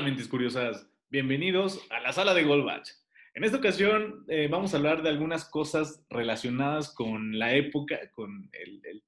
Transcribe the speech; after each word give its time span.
Hola, 0.00 0.08
mentes 0.08 0.28
curiosas. 0.28 0.88
Bienvenidos 1.10 1.86
a 1.90 2.00
la 2.00 2.14
sala 2.14 2.32
de 2.32 2.42
Goldbach. 2.44 2.88
En 3.34 3.44
esta 3.44 3.58
ocasión 3.58 4.24
eh, 4.28 4.48
vamos 4.50 4.72
a 4.72 4.78
hablar 4.78 5.02
de 5.02 5.10
algunas 5.10 5.44
cosas 5.44 6.06
relacionadas 6.08 6.94
con 6.94 7.38
la 7.38 7.54
época, 7.54 7.98
con 8.12 8.48
el, 8.54 8.80
el- 8.86 9.04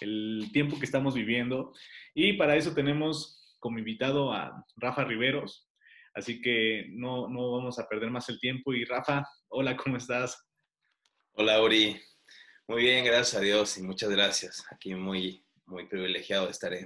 el 0.00 0.50
tiempo 0.50 0.78
que 0.78 0.86
estamos 0.86 1.14
viviendo. 1.14 1.74
Y 2.14 2.32
para 2.38 2.56
eso 2.56 2.72
tenemos 2.72 3.54
como 3.58 3.78
invitado 3.78 4.32
a 4.32 4.64
Rafa 4.76 5.04
Riveros. 5.04 5.68
Así 6.14 6.40
que 6.40 6.86
no, 6.88 7.28
no 7.28 7.52
vamos 7.52 7.78
a 7.78 7.86
perder 7.86 8.08
más 8.10 8.26
el 8.30 8.40
tiempo. 8.40 8.72
Y 8.72 8.86
Rafa, 8.86 9.22
hola, 9.48 9.76
¿cómo 9.76 9.98
estás? 9.98 10.48
Hola, 11.32 11.62
Uri. 11.62 12.00
Muy 12.66 12.80
bien, 12.84 13.04
gracias 13.04 13.34
a 13.34 13.44
Dios 13.44 13.76
y 13.76 13.82
muchas 13.82 14.08
gracias. 14.08 14.64
Aquí 14.72 14.94
muy, 14.94 15.44
muy 15.66 15.86
privilegiado 15.86 16.46
de 16.46 16.52
estar 16.52 16.72
en, 16.72 16.84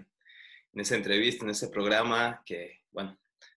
en 0.73 0.81
esta 0.81 0.97
entrevista, 0.97 1.45
en 1.45 1.51
este 1.53 1.69
programa, 1.69 2.43
que, 2.45 2.81
bueno, 2.91 3.17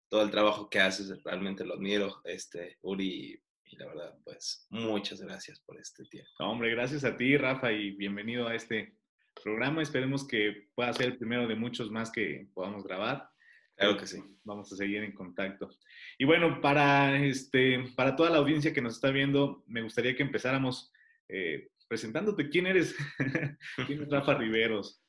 todo 0.09 0.23
el 0.23 0.31
trabajo 0.31 0.69
que 0.69 0.79
haces 0.79 1.21
realmente 1.23 1.65
lo 1.65 1.75
admiro, 1.75 2.21
este, 2.23 2.77
Uri, 2.81 3.41
y 3.65 3.75
la 3.75 3.87
verdad, 3.87 4.17
pues, 4.23 4.65
muchas 4.69 5.21
gracias 5.21 5.59
por 5.59 5.77
este 5.79 6.05
tiempo. 6.05 6.31
Hombre, 6.39 6.71
gracias 6.71 7.03
a 7.03 7.17
ti, 7.17 7.35
Rafa, 7.35 7.71
y 7.71 7.91
bienvenido 7.91 8.47
a 8.47 8.55
este 8.55 8.95
programa. 9.43 9.81
Esperemos 9.81 10.25
que 10.25 10.69
pueda 10.73 10.93
ser 10.93 11.07
el 11.07 11.17
primero 11.17 11.47
de 11.47 11.55
muchos 11.55 11.91
más 11.91 12.11
que 12.11 12.47
podamos 12.53 12.83
grabar. 12.83 13.29
Claro 13.75 13.97
que 13.97 14.07
sí. 14.07 14.23
Vamos 14.43 14.71
a 14.71 14.75
seguir 14.75 15.03
en 15.03 15.11
contacto. 15.11 15.69
Y 16.17 16.25
bueno, 16.25 16.61
para, 16.61 17.17
este, 17.23 17.83
para 17.95 18.15
toda 18.15 18.29
la 18.29 18.37
audiencia 18.37 18.73
que 18.73 18.81
nos 18.81 18.95
está 18.95 19.11
viendo, 19.11 19.63
me 19.67 19.81
gustaría 19.81 20.15
que 20.15 20.23
empezáramos 20.23 20.91
eh, 21.27 21.69
presentándote. 21.87 22.49
¿Quién 22.49 22.67
eres? 22.67 22.95
¿Quién 23.85 24.03
es 24.03 24.09
Rafa 24.09 24.33
Riveros? 24.37 25.03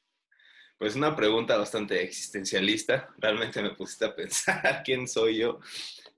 Pues 0.78 0.95
una 0.95 1.16
pregunta 1.16 1.56
bastante 1.59 2.02
existencialista. 2.02 3.12
Realmente 3.19 3.61
me 3.62 3.75
pusiste 3.75 4.05
a 4.05 4.14
pensar 4.14 4.83
quién 4.84 5.08
soy 5.08 5.39
yo. 5.39 5.58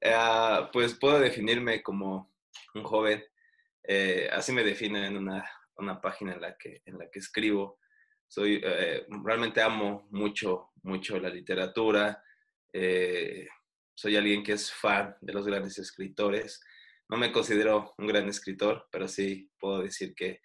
Ah, 0.04 0.68
pues 0.72 0.94
puedo 0.94 1.18
definirme 1.18 1.82
como 1.82 2.32
un 2.74 2.82
joven. 2.84 3.24
eh, 3.84 4.28
así 4.32 4.52
me 4.52 4.62
define 4.64 5.06
en 5.06 5.16
una, 5.16 5.44
una 5.76 6.00
página 6.00 6.34
en 6.34 6.40
la 6.42 6.56
que, 6.58 6.82
en 6.84 6.98
la 6.98 7.10
que 7.10 7.18
escribo. 7.20 7.78
Soy, 8.28 8.60
eh, 8.62 9.06
realmente 9.24 9.62
amo 9.62 10.06
mucho, 10.10 10.70
mucho 10.82 11.18
la 11.18 11.30
literatura. 11.30 12.22
eh, 12.72 13.48
soy 13.94 14.16
alguien 14.16 14.42
que 14.42 14.52
es 14.52 14.72
fan 14.72 15.16
de 15.20 15.32
los 15.32 15.46
grandes 15.46 15.78
escritores. 15.78 16.60
No 17.08 17.16
me 17.18 17.32
considero 17.32 17.94
un 17.98 18.06
gran 18.06 18.28
escritor, 18.28 18.86
pero 18.90 19.08
sí 19.08 19.50
puedo 19.58 19.82
decir 19.82 20.14
que 20.14 20.40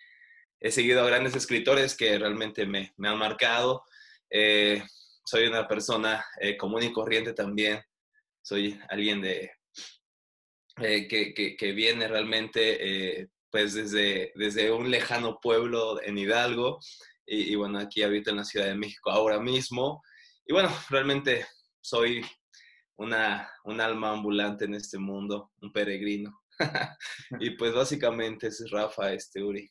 he 0.59 0.71
seguido 0.71 1.01
a 1.03 1.07
grandes 1.07 1.35
escritores 1.35 1.95
que 1.95 2.17
realmente 2.17 2.65
me, 2.65 2.93
me 2.97 3.07
han 3.09 3.17
marcado. 3.19 3.83
Eh, 4.29 4.83
soy 5.25 5.47
una 5.47 5.67
persona 5.67 6.23
eh, 6.39 6.55
común 6.57 6.83
y 6.83 6.91
corriente 6.91 7.33
también. 7.33 7.81
Soy 8.41 8.79
alguien 8.89 9.21
de, 9.21 9.51
eh, 10.81 11.07
que, 11.07 11.33
que, 11.33 11.55
que, 11.55 11.71
viene 11.71 12.07
realmente 12.07 13.21
eh, 13.21 13.29
pues 13.49 13.73
desde, 13.73 14.31
desde 14.35 14.71
un 14.71 14.91
lejano 14.91 15.39
pueblo 15.41 16.01
en 16.03 16.17
Hidalgo 16.17 16.79
y, 17.25 17.53
y, 17.53 17.55
bueno, 17.55 17.79
aquí 17.79 18.03
habito 18.03 18.29
en 18.29 18.37
la 18.37 18.43
Ciudad 18.43 18.67
de 18.67 18.75
México 18.75 19.09
ahora 19.09 19.39
mismo. 19.39 20.03
Y 20.45 20.53
bueno, 20.53 20.69
realmente 20.89 21.45
soy 21.81 22.23
una, 22.97 23.49
un 23.63 23.81
alma 23.81 24.11
ambulante 24.11 24.65
en 24.65 24.75
este 24.75 24.97
mundo, 24.97 25.51
un 25.61 25.71
peregrino. 25.71 26.41
y 27.39 27.51
pues 27.51 27.73
básicamente 27.73 28.47
es 28.47 28.69
Rafa, 28.69 29.13
este 29.13 29.43
Uri. 29.43 29.69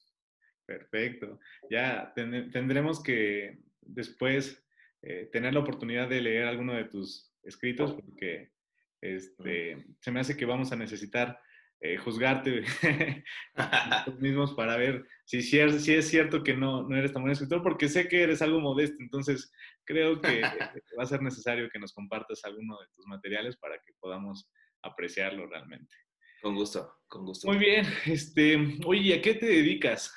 Perfecto. 0.67 1.39
Ya 1.71 2.13
ten 2.15 2.51
tendremos 2.51 3.03
que 3.03 3.59
después 3.87 4.65
eh, 5.03 5.29
tener 5.33 5.55
la 5.55 5.61
oportunidad 5.61 6.09
de 6.09 6.21
leer 6.21 6.47
alguno 6.47 6.75
de 6.75 6.85
tus 6.85 7.33
escritos 7.43 7.93
porque 7.93 8.53
este, 9.01 9.85
se 10.01 10.11
me 10.11 10.21
hace 10.21 10.37
que 10.37 10.47
vamos 10.47 10.73
a 10.73 10.77
necesitar 10.77 11.39
eh, 11.81 11.99
juzgarte 11.99 12.65
nosotros 13.55 14.21
mismos 14.21 14.55
para 14.55 14.79
ver 14.79 15.07
si, 15.27 15.43
si, 15.43 15.59
es, 15.59 15.85
si 15.85 15.93
es 15.93 16.09
cierto 16.09 16.43
que 16.43 16.55
no, 16.55 16.89
no 16.89 16.97
eres 16.97 17.13
tan 17.13 17.21
buen 17.21 17.33
escritor, 17.33 17.63
porque 17.63 17.91
sé 17.91 18.09
que 18.09 18.23
eres 18.23 18.41
algo 18.41 18.59
modesto, 18.61 18.97
entonces 19.01 19.53
creo 19.85 20.19
que 20.19 20.41
va 20.41 21.03
a 21.03 21.07
ser 21.07 21.21
necesario 21.21 21.69
que 21.69 21.79
nos 21.79 21.93
compartas 21.93 22.43
alguno 22.45 22.81
de 22.81 22.87
tus 22.95 23.07
materiales 23.07 23.59
para 23.59 23.77
que 23.85 23.93
podamos 24.01 24.51
apreciarlo 24.83 25.47
realmente. 25.47 25.95
Con 26.41 26.55
gusto, 26.55 27.01
con 27.07 27.27
gusto. 27.27 27.49
Muy 27.49 27.59
bien, 27.59 27.85
este, 28.07 28.79
oye, 28.87 29.19
¿a 29.19 29.21
qué 29.21 29.35
te 29.35 29.47
dedicas? 29.47 30.15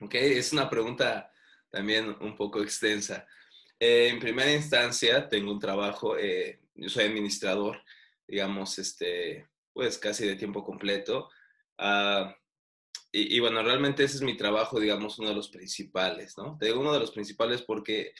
Ok, 0.00 0.14
es 0.14 0.52
una 0.52 0.68
pregunta 0.68 1.30
también 1.70 2.16
un 2.20 2.36
poco 2.36 2.62
extensa. 2.62 3.26
Eh, 3.78 4.08
en 4.08 4.20
primera 4.20 4.52
instancia, 4.52 5.28
tengo 5.28 5.52
un 5.52 5.58
trabajo, 5.58 6.16
eh, 6.18 6.60
soy 6.86 7.04
administrador, 7.04 7.82
digamos, 8.26 8.78
este, 8.78 9.48
pues 9.72 9.98
casi 9.98 10.26
de 10.26 10.36
tiempo 10.36 10.64
completo. 10.64 11.30
Uh, 11.78 12.30
y, 13.12 13.36
y, 13.36 13.40
bueno, 13.40 13.62
realmente 13.62 14.04
ese 14.04 14.16
es 14.16 14.22
mi 14.22 14.36
trabajo, 14.36 14.78
digamos, 14.78 15.18
uno 15.18 15.30
de 15.30 15.34
los 15.34 15.48
principales, 15.48 16.36
¿no? 16.36 16.56
Te 16.58 16.66
digo 16.66 16.80
uno 16.80 16.92
de 16.92 17.00
los 17.00 17.10
principales 17.10 17.62
porque, 17.62 18.12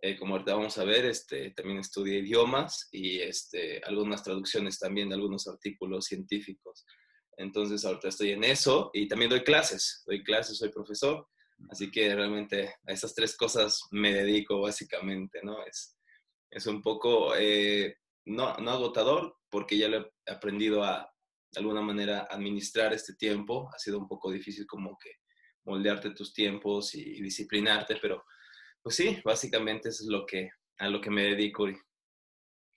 eh, 0.00 0.16
como 0.16 0.34
ahorita 0.34 0.54
vamos 0.54 0.78
a 0.78 0.84
ver, 0.84 1.04
este, 1.04 1.50
también 1.50 1.78
estudié 1.80 2.20
idiomas 2.20 2.88
y 2.92 3.18
este, 3.18 3.82
algunas 3.84 4.22
traducciones 4.22 4.78
también 4.78 5.08
de 5.08 5.16
algunos 5.16 5.46
artículos 5.46 6.06
científicos. 6.06 6.86
Entonces, 7.36 7.84
ahorita 7.84 8.08
estoy 8.08 8.30
en 8.30 8.44
eso 8.44 8.90
y 8.94 9.08
también 9.08 9.30
doy 9.30 9.42
clases, 9.42 10.04
doy 10.06 10.22
clases, 10.22 10.56
soy 10.58 10.70
profesor. 10.70 11.26
Así 11.68 11.90
que 11.90 12.14
realmente 12.14 12.74
a 12.86 12.92
esas 12.92 13.14
tres 13.14 13.36
cosas 13.36 13.82
me 13.90 14.12
dedico 14.12 14.60
básicamente, 14.60 15.40
¿no? 15.42 15.64
Es, 15.64 15.98
es 16.50 16.66
un 16.66 16.82
poco, 16.82 17.34
eh, 17.36 17.96
no, 18.26 18.56
no 18.56 18.70
agotador, 18.70 19.36
porque 19.50 19.76
ya 19.76 19.88
lo 19.88 20.12
he 20.26 20.32
aprendido 20.32 20.82
a, 20.82 21.12
de 21.52 21.60
alguna 21.60 21.82
manera, 21.82 22.26
administrar 22.30 22.92
este 22.92 23.14
tiempo. 23.14 23.68
Ha 23.74 23.78
sido 23.78 23.98
un 23.98 24.08
poco 24.08 24.30
difícil 24.30 24.66
como 24.66 24.96
que 24.98 25.10
moldearte 25.64 26.10
tus 26.10 26.32
tiempos 26.32 26.94
y, 26.94 27.20
disciplinarte, 27.20 27.96
pero 28.00 28.24
pues 28.82 28.96
sí, 28.96 29.20
básicamente 29.24 29.90
eso 29.90 30.04
es 30.04 30.08
lo 30.08 30.24
que, 30.24 30.50
a 30.78 30.88
lo 30.88 31.00
que 31.00 31.10
me 31.10 31.24
dedico. 31.24 31.66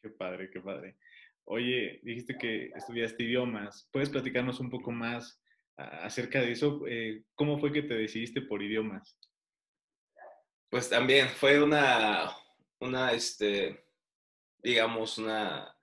Qué 0.02 0.10
padre, 0.10 0.50
qué 0.52 0.60
padre. 0.60 0.98
Oye, 1.46 2.00
dijiste 2.04 2.38
que 2.38 2.72
estudiaste 2.76 3.24
idiomas. 3.24 3.88
¿Puedes 3.92 4.10
platicarnos 4.10 4.60
un 4.60 4.70
poco 4.70 4.92
más 4.92 5.42
acerca 5.78 6.42
de 6.42 6.52
eso? 6.52 6.82
Eh, 6.88 7.24
¿Cómo 7.36 7.60
fue 7.60 7.72
que 7.72 7.84
te 7.84 7.96
decidiste 7.96 8.42
por 8.42 8.62
idiomas? 8.62 9.18
Pues 10.70 10.90
también 10.90 11.30
fue 11.30 11.62
una, 11.62 12.36
una 12.80 13.12
este, 13.12 13.86
digamos, 14.64 15.18
una, 15.18 15.76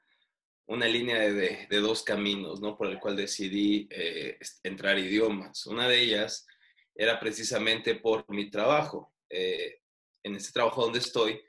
una 0.66 0.86
línea 0.86 1.18
de, 1.18 1.66
de, 1.68 1.80
dos 1.80 2.02
caminos, 2.02 2.60
¿no? 2.60 2.76
Por 2.76 2.88
el 2.88 2.98
cual 2.98 3.16
decidí 3.16 3.88
eh, 3.90 4.38
entrar 4.62 4.98
idiomas. 4.98 5.66
Una 5.66 5.88
de 5.88 6.00
ellas 6.00 6.46
era 6.94 7.18
precisamente 7.20 7.96
por 7.96 8.24
mi 8.30 8.50
trabajo. 8.50 9.12
Eh, 9.28 9.80
en 10.22 10.34
este 10.36 10.52
trabajo 10.52 10.82
donde 10.82 10.98
estoy, 10.98 11.40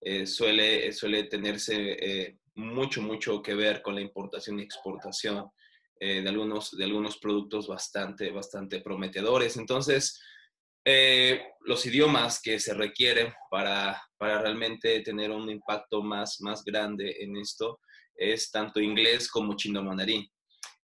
eh, 0.00 0.26
suele, 0.26 0.92
suele 0.92 1.24
tenerse 1.24 2.38
mucho, 2.54 3.02
mucho 3.02 3.42
que 3.42 3.54
ver 3.54 3.82
con 3.82 3.94
la 3.94 4.00
importación 4.00 4.58
y 4.58 4.62
exportación 4.62 5.50
eh, 6.02 6.22
de, 6.22 6.28
algunos, 6.30 6.70
de 6.70 6.84
algunos 6.84 7.18
productos 7.18 7.68
bastante, 7.68 8.30
bastante 8.30 8.80
prometedores. 8.80 9.58
Entonces, 9.58 10.18
eh, 10.82 11.42
los 11.60 11.84
idiomas 11.84 12.40
que 12.42 12.58
se 12.58 12.72
requieren 12.72 13.32
para, 13.50 14.02
para 14.16 14.40
realmente 14.40 15.00
tener 15.00 15.30
un 15.30 15.50
impacto 15.50 16.02
más, 16.02 16.40
más 16.40 16.64
grande 16.64 17.16
en 17.20 17.36
esto 17.36 17.80
es 18.14 18.50
tanto 18.50 18.80
inglés 18.80 19.30
como 19.30 19.56
chino 19.56 19.82
mandarín. 19.82 20.26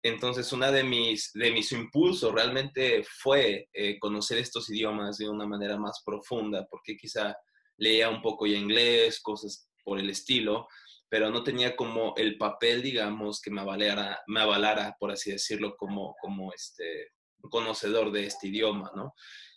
Entonces, 0.02 0.52
una 0.52 0.70
de 0.70 0.84
mis, 0.84 1.32
de 1.32 1.50
mis 1.50 1.72
impulsos 1.72 2.32
realmente 2.32 3.02
fue 3.04 3.68
eh, 3.72 3.98
conocer 3.98 4.38
estos 4.38 4.68
idiomas 4.68 5.16
de 5.16 5.28
una 5.28 5.46
manera 5.46 5.78
más 5.78 6.02
profunda, 6.04 6.66
porque 6.70 6.96
quizá 6.96 7.34
leía 7.78 8.10
un 8.10 8.20
poco 8.22 8.46
ya 8.46 8.56
inglés, 8.56 9.20
cosas 9.20 9.68
por 9.82 9.98
el 9.98 10.10
estilo, 10.10 10.68
pero 11.08 11.30
no 11.30 11.42
tenía 11.42 11.76
como 11.76 12.14
el 12.16 12.36
papel, 12.36 12.82
digamos, 12.82 13.40
que 13.40 13.50
me 13.50 13.60
avalara, 13.60 14.20
me 14.26 14.40
avalara 14.40 14.96
por 14.98 15.12
así 15.12 15.30
decirlo, 15.30 15.76
como, 15.76 16.14
como 16.20 16.52
este, 16.52 17.12
un 17.42 17.50
conocedor 17.50 18.10
de 18.10 18.26
este 18.26 18.48
idioma, 18.48 18.90
¿no? 18.94 19.14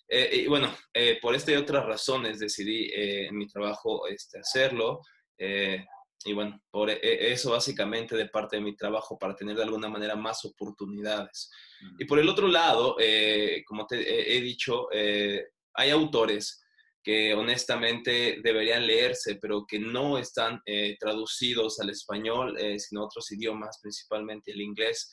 Eh, 0.07 0.43
y 0.43 0.47
bueno, 0.47 0.75
eh, 0.93 1.19
por 1.21 1.35
esta 1.35 1.51
y 1.51 1.55
otras 1.55 1.85
razones 1.85 2.39
decidí 2.39 2.85
eh, 2.85 3.27
en 3.27 3.37
mi 3.37 3.47
trabajo 3.47 4.07
este, 4.07 4.39
hacerlo. 4.39 5.01
Eh, 5.37 5.85
y 6.25 6.33
bueno, 6.33 6.61
por 6.69 6.89
eso 6.89 7.51
básicamente 7.51 8.17
de 8.17 8.27
parte 8.27 8.57
de 8.57 8.61
mi 8.61 8.75
trabajo 8.75 9.17
para 9.17 9.35
tener 9.35 9.55
de 9.55 9.63
alguna 9.63 9.87
manera 9.87 10.15
más 10.15 10.43
oportunidades. 10.43 11.49
Uh-huh. 11.81 11.95
Y 11.99 12.05
por 12.05 12.19
el 12.19 12.27
otro 12.27 12.47
lado, 12.47 12.97
eh, 12.99 13.63
como 13.65 13.85
te 13.87 14.01
he, 14.01 14.37
he 14.37 14.41
dicho, 14.41 14.89
eh, 14.91 15.45
hay 15.75 15.91
autores 15.91 16.61
que 17.09 17.33
honestamente 17.33 18.39
deberían 18.44 18.85
leerse, 18.85 19.39
pero 19.41 19.65
que 19.65 19.79
no 19.79 20.19
están 20.19 20.61
eh, 20.63 20.95
traducidos 21.00 21.79
al 21.79 21.89
español, 21.89 22.56
sino 22.77 23.01
a 23.01 23.06
otros 23.06 23.31
idiomas, 23.31 23.79
principalmente 23.81 24.51
el 24.51 24.61
inglés. 24.61 25.09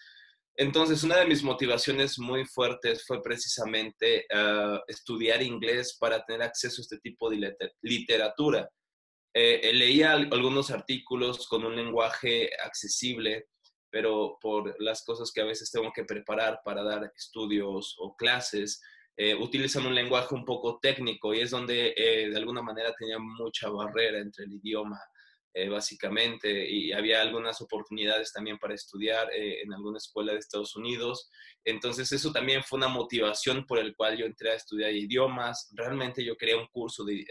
Entonces, 0.59 1.03
una 1.05 1.17
de 1.17 1.27
mis 1.27 1.43
motivaciones 1.43 2.19
muy 2.19 2.45
fuertes 2.45 3.07
fue 3.07 3.23
precisamente 3.23 4.27
uh, 4.35 4.79
estudiar 4.87 5.43
inglés 5.43 5.97
para 5.99 6.23
tener 6.25 6.43
acceso 6.43 6.81
a 6.81 6.85
este 6.85 6.99
tipo 6.99 7.31
de 7.31 7.55
literatura. 7.83 8.69
eh, 9.35 9.73
leía 9.73 10.13
algunos 10.13 10.71
artículos 10.71 11.47
con 11.49 11.65
un 11.65 11.77
lenguaje 11.77 12.51
accesible, 12.63 13.49
pero 13.91 14.37
por 14.41 14.75
las 14.83 15.03
cosas 15.03 15.33
que 15.33 15.41
a 15.41 15.47
veces 15.47 15.71
tengo 15.71 15.91
que 15.95 16.05
preparar 16.05 16.61
para 16.63 16.83
dar 16.83 17.11
estudios 17.17 17.95
o 17.99 18.15
clases, 18.17 18.83
eh, 19.17 19.35
utilizan 19.35 19.87
un 19.87 19.95
lenguaje 19.95 20.35
un 20.35 20.45
poco 20.45 20.79
técnico 20.79 21.33
y 21.33 21.41
es 21.41 21.51
donde 21.51 21.95
eh, 21.97 22.29
de 22.29 22.37
alguna 22.37 22.61
manera 22.61 22.93
tenía 22.99 23.19
mucha 23.19 23.71
barrera 23.71 24.19
entre 24.19 24.45
el 24.45 24.53
idioma, 24.53 25.01
eh, 25.55 25.71
básicamente, 25.71 26.69
y 26.69 26.93
había 26.93 27.23
algunas 27.23 27.63
oportunidades 27.63 28.31
también 28.31 28.59
para 28.59 28.75
estudiar 28.75 29.29
en 29.33 29.73
alguna 29.73 29.97
escuela 29.97 30.33
de 30.33 30.39
Estados 30.39 30.77
Unidos. 30.77 31.31
Entonces 31.65 32.13
eso 32.13 32.31
también 32.31 32.63
fue 32.63 32.77
una 32.77 32.89
motivación 32.89 33.65
por 33.65 33.79
el 33.79 33.97
cual 33.97 34.19
yo 34.19 34.27
entré 34.27 34.51
a 34.51 34.57
estudiar 34.57 34.93
idiomas. 34.93 35.73
Realmente 35.75 36.23
yo 36.23 36.37
quería 36.37 36.59
un 36.59 36.67
curso 36.67 37.05
de 37.05 37.25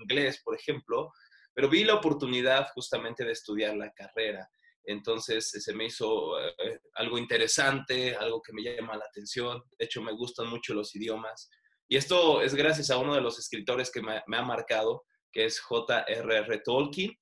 inglés, 0.00 0.42
por 0.44 0.56
ejemplo, 0.56 1.12
pero 1.54 1.68
vi 1.68 1.84
la 1.84 1.94
oportunidad 1.94 2.66
justamente 2.74 3.24
de 3.24 3.30
estudiar 3.30 3.76
la 3.76 3.92
carrera. 3.92 4.50
Entonces 4.84 5.50
se 5.50 5.74
me 5.74 5.86
hizo 5.86 6.38
eh, 6.40 6.80
algo 6.94 7.18
interesante, 7.18 8.14
algo 8.14 8.42
que 8.42 8.52
me 8.52 8.62
llama 8.62 8.96
la 8.96 9.04
atención. 9.04 9.62
De 9.78 9.86
hecho, 9.86 10.02
me 10.02 10.12
gustan 10.12 10.48
mucho 10.48 10.74
los 10.74 10.94
idiomas. 10.94 11.50
Y 11.88 11.96
esto 11.96 12.42
es 12.42 12.54
gracias 12.54 12.90
a 12.90 12.98
uno 12.98 13.14
de 13.14 13.20
los 13.20 13.38
escritores 13.38 13.90
que 13.90 14.02
me, 14.02 14.16
ha 14.16 14.42
marcado, 14.42 15.04
que 15.32 15.46
es 15.46 15.60
J.R.R. 15.60 16.60
Tolkien, 16.64 17.12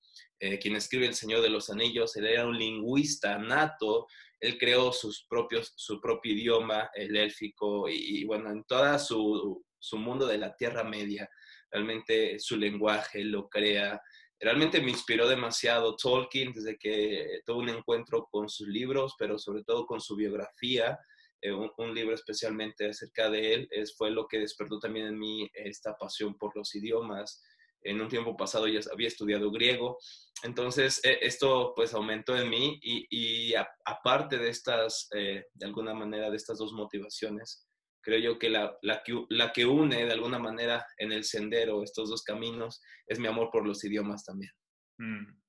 eh, 0.41 0.59
quien 0.59 0.77
escribe 0.77 1.07
El 1.07 1.15
Señor 1.15 1.41
de 1.43 1.51
los 1.51 1.71
Anillos. 1.71 2.17
Él 2.17 2.27
era 2.27 2.47
un 2.47 2.59
lingüista 2.59 3.39
nato. 3.39 4.07
Él 4.41 4.59
creó 4.59 4.93
sus 4.93 5.25
propios, 5.29 5.73
su 5.77 6.01
propio 6.01 6.33
idioma, 6.33 6.91
el 6.95 7.17
élfico, 7.17 7.89
y, 7.89 8.25
bueno, 8.25 8.51
en 8.51 8.65
todo 8.65 8.99
su, 8.99 9.65
su 9.79 9.97
mundo 9.99 10.27
de 10.27 10.39
la 10.39 10.57
Tierra 10.57 10.83
Media, 10.83 11.29
realmente 11.71 12.41
su 12.41 12.57
lenguaje 12.57 13.23
lo 13.23 13.49
crea 13.49 14.01
realmente 14.43 14.83
me 14.83 14.91
inspiró 14.91 15.29
demasiado 15.29 15.97
Tolkien 15.97 16.53
desde 16.53 16.77
que 16.77 17.41
tuve 17.47 17.63
un 17.63 17.69
encuentro 17.69 18.27
con 18.31 18.49
sus 18.49 18.67
libros, 18.67 19.15
pero 19.19 19.39
sobre 19.39 19.63
todo 19.63 19.87
con 19.87 20.01
su 20.01 20.17
biografía. 20.17 20.99
Eh, 21.41 21.53
un, 21.53 21.95
libro 21.95 22.15
especialmente 22.15 22.89
acerca 22.89 23.31
de 23.31 23.55
él 23.55 23.69
es, 23.71 23.97
fue 23.97 24.11
lo 24.11 24.27
que 24.27 24.39
despertó 24.39 24.79
también 24.79 25.07
en 25.07 25.19
mí 25.19 25.51
esta 25.55 25.97
pasión 25.97 26.37
por 26.37 26.57
los 26.57 26.75
idiomas. 26.75 27.43
En 27.83 28.01
un 28.01 28.09
tiempo 28.09 28.37
pasado 28.37 28.69
ya 28.69 28.81
había 28.93 29.09
estudiado 29.09 29.51
griego, 29.51 29.99
entonces 30.45 31.05
e, 31.05 31.19
esto 31.21 31.73
pues 31.75 31.95
aumentó 31.95 32.37
en 32.37 32.49
mí 32.49 32.79
y, 32.81 33.55
aparte 33.85 34.39
de 34.39 34.51
estas, 34.51 35.09
eh, 35.17 35.47
de 35.53 35.67
alguna 35.67 35.93
manera, 35.95 36.31
de 36.31 36.37
estas 36.37 36.59
dos 36.59 36.73
motivaciones, 36.73 37.67
creo 38.03 38.19
yo 38.19 38.39
que 38.39 38.51
la, 38.51 38.77
la, 38.83 39.03
que 39.03 39.25
la, 39.29 39.53
que 39.53 39.65
une 39.65 40.05
de 40.05 40.13
alguna 40.13 40.39
manera 40.39 40.85
en 40.99 41.13
el 41.13 41.25
sendero 41.25 41.83
estos 41.83 42.11
dos 42.11 42.23
caminos 42.23 42.83
es 43.07 43.19
mi 43.19 43.29
amor 43.29 43.51
por 43.51 43.67
los 43.67 43.83
idiomas 43.85 44.25
también. 44.25 44.53
Mm. 44.99 45.43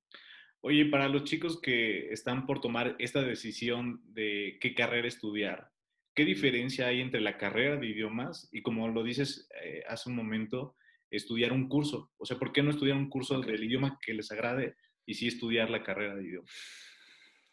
Oye, 0.62 0.86
para 0.86 1.10
los 1.10 1.26
chicos 1.26 1.60
que 1.60 2.14
están 2.14 2.46
por 2.46 2.62
tomar 2.62 2.96
esta 3.00 3.22
decisión 3.22 4.02
de 4.06 4.58
qué 4.62 4.74
carrera 4.74 5.08
estudiar, 5.08 5.70
¿qué 6.16 6.24
diferencia 6.24 6.88
hay 6.88 7.02
entre 7.02 7.20
la 7.20 7.38
carrera 7.38 7.76
de 7.76 7.88
idiomas 7.88 8.48
y, 8.52 8.62
como 8.62 8.88
lo 8.88 9.04
dices 9.04 9.50
eh, 9.62 9.84
hace 9.90 10.10
un 10.10 10.16
momento, 10.16 10.78
estudiar 11.12 11.52
un 11.52 11.68
curso? 11.68 12.14
O 12.18 12.26
sea, 12.26 12.38
¿por 12.38 12.54
qué 12.54 12.64
no 12.64 12.70
estudiar 12.70 12.96
un 12.96 13.10
curso 13.10 13.42
del 13.42 13.64
idioma 13.64 14.00
que 14.02 14.14
les 14.14 14.32
agrade 14.32 14.76
y 15.06 15.16
sí 15.16 15.28
estudiar 15.28 15.70
la 15.70 15.84
carrera 15.84 16.16
de 16.16 16.24
idiomas? 16.24 16.52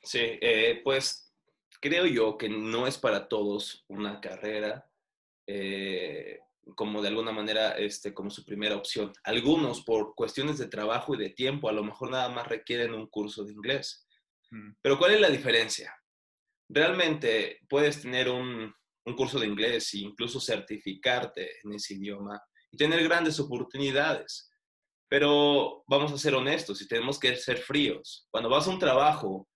Sí, 0.03 0.21
eh, 0.21 0.81
pues 0.85 1.35
creo 1.81 2.07
yo 2.07 2.39
que 2.39 2.49
no 2.49 2.87
es 2.87 2.97
para 2.97 3.29
todos 3.29 3.85
una 3.89 4.21
carrera 4.21 4.90
eh, 5.53 6.39
como 6.77 7.03
de 7.03 7.09
alguna 7.09 7.33
manera 7.33 7.73
este, 7.73 8.15
como 8.15 8.31
su 8.31 8.45
primera 8.45 8.77
opción. 8.77 9.13
Algunos 9.25 9.83
por 9.83 10.15
cuestiones 10.15 10.59
de 10.59 10.69
trabajo 10.69 11.15
y 11.15 11.19
de 11.19 11.31
tiempo 11.31 11.69
a 11.69 11.73
lo 11.73 11.83
mejor 11.83 12.11
nada 12.11 12.29
más 12.29 12.47
requieren 12.47 12.95
un 12.95 13.09
curso 13.09 13.45
de 13.45 13.53
inglés. 13.53 14.07
Mm. 14.51 14.75
Pero 14.81 14.97
¿cuál 14.97 15.13
es 15.13 15.21
la 15.21 15.29
diferencia? 15.29 15.93
Realmente 16.69 17.59
puedes 17.69 18.01
tener 18.01 18.29
un, 18.31 18.73
un 19.05 19.17
curso 19.17 19.41
de 19.41 19.47
inglés 19.47 19.93
e 19.95 19.99
incluso 19.99 20.41
certificarte 20.41 21.59
en 21.65 21.73
ese 21.73 21.95
idioma 21.95 22.41
y 22.71 22.77
tener 22.77 23.03
grandes 23.03 23.41
oportunidades. 23.41 24.53
Pero 25.09 25.83
vamos 25.89 26.13
a 26.13 26.19
ser 26.19 26.37
honestos 26.37 26.81
y 26.81 26.87
tenemos 26.87 27.19
que 27.19 27.35
ser 27.35 27.59
fríos. 27.59 28.29
Cuando 28.31 28.49
vas 28.49 28.69
a 28.69 28.71
un 28.71 28.79
trabajo, 28.79 29.49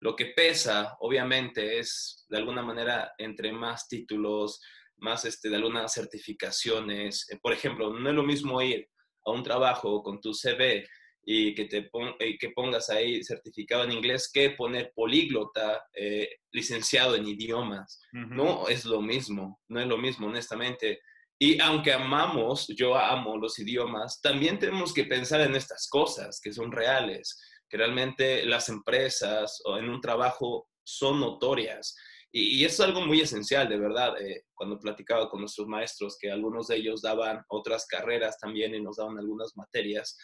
lo 0.00 0.16
que 0.16 0.26
pesa, 0.26 0.96
obviamente, 0.98 1.78
es 1.78 2.26
de 2.28 2.38
alguna 2.38 2.62
manera 2.62 3.12
entre 3.18 3.52
más 3.52 3.86
títulos, 3.86 4.60
más 4.98 5.24
este, 5.24 5.48
de 5.48 5.56
algunas 5.56 5.92
certificaciones. 5.92 7.28
Eh, 7.30 7.38
por 7.40 7.52
ejemplo, 7.52 7.92
no 7.92 8.08
es 8.08 8.14
lo 8.14 8.22
mismo 8.22 8.60
ir 8.62 8.88
a 9.24 9.30
un 9.30 9.42
trabajo 9.42 10.02
con 10.02 10.20
tu 10.20 10.32
CV 10.32 10.86
y 11.28 11.54
que, 11.54 11.64
te 11.64 11.90
que 12.38 12.50
pongas 12.50 12.88
ahí 12.88 13.22
certificado 13.24 13.82
en 13.82 13.92
inglés 13.92 14.30
que 14.32 14.50
poner 14.50 14.92
políglota, 14.94 15.84
eh, 15.92 16.28
licenciado 16.52 17.16
en 17.16 17.26
idiomas. 17.26 18.00
No 18.12 18.68
es 18.68 18.84
lo 18.84 19.02
mismo, 19.02 19.60
no 19.68 19.80
es 19.80 19.88
lo 19.88 19.98
mismo, 19.98 20.28
honestamente. 20.28 21.00
Y 21.38 21.60
aunque 21.60 21.92
amamos, 21.92 22.68
yo 22.68 22.96
amo 22.96 23.36
los 23.36 23.58
idiomas, 23.58 24.20
también 24.22 24.58
tenemos 24.58 24.94
que 24.94 25.04
pensar 25.04 25.40
en 25.40 25.56
estas 25.56 25.88
cosas 25.88 26.40
que 26.40 26.52
son 26.52 26.70
reales, 26.70 27.38
que 27.68 27.76
realmente 27.76 28.46
las 28.46 28.68
empresas 28.68 29.60
o 29.64 29.76
en 29.78 29.90
un 29.90 30.00
trabajo 30.00 30.68
son 30.84 31.18
notorias 31.18 31.96
y, 32.38 32.64
eso 32.66 32.82
es 32.82 32.88
algo 32.88 33.00
muy 33.00 33.22
esencial, 33.22 33.66
de 33.66 33.78
verdad. 33.78 34.20
Eh, 34.20 34.44
cuando 34.54 34.78
platicaba 34.78 35.30
con 35.30 35.40
nuestros 35.40 35.66
maestros, 35.66 36.18
que 36.20 36.30
algunos 36.30 36.68
de 36.68 36.76
ellos 36.76 37.00
daban 37.00 37.42
otras 37.48 37.86
carreras 37.86 38.38
también 38.38 38.74
y 38.74 38.82
nos 38.82 38.96
daban 38.96 39.18
algunas 39.18 39.56
materias, 39.56 40.18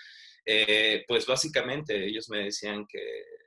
eh, 0.45 1.05
pues 1.09 1.25
básicamente 1.27 2.05
ellos 2.05 2.29
me 2.29 2.45
decían 2.45 2.85
que, 2.87 3.03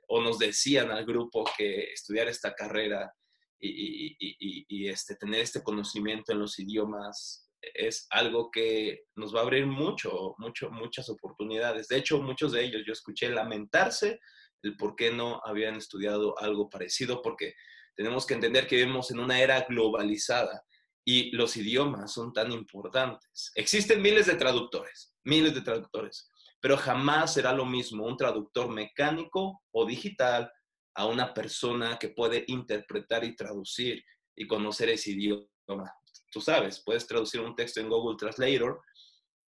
o 0.08 0.20
nos 0.20 0.38
decían 0.38 0.90
al 0.90 1.04
grupo 1.04 1.44
que 1.56 1.92
estudiar 1.92 2.26
esta 2.26 2.54
carrera 2.54 3.12
y, 3.60 4.16
y, 4.18 4.88
este, 4.88 5.14
tener 5.14 5.40
este 5.40 5.62
conocimiento 5.62 6.32
en 6.32 6.40
los 6.40 6.58
idiomas 6.58 7.48
es 7.74 8.06
algo 8.10 8.50
que 8.50 9.04
nos 9.14 9.34
va 9.34 9.40
a 9.40 9.42
abrir 9.42 9.66
mucho, 9.66 10.34
mucho, 10.38 10.70
muchas 10.70 11.08
oportunidades. 11.08 11.86
De 11.88 11.98
hecho, 11.98 12.20
muchos 12.20 12.52
de 12.52 12.64
ellos 12.64 12.82
yo 12.84 12.92
escuché 12.92 13.28
lamentarse 13.30 14.18
el 14.62 14.76
por 14.76 14.96
qué 14.96 15.10
no 15.10 15.40
habían 15.44 15.76
estudiado 15.76 16.38
algo 16.38 16.68
parecido, 16.68 17.22
porque 17.22 17.54
tenemos 17.94 18.26
que 18.26 18.34
entender 18.34 18.66
que 18.66 18.76
vivimos 18.76 19.10
en 19.10 19.18
una 19.18 19.40
era 19.40 19.62
globalizada 19.62 20.62
y 21.04 21.30
los 21.36 21.56
idiomas 21.56 22.12
son 22.12 22.32
tan 22.32 22.52
importantes. 22.52 23.52
Existen 23.54 24.02
miles 24.02 24.26
de 24.26 24.34
traductores, 24.34 25.14
miles 25.24 25.54
de 25.54 25.62
traductores, 25.62 26.28
pero 26.60 26.76
jamás 26.76 27.34
será 27.34 27.52
lo 27.52 27.64
mismo 27.64 28.04
un 28.04 28.16
traductor 28.16 28.68
mecánico 28.68 29.62
o 29.72 29.86
digital 29.86 30.50
a 30.96 31.06
una 31.06 31.32
persona 31.32 31.98
que 31.98 32.08
puede 32.08 32.44
interpretar 32.48 33.22
y 33.24 33.36
traducir 33.36 34.02
y 34.34 34.46
conocer 34.46 34.88
ese 34.88 35.12
idioma. 35.12 35.92
Tú 36.30 36.40
sabes, 36.40 36.82
puedes 36.84 37.06
traducir 37.06 37.40
un 37.40 37.54
texto 37.54 37.80
en 37.80 37.88
Google 37.88 38.16
Translator 38.18 38.82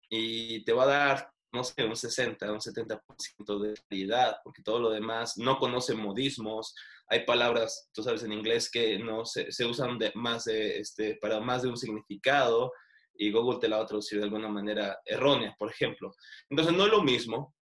y 0.10 0.64
te 0.66 0.74
va 0.74 0.84
a 0.84 0.88
dar 0.88 1.35
no 1.56 1.64
sé, 1.64 1.84
un 1.84 1.96
60, 1.96 2.52
un 2.52 2.60
70% 2.60 3.60
de 3.60 3.74
calidad, 3.90 4.38
porque 4.44 4.62
todo 4.62 4.80
lo 4.80 4.90
demás 4.92 5.38
no 5.38 5.58
conoce 5.58 5.96
modismos. 5.96 6.76
Hay 7.08 7.26
palabras, 7.26 7.90
tú 7.94 8.04
sabes, 8.04 8.24
en 8.24 8.34
inglés 8.34 8.70
que 8.70 9.00
no 9.00 9.26
se, 9.26 9.52
se 9.52 9.66
usan 9.66 9.98
de, 9.98 10.12
más 10.16 10.46
de, 10.46 10.80
este, 10.80 11.16
para 11.16 11.40
más 11.40 11.64
de 11.64 11.70
un 11.70 11.78
significado 11.78 12.72
y 13.18 13.32
Google 13.32 13.60
te 13.60 13.70
la 13.70 13.78
va 13.78 13.84
a 13.84 13.88
traducir 13.88 14.20
de 14.20 14.26
alguna 14.26 14.50
manera 14.50 15.00
errónea, 15.06 15.56
por 15.58 15.72
ejemplo. 15.72 16.12
Entonces, 16.50 16.76
no 16.76 16.86
es 16.86 16.92
lo 16.92 17.02
mismo 17.02 17.56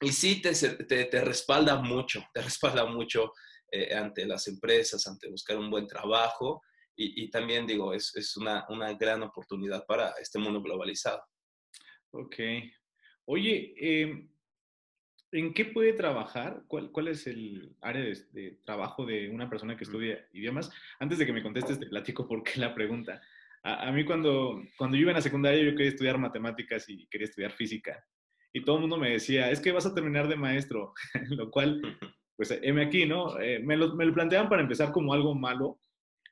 y 0.00 0.12
sí 0.12 0.40
te, 0.40 0.52
te, 0.52 1.04
te 1.04 1.20
respalda 1.20 1.76
mucho, 1.76 2.24
te 2.32 2.42
respalda 2.42 2.86
mucho 2.86 3.32
eh, 3.70 3.94
ante 3.94 4.26
las 4.26 4.46
empresas, 4.48 5.06
ante 5.06 5.30
buscar 5.30 5.58
un 5.58 5.70
buen 5.70 5.86
trabajo 5.86 6.62
y, 6.96 7.24
y 7.24 7.30
también 7.30 7.66
digo, 7.66 7.92
es, 7.92 8.14
es 8.14 8.36
una, 8.36 8.66
una 8.68 8.92
gran 8.94 9.22
oportunidad 9.22 9.84
para 9.86 10.10
este 10.20 10.38
mundo 10.38 10.60
globalizado. 10.62 11.22
Ok, 12.14 12.36
Oye, 13.24 13.74
em, 13.76 14.28
¿en 15.30 15.54
qué 15.54 15.64
puede 15.64 15.92
trabajar? 15.92 16.62
¿Cuál, 16.66 16.90
cuál 16.90 17.08
es 17.08 17.26
el 17.26 17.74
área 17.80 18.02
de, 18.02 18.58
trabajo 18.64 19.06
de 19.06 19.28
una 19.28 19.48
persona 19.48 19.76
que 19.76 19.84
estudia 19.84 20.26
idiomas? 20.32 20.70
Antes 20.98 21.18
de 21.18 21.26
que 21.26 21.32
me 21.32 21.42
contestes, 21.42 21.78
te 21.78 21.86
platico 21.86 22.26
por 22.26 22.42
qué 22.42 22.60
la 22.60 22.74
pregunta. 22.74 23.20
A, 23.64 23.92
mí 23.92 24.04
cuando, 24.04 24.60
cuando 24.76 24.96
yo 24.96 25.02
iba 25.02 25.12
en 25.12 25.16
la 25.16 25.22
secundaria 25.22 25.62
yo 25.62 25.70
quería 25.70 25.90
estudiar 25.90 26.18
matemáticas 26.18 26.88
y 26.88 27.06
quería 27.06 27.26
estudiar 27.26 27.52
física. 27.52 28.04
Y 28.52 28.64
todo 28.64 28.76
el 28.76 28.80
mundo 28.82 28.98
me 28.98 29.10
decía, 29.10 29.50
es 29.50 29.60
que 29.60 29.72
vas 29.72 29.86
a 29.86 29.94
terminar 29.94 30.26
de 30.26 30.36
maestro, 30.36 30.92
lo 31.30 31.48
cual, 31.50 31.80
pues, 32.36 32.50
heme 32.60 32.82
aquí, 32.82 33.06
¿no? 33.06 33.40
Eh, 33.40 33.60
me, 33.60 33.76
lo, 33.76 33.94
me, 33.94 34.04
lo, 34.04 34.12
planteaban 34.12 34.48
para 34.48 34.62
empezar 34.62 34.90
como 34.90 35.14
algo 35.14 35.34
malo. 35.34 35.78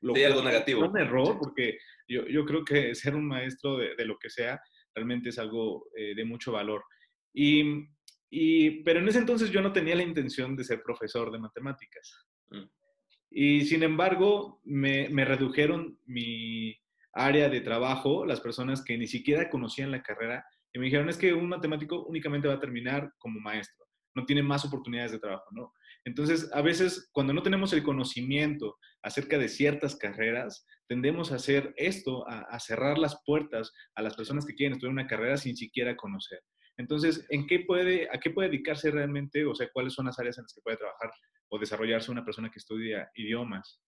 Lo 0.01 0.13
sí, 0.13 0.23
algo 0.23 0.43
negativo. 0.43 0.85
Un 0.85 0.97
error, 0.97 1.37
porque 1.39 1.77
yo, 2.07 2.27
yo, 2.27 2.43
creo 2.43 2.65
que 2.65 2.93
ser 2.95 3.15
un 3.15 3.27
maestro 3.27 3.77
de, 3.77 3.95
de 3.95 4.05
lo 4.05 4.19
que 4.19 4.29
sea 4.29 4.61
realmente 4.93 5.29
es 5.29 5.39
algo 5.39 5.87
eh, 5.95 6.15
de 6.15 6.25
mucho 6.25 6.51
valor. 6.51 6.83
Y, 7.33 7.87
y, 8.29 8.83
pero 8.83 8.99
en 8.99 9.07
ese 9.07 9.19
entonces 9.19 9.49
yo 9.51 9.61
no 9.61 9.73
tenía 9.73 9.95
la 9.95 10.03
intención 10.03 10.55
de 10.55 10.63
ser 10.63 10.81
profesor 10.83 11.31
de 11.31 11.39
matemáticas. 11.39 12.25
Mm. 12.49 12.65
Y 13.31 13.65
sin 13.65 13.83
embargo, 13.83 14.61
me, 14.65 15.07
me, 15.09 15.23
redujeron 15.23 15.97
mi 16.05 16.75
área 17.13 17.49
de 17.49 17.61
trabajo, 17.61 18.25
las 18.25 18.41
personas 18.41 18.83
que 18.83 18.97
ni 18.97 19.07
siquiera 19.07 19.49
conocían 19.49 19.91
la 19.91 20.03
carrera, 20.03 20.45
y 20.73 20.79
me 20.79 20.85
dijeron, 20.85 21.09
es 21.09 21.17
que 21.17 21.33
un 21.33 21.49
matemático 21.49 22.05
únicamente 22.05 22.47
va 22.47 22.55
a 22.55 22.59
terminar 22.59 23.13
como 23.17 23.39
maestro, 23.39 23.85
no 24.15 24.25
tiene 24.25 24.43
más 24.43 24.65
oportunidades 24.65 25.11
de 25.11 25.19
trabajo, 25.19 25.49
¿no? 25.51 25.73
Entonces, 26.03 26.49
a 26.53 26.61
veces, 26.61 27.09
cuando 27.11 27.33
no 27.33 27.43
tenemos 27.43 27.73
el 27.73 27.83
conocimiento 27.83 28.77
acerca 29.03 29.37
de 29.37 29.49
ciertas 29.49 29.95
carreras, 29.95 30.65
tendemos 30.87 31.31
a 31.31 31.35
hacer 31.35 31.73
esto, 31.77 32.27
a, 32.27 32.59
cerrar 32.59 32.97
las 32.97 33.21
puertas 33.23 33.71
a 33.95 34.01
las 34.01 34.15
personas 34.15 34.45
que 34.45 34.55
quieren 34.55 34.73
estudiar 34.73 34.93
una 34.93 35.07
carrera 35.07 35.37
sin 35.37 35.55
siquiera 35.55 35.95
conocer. 35.95 36.39
Entonces, 36.77 37.25
¿en 37.29 37.45
qué 37.45 37.59
puede, 37.59 38.09
¿a 38.11 38.19
qué 38.19 38.31
puede 38.31 38.49
dedicarse 38.49 38.89
realmente? 38.89 39.45
O 39.45 39.53
sea, 39.53 39.69
¿cuáles 39.71 39.93
son 39.93 40.07
las 40.07 40.17
áreas 40.17 40.37
en 40.37 40.43
las 40.43 40.53
que 40.53 40.61
puede 40.61 40.77
trabajar 40.77 41.11
o 41.49 41.59
desarrollarse 41.59 42.11
una 42.11 42.25
persona 42.25 42.49
que 42.49 42.59
estudia 42.59 43.11
idiomas? 43.15 43.79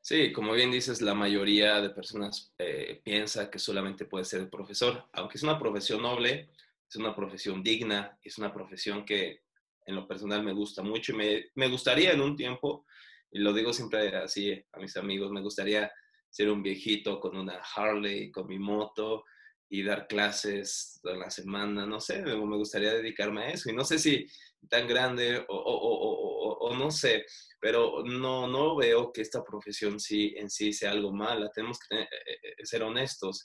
Sí, 0.00 0.32
como 0.32 0.52
bien 0.52 0.70
dices, 0.70 1.00
la 1.00 1.14
mayoría 1.14 1.80
de 1.80 1.90
personas 1.90 2.52
eh, 2.58 3.00
piensa 3.02 3.50
que 3.50 3.58
solamente 3.58 4.04
puede 4.04 4.26
ser 4.26 4.50
profesor, 4.50 5.08
aunque 5.12 5.38
es 5.38 5.42
una 5.42 5.58
profesión 5.58 6.02
noble, 6.02 6.50
es 6.86 6.96
una 6.96 7.16
profesión 7.16 7.62
digna, 7.62 8.18
es 8.22 8.36
una 8.36 8.52
profesión 8.52 9.06
que 9.06 9.43
en 9.86 9.94
lo 9.94 10.06
personal 10.06 10.42
me 10.42 10.52
gusta 10.52 10.82
mucho 10.82 11.12
y 11.12 11.16
me, 11.16 11.44
me 11.54 11.68
gustaría 11.68 12.12
en 12.12 12.20
un 12.20 12.36
tiempo, 12.36 12.86
y 13.30 13.40
lo 13.40 13.52
digo 13.52 13.72
siempre 13.72 14.16
así 14.16 14.52
a 14.72 14.78
mis 14.78 14.96
amigos, 14.96 15.30
me 15.30 15.40
gustaría 15.40 15.90
ser 16.30 16.50
un 16.50 16.62
viejito 16.62 17.20
con 17.20 17.36
una 17.36 17.60
Harley, 17.76 18.30
con 18.30 18.46
mi 18.48 18.58
moto 18.58 19.24
y 19.68 19.82
dar 19.82 20.06
clases 20.06 21.00
a 21.04 21.16
la 21.16 21.30
semana, 21.30 21.86
no 21.86 22.00
sé, 22.00 22.22
me, 22.22 22.34
gustaría 22.34 22.92
dedicarme 22.92 23.44
a 23.44 23.50
eso 23.50 23.70
y 23.70 23.72
no 23.72 23.84
sé 23.84 23.98
si 23.98 24.26
tan 24.68 24.86
grande 24.86 25.38
o, 25.48 25.56
o, 25.56 26.68
o, 26.68 26.76
no 26.76 26.90
sé, 26.90 27.24
pero 27.60 28.02
no, 28.04 28.46
no 28.46 28.76
veo 28.76 29.12
que 29.12 29.20
esta 29.22 29.42
profesión 29.42 30.00
sí, 30.00 30.34
en 30.36 30.50
sí 30.50 30.72
sea 30.72 30.90
algo 30.90 31.12
mala, 31.12 31.50
tenemos 31.50 31.78
que 31.78 32.00
eh, 32.00 32.08
eh, 32.42 32.64
ser 32.66 32.82
honestos. 32.82 33.44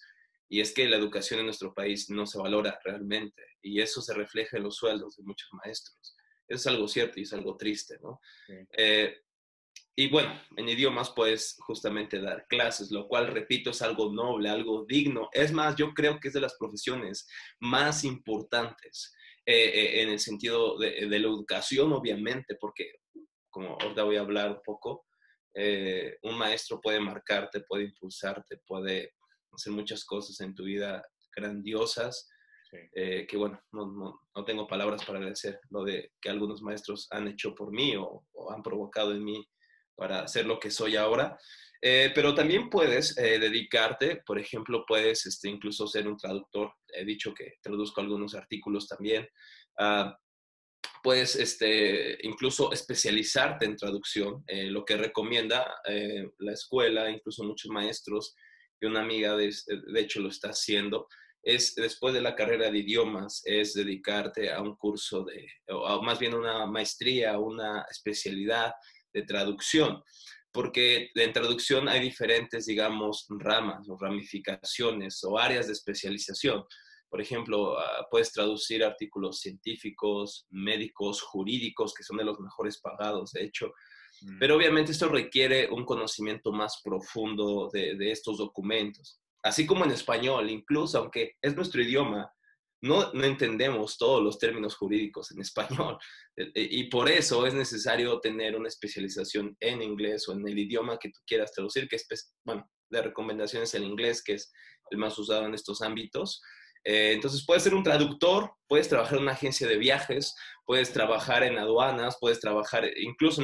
Y 0.51 0.61
es 0.61 0.73
que 0.73 0.87
la 0.87 0.97
educación 0.97 1.39
en 1.39 1.45
nuestro 1.45 1.73
país 1.73 2.09
no 2.09 2.25
se 2.25 2.39
valora 2.39 2.79
realmente 2.83 3.43
y 3.61 3.81
eso 3.81 4.01
se 4.01 4.15
refleja 4.15 4.57
en 4.57 4.63
los 4.63 4.77
sueldos 4.77 5.15
de 5.15 5.23
muchos 5.23 5.49
maestros. 5.53 6.15
Es 6.49 6.65
algo 6.65 6.87
cierto 6.87 7.19
y 7.19 7.23
es 7.23 7.33
algo 7.33 7.55
triste, 7.55 7.99
¿no? 8.01 8.19
Eh, 8.75 9.21
y 9.95 10.09
bueno, 10.09 10.33
en 10.57 10.67
idiomas 10.67 11.11
puedes 11.11 11.57
justamente 11.59 12.19
dar 12.19 12.47
clases, 12.47 12.89
lo 12.89 13.07
cual, 13.07 13.27
repito, 13.27 13.69
es 13.69 13.81
algo 13.81 14.11
noble, 14.11 14.49
algo 14.49 14.85
digno. 14.85 15.29
Es 15.31 15.51
más, 15.51 15.75
yo 15.75 15.93
creo 15.93 16.19
que 16.19 16.29
es 16.29 16.33
de 16.33 16.41
las 16.41 16.55
profesiones 16.57 17.27
más 17.59 18.03
importantes 18.03 19.13
eh, 19.45 19.65
eh, 19.65 20.01
en 20.01 20.09
el 20.09 20.19
sentido 20.19 20.77
de, 20.79 21.07
la 21.07 21.17
educación, 21.17 21.93
obviamente, 21.93 22.55
porque 22.59 22.93
como 23.49 23.77
ahorita 23.79 24.03
voy 24.03 24.15
a 24.15 24.21
hablar 24.21 24.51
un 24.51 24.61
poco, 24.63 25.05
un 26.21 26.37
maestro 26.37 26.79
puede 26.79 27.01
marcarte, 27.01 27.61
puede 27.61 27.83
impulsarte, 27.83 28.57
puede 28.65 29.15
hacer 29.51 29.73
muchas 29.73 30.05
cosas 30.05 30.39
en 30.39 30.55
tu 30.55 30.63
vida 30.63 31.03
grandiosas 31.35 32.29
eh, 32.71 33.25
que 33.27 33.35
bueno, 33.35 33.59
no, 33.71 34.21
no, 34.35 34.45
tengo 34.45 34.67
palabras 34.67 35.03
para 35.03 35.17
agradecer 35.17 35.59
lo 35.71 35.83
de 35.83 36.11
que 36.21 36.29
algunos 36.29 36.61
maestros 36.61 37.07
han 37.09 37.27
hecho 37.27 37.55
por 37.55 37.71
mí 37.71 37.95
o, 37.97 38.25
han 38.51 38.61
provocado 38.61 39.11
en 39.11 39.23
mí 39.23 39.47
para 39.95 40.27
ser 40.27 40.45
lo 40.45 40.59
que 40.59 40.69
soy 40.69 40.95
ahora. 40.95 41.37
Eh, 41.81 42.11
pero 42.13 42.35
también 42.35 42.69
puedes 42.69 43.17
eh, 43.17 43.39
dedicarte, 43.39 44.21
por 44.25 44.37
ejemplo, 44.37 44.83
puedes 44.87 45.25
este, 45.25 45.49
incluso 45.49 45.87
ser 45.87 46.07
un 46.07 46.17
traductor. 46.17 46.73
He 46.87 47.05
dicho 47.05 47.33
que 47.33 47.55
traduzco 47.61 48.01
algunos 48.01 48.35
artículos 48.35 48.87
también. 48.87 49.27
Ah, 49.79 50.15
puedes 51.01 51.35
este, 51.37 52.19
incluso 52.23 52.71
especializarte 52.71 53.65
en 53.65 53.77
traducción, 53.77 54.43
lo 54.47 54.83
que 54.83 54.97
recomienda 54.97 55.65
la 56.39 56.51
escuela, 56.51 57.09
incluso 57.09 57.45
muchos 57.45 57.71
maestros, 57.71 58.35
y 58.81 58.85
una 58.85 58.99
amiga 58.99 59.37
de, 59.37 59.49
de 59.65 60.01
hecho 60.01 60.19
lo 60.19 60.27
está 60.27 60.49
haciendo, 60.49 61.07
es 61.43 61.75
después 61.75 62.13
de 62.13 62.21
la 62.21 62.35
carrera 62.35 62.69
de 62.69 62.79
idiomas, 62.79 63.41
es 63.45 63.73
dedicarte 63.73 64.51
a 64.51 64.61
un 64.61 64.75
curso 64.75 65.23
de, 65.23 65.47
o 65.69 66.01
más 66.01 66.19
bien 66.19 66.33
una 66.33 66.65
maestría, 66.65 67.37
una 67.39 67.85
especialidad 67.89 68.73
de 69.13 69.23
traducción, 69.23 70.03
porque 70.51 71.09
en 71.15 71.33
traducción 71.33 71.87
hay 71.87 72.01
diferentes, 72.01 72.65
digamos, 72.65 73.25
ramas 73.29 73.87
o 73.89 73.97
ramificaciones 73.97 75.23
o 75.23 75.37
áreas 75.37 75.67
de 75.67 75.73
especialización. 75.73 76.63
Por 77.09 77.21
ejemplo, 77.21 77.79
ah, 77.79 78.07
puedes 78.11 78.31
traducir 78.31 78.83
artículos 78.83 79.39
científicos, 79.39 80.45
médicos, 80.49 81.21
jurídicos, 81.21 81.93
que 81.93 82.03
son 82.03 82.17
de 82.17 82.25
los 82.25 82.39
mejores 82.39 82.79
pagados, 82.81 83.31
de 83.31 83.45
hecho. 83.45 83.73
Mm. 84.21 84.39
Pero 84.39 84.55
obviamente 84.55 84.91
esto 84.91 85.07
requiere 85.07 85.69
un 85.71 85.85
conocimiento 85.85 86.51
más 86.51 86.81
profundo 86.83 87.69
de, 87.71 87.95
de 87.95 88.11
estos 88.11 88.37
documentos 88.37 89.21
así 89.43 89.65
como 89.65 89.85
en 89.85 89.91
español, 89.91 90.49
incluso 90.49 90.97
aunque 90.97 91.35
es 91.41 91.55
nuestro 91.55 91.81
idioma, 91.81 92.31
no, 92.81 93.11
no, 93.11 93.25
entendemos 93.25 93.97
todos 93.97 94.23
los 94.23 94.39
términos 94.39 94.75
jurídicos 94.75 95.31
en 95.31 95.41
español. 95.41 95.97
E, 96.37 96.43
e, 96.55 96.67
y 96.71 96.83
por 96.89 97.09
eso 97.09 97.45
es 97.45 97.53
necesario 97.53 98.21
tener 98.21 98.55
una 98.55 98.69
especialización 98.69 99.57
en 99.59 99.81
inglés 99.81 100.29
o 100.29 100.31
en 100.31 100.47
el 100.47 100.57
idioma 100.57 100.97
que 100.97 101.09
tú 101.09 101.19
quieras 101.27 101.51
traducir, 101.51 101.89
que 101.89 101.97
es, 101.97 102.05
pues, 102.07 102.33
bueno, 102.45 102.65
de 102.89 103.01
recomendaciones 103.01 103.73
en 103.73 103.83
inglés, 103.83 104.23
que 104.23 104.35
es 104.35 104.49
el 104.89 104.99
más 104.99 105.19
usado 105.19 105.45
en 105.47 105.53
estos 105.53 105.81
ámbitos. 105.81 106.41
Eh, 106.85 107.11
entonces, 107.11 107.43
puedes 107.45 107.63
ser 107.63 107.73
un 107.73 107.83
traductor, 107.83 108.53
puedes 108.69 108.87
trabajar 108.87 109.17
en 109.17 109.23
una 109.23 109.33
agencia 109.33 109.67
de 109.67 109.77
viajes, 109.77 110.33
puedes 110.65 110.93
trabajar 110.93 111.43
en 111.43 111.59
aduanas, 111.59 112.17
puedes 112.21 112.39
trabajar 112.39 112.89
incluso 112.95 113.41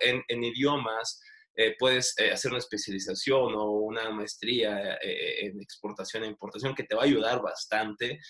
en, 0.00 0.22
en 0.28 0.44
idiomas, 0.44 1.20
eh, 1.60 1.74
puedes 1.76 2.16
eh, 2.18 2.30
hacer 2.30 2.52
una 2.52 2.60
especialización 2.60 3.52
o 3.56 3.72
una 3.80 4.10
maestría 4.10 4.94
eh, 5.02 5.44
en 5.44 5.60
exportación 5.60 6.22
e 6.22 6.28
importación 6.28 6.72
que 6.72 6.84
te 6.84 6.94
va 6.94 7.02
a 7.02 7.06
ayudar 7.06 7.42
bastante. 7.42 8.20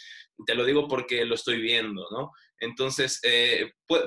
Te 0.46 0.54
lo 0.54 0.64
digo 0.64 0.88
porque 0.88 1.26
lo 1.26 1.34
estoy 1.34 1.60
viendo, 1.60 2.06
¿no? 2.10 2.30
Entonces, 2.58 3.20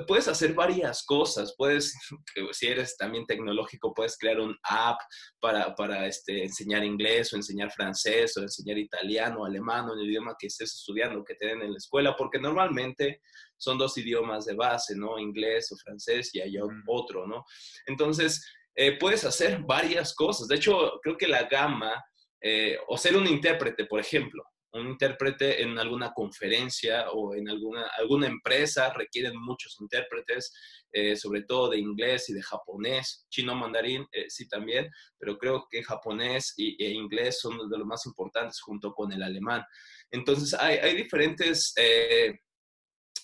puedes 0.08 0.26
hacer 0.26 0.54
varias 0.54 1.04
cosas. 1.04 1.54
Puedes, 1.56 1.94
si 2.52 2.66
eres 2.66 2.96
también 2.96 3.24
tecnológico, 3.24 3.94
puedes 3.94 4.18
crear 4.18 4.40
un 4.40 4.58
app 4.64 4.98
para, 5.38 5.72
para 5.76 6.08
este, 6.08 6.42
enseñar 6.42 6.82
inglés 6.82 7.32
o 7.32 7.36
enseñar 7.36 7.70
francés 7.70 8.36
o 8.36 8.42
enseñar 8.42 8.76
italiano, 8.76 9.44
alemán 9.44 9.88
o 9.88 9.94
el 9.94 10.04
idioma 10.04 10.34
que 10.36 10.48
estés 10.48 10.74
estudiando, 10.74 11.22
que 11.22 11.36
te 11.36 11.46
den 11.46 11.62
en 11.62 11.70
la 11.70 11.78
escuela, 11.78 12.16
porque 12.16 12.40
normalmente 12.40 13.20
son 13.56 13.78
dos 13.78 13.96
idiomas 13.96 14.46
de 14.46 14.54
base, 14.54 14.96
¿no? 14.96 15.16
Inglés 15.20 15.70
o 15.70 15.76
francés 15.76 16.34
y 16.34 16.40
hay 16.40 16.56
otro, 16.88 17.28
¿no? 17.28 17.44
Entonces, 17.86 18.44
eh, 18.74 18.98
puedes 18.98 19.24
hacer 19.24 19.60
varias 19.62 20.14
cosas. 20.14 20.48
De 20.48 20.56
hecho, 20.56 20.98
creo 21.02 21.16
que 21.16 21.28
la 21.28 21.44
gama, 21.44 22.02
eh, 22.40 22.78
o 22.88 22.96
ser 22.96 23.16
un 23.16 23.26
intérprete, 23.26 23.84
por 23.86 24.00
ejemplo, 24.00 24.42
un 24.74 24.88
intérprete 24.88 25.62
en 25.62 25.78
alguna 25.78 26.12
conferencia 26.14 27.10
o 27.10 27.34
en 27.34 27.46
alguna, 27.50 27.86
alguna 27.98 28.26
empresa 28.26 28.90
requieren 28.94 29.34
muchos 29.36 29.78
intérpretes, 29.80 30.50
eh, 30.90 31.14
sobre 31.14 31.42
todo 31.42 31.68
de 31.68 31.78
inglés 31.78 32.30
y 32.30 32.32
de 32.32 32.42
japonés, 32.42 33.26
chino 33.28 33.54
mandarín, 33.54 34.06
sí 34.28 34.48
también, 34.48 34.88
pero 35.18 35.36
creo 35.36 35.66
que 35.70 35.82
japonés 35.82 36.54
y, 36.56 36.82
e 36.82 36.88
inglés 36.90 37.40
son 37.40 37.58
de 37.68 37.78
los 37.78 37.86
más 37.86 38.06
importantes 38.06 38.62
junto 38.62 38.94
con 38.94 39.12
el 39.12 39.22
alemán. 39.22 39.62
Entonces, 40.10 40.54
hay 40.58 40.96
diferentes 40.96 41.74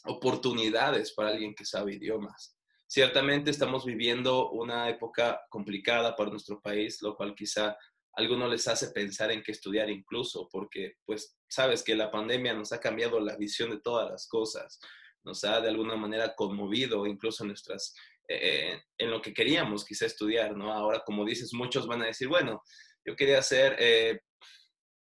oportunidades 0.04 1.12
para 1.14 1.30
alguien 1.30 1.54
que 1.54 1.64
sabe 1.64 1.94
idiomas. 1.94 2.57
Ciertamente 2.90 3.50
estamos 3.50 3.84
viviendo 3.84 4.50
una 4.50 4.88
época 4.88 5.42
complicada 5.50 6.16
para 6.16 6.30
nuestro 6.30 6.58
país, 6.58 7.02
lo 7.02 7.14
cual 7.14 7.34
quizá 7.34 7.76
algunos 8.14 8.50
les 8.50 8.66
hace 8.66 8.92
pensar 8.92 9.30
en 9.30 9.42
qué 9.42 9.52
estudiar 9.52 9.90
incluso, 9.90 10.48
porque 10.50 10.94
pues 11.04 11.38
sabes 11.46 11.82
que 11.82 11.94
la 11.94 12.10
pandemia 12.10 12.54
nos 12.54 12.72
ha 12.72 12.80
cambiado 12.80 13.20
la 13.20 13.36
visión 13.36 13.70
de 13.70 13.80
todas 13.80 14.10
las 14.10 14.26
cosas, 14.26 14.80
nos 15.22 15.44
ha 15.44 15.60
de 15.60 15.68
alguna 15.68 15.96
manera 15.96 16.34
conmovido 16.34 17.06
incluso 17.06 17.44
nuestras, 17.44 17.94
eh, 18.26 18.80
en 18.96 19.10
lo 19.10 19.20
que 19.20 19.34
queríamos 19.34 19.84
quizá 19.84 20.06
estudiar, 20.06 20.56
¿no? 20.56 20.72
Ahora, 20.72 21.02
como 21.04 21.26
dices, 21.26 21.52
muchos 21.52 21.86
van 21.86 22.00
a 22.02 22.06
decir, 22.06 22.26
bueno, 22.26 22.62
yo 23.04 23.14
quería 23.14 23.42
ser 23.42 23.76
eh, 23.78 24.22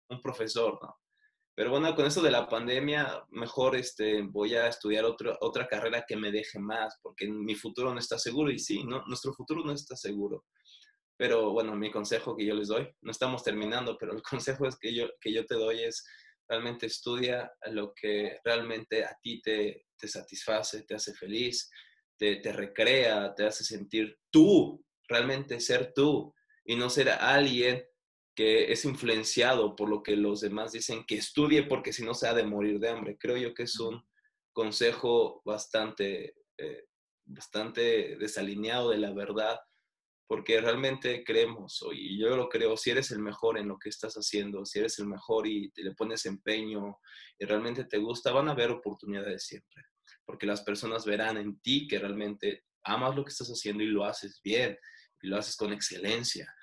un 0.10 0.20
profesor, 0.20 0.80
¿no? 0.82 0.97
Pero 1.58 1.72
bueno, 1.72 1.96
con 1.96 2.06
eso 2.06 2.22
de 2.22 2.30
la 2.30 2.48
pandemia, 2.48 3.26
mejor 3.32 3.76
este, 3.76 4.22
voy 4.22 4.54
a 4.54 4.68
estudiar 4.68 5.06
otra 5.06 5.68
carrera 5.68 6.06
que 6.08 6.16
me 6.16 6.32
deje 6.32 6.60
más, 6.60 7.00
porque 7.02 7.28
mi 7.28 7.56
futuro 7.56 7.92
no 7.92 8.00
está 8.00 8.20
seguro. 8.20 8.52
Y 8.52 8.60
sí, 8.60 8.84
¿no? 8.84 9.04
nuestro 9.08 9.34
futuro 9.34 9.64
no 9.66 9.72
está 9.72 9.96
seguro. 9.96 10.46
Pero 11.18 11.54
bueno, 11.54 11.76
mi 11.76 11.90
consejo 11.90 12.38
que 12.38 12.46
yo 12.46 12.54
les 12.54 12.68
doy, 12.68 12.88
no 13.02 13.10
estamos 13.10 13.44
terminando, 13.44 13.98
pero 13.98 14.14
el 14.14 14.22
consejo 14.30 14.68
es 14.68 14.78
que 14.78 14.94
yo, 14.94 15.08
que 15.20 15.34
yo 15.34 15.48
te 15.48 15.56
doy 15.56 15.82
es 15.82 16.06
realmente 16.48 16.86
estudia 16.86 17.52
lo 17.72 17.92
que 17.96 18.38
realmente 18.44 19.04
a 19.04 19.18
ti 19.20 19.42
te, 19.42 19.88
te 19.98 20.08
satisface, 20.08 20.84
te 20.84 20.94
hace 20.94 21.16
feliz, 21.16 21.72
te, 22.20 22.36
te 22.36 22.54
recrea, 22.54 23.34
te 23.34 23.48
hace 23.48 23.64
sentir 23.64 24.16
tú, 24.30 24.86
realmente 25.08 25.60
ser 25.60 25.92
tú 25.96 26.32
y 26.66 26.76
no 26.76 26.92
ser 26.92 27.10
alguien 27.10 27.84
que 28.38 28.72
es 28.72 28.86
influenciado 28.86 29.76
por 29.76 29.90
lo 29.90 30.04
que 30.04 30.16
los 30.16 30.42
demás 30.42 30.72
dicen 30.72 31.04
que 31.08 31.16
estudie 31.16 31.64
porque 31.64 31.92
si 31.92 32.04
no 32.04 32.14
se 32.14 32.28
ha 32.28 32.36
de 32.36 32.46
morir 32.46 32.80
de 32.80 32.90
hambre. 32.90 33.18
Creo 33.18 33.36
yo 33.36 33.56
que 33.56 33.64
es 33.64 33.80
un 33.80 34.08
consejo 34.54 35.42
bastante, 35.44 36.36
eh, 36.56 36.86
bastante 37.26 38.16
desalineado 38.18 38.92
de 38.92 39.00
la 39.00 39.12
verdad, 39.12 39.60
porque 40.28 40.62
realmente 40.62 41.24
creemos, 41.24 41.84
y 41.94 42.20
yo 42.20 42.38
lo 42.38 42.48
creo, 42.48 42.78
si 42.78 42.92
eres 42.92 43.10
el 43.10 43.20
mejor 43.20 43.58
en 43.58 43.70
lo 43.70 43.80
que 43.80 43.90
estás 43.90 44.14
haciendo, 44.14 44.68
si 44.68 44.78
eres 44.78 45.00
el 45.00 45.08
mejor 45.08 45.48
y 45.48 45.72
te 45.72 45.82
le 45.82 45.96
pones 45.96 46.28
empeño 46.28 47.00
y 47.40 47.46
realmente 47.46 47.86
te 47.86 47.98
gusta, 47.98 48.32
van 48.32 48.50
a 48.50 48.52
haber 48.52 48.70
oportunidades 48.70 49.48
siempre, 49.48 49.84
porque 50.26 50.46
las 50.46 50.62
personas 50.62 51.08
verán 51.08 51.38
en 51.38 51.60
ti 51.62 51.88
que 51.88 51.98
realmente 51.98 52.66
amas 52.84 53.16
lo 53.16 53.26
que 53.26 53.32
estás 53.32 53.48
haciendo 53.48 53.84
y 53.84 53.88
lo 53.88 54.06
haces 54.06 54.40
bien, 54.44 54.78
y 55.24 55.28
lo 55.28 55.38
haces 55.38 55.56
con 55.56 55.74
excelencia. 55.74 56.54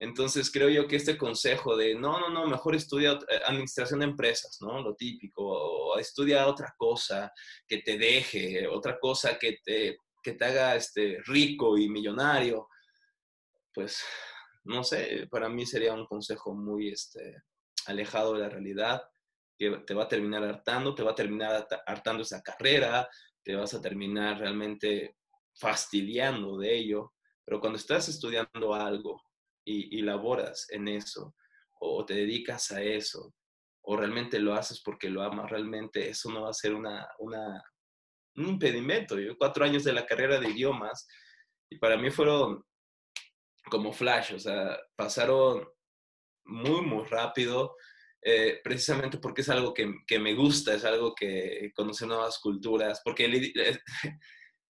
Entonces 0.00 0.50
creo 0.50 0.68
yo 0.68 0.88
que 0.88 0.96
este 0.96 1.16
consejo 1.16 1.76
de 1.76 1.94
no, 1.94 2.18
no, 2.18 2.28
no, 2.28 2.46
mejor 2.46 2.74
estudia 2.74 3.12
eh, 3.12 3.40
administración 3.46 4.00
de 4.00 4.06
empresas, 4.06 4.58
¿no? 4.60 4.82
Lo 4.82 4.94
típico, 4.94 5.42
o 5.44 5.98
estudia 5.98 6.46
otra 6.46 6.74
cosa 6.76 7.32
que 7.66 7.78
te 7.78 7.96
deje, 7.96 8.66
otra 8.66 8.98
cosa 8.98 9.38
que 9.38 9.58
te, 9.64 9.96
que 10.22 10.32
te 10.32 10.44
haga 10.44 10.74
este, 10.74 11.18
rico 11.26 11.78
y 11.78 11.88
millonario, 11.88 12.68
pues 13.72 14.02
no 14.64 14.82
sé, 14.82 15.28
para 15.30 15.48
mí 15.48 15.66
sería 15.66 15.92
un 15.92 16.06
consejo 16.06 16.54
muy 16.54 16.88
este, 16.88 17.42
alejado 17.86 18.34
de 18.34 18.40
la 18.40 18.48
realidad, 18.48 19.02
que 19.56 19.70
te 19.86 19.94
va 19.94 20.04
a 20.04 20.08
terminar 20.08 20.42
hartando, 20.42 20.94
te 20.94 21.02
va 21.02 21.12
a 21.12 21.14
terminar 21.14 21.66
hartando 21.86 22.22
esa 22.22 22.42
carrera, 22.42 23.08
te 23.42 23.54
vas 23.54 23.74
a 23.74 23.80
terminar 23.80 24.38
realmente 24.38 25.16
fastidiando 25.54 26.58
de 26.58 26.74
ello, 26.74 27.12
pero 27.44 27.60
cuando 27.60 27.78
estás 27.78 28.08
estudiando 28.08 28.74
algo 28.74 29.22
y, 29.64 30.02
laboras 30.02 30.66
en 30.70 30.88
eso, 30.88 31.34
o 31.80 32.04
te 32.04 32.14
dedicas 32.14 32.70
a 32.70 32.82
eso, 32.82 33.34
o 33.82 33.96
realmente 33.96 34.38
lo 34.38 34.54
haces 34.54 34.82
porque 34.82 35.08
lo 35.08 35.22
amas, 35.22 35.50
realmente 35.50 36.08
eso 36.08 36.30
no 36.30 36.42
va 36.42 36.50
a 36.50 36.54
ser 36.54 36.74
una, 36.74 37.06
una, 37.18 37.62
un 38.36 38.48
impedimento. 38.48 39.18
Yo 39.18 39.36
cuatro 39.36 39.64
años 39.64 39.84
de 39.84 39.92
la 39.92 40.06
carrera 40.06 40.38
de 40.38 40.50
idiomas 40.50 41.06
y 41.70 41.78
para 41.78 41.96
mí 41.96 42.10
fueron 42.10 42.64
como 43.70 43.92
flash, 43.92 44.34
o 44.34 44.38
sea, 44.38 44.78
pasaron 44.96 45.66
muy, 46.44 46.82
muy 46.82 47.04
rápido, 47.04 47.74
eh, 48.22 48.60
precisamente 48.62 49.18
porque 49.18 49.40
es 49.42 49.48
algo 49.48 49.72
que, 49.72 49.90
que, 50.06 50.18
me 50.18 50.34
gusta, 50.34 50.74
es 50.74 50.84
algo 50.84 51.14
que 51.14 51.70
conoce 51.74 52.06
nuevas 52.06 52.38
culturas, 52.38 53.00
porque 53.04 53.24
el, 53.26 53.52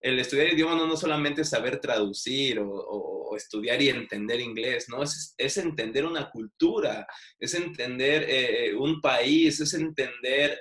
el 0.04 0.18
estudiar 0.20 0.52
idioma 0.52 0.76
no, 0.76 0.87
no 0.87 0.99
solamente 0.99 1.46
saber 1.46 1.80
traducir 1.80 2.61
o, 2.61 3.34
estudiar 3.37 3.82
y 3.82 3.88
entender 3.88 4.38
inglés, 4.38 4.88
¿no? 4.88 5.02
Es, 5.02 5.34
es 5.37 5.56
entender 5.56 6.04
una 6.04 6.30
cultura, 6.30 7.04
es 7.37 7.54
entender 7.54 8.25
eh, 8.28 8.73
un 8.76 9.00
país, 9.00 9.58
es 9.58 9.75
entender 9.75 10.61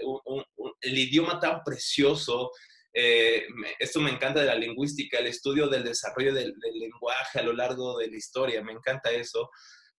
el 0.81 0.97
idioma 0.97 1.39
tan 1.39 1.61
precioso. 1.63 2.49
Eh, 2.91 3.45
esto 3.77 3.99
me 3.99 4.09
encanta 4.09 4.39
de 4.39 4.47
la 4.47 4.55
lingüística, 4.55 5.19
el 5.19 5.27
estudio 5.27 5.67
del 5.67 5.83
desarrollo 5.83 6.33
del 6.33 6.55
lenguaje 6.73 7.39
a 7.39 7.43
lo 7.43 7.53
largo 7.53 7.99
de 7.99 8.07
la 8.09 8.17
historia, 8.17 8.63
me 8.63 8.71
encanta 8.71 9.11
eso 9.11 9.51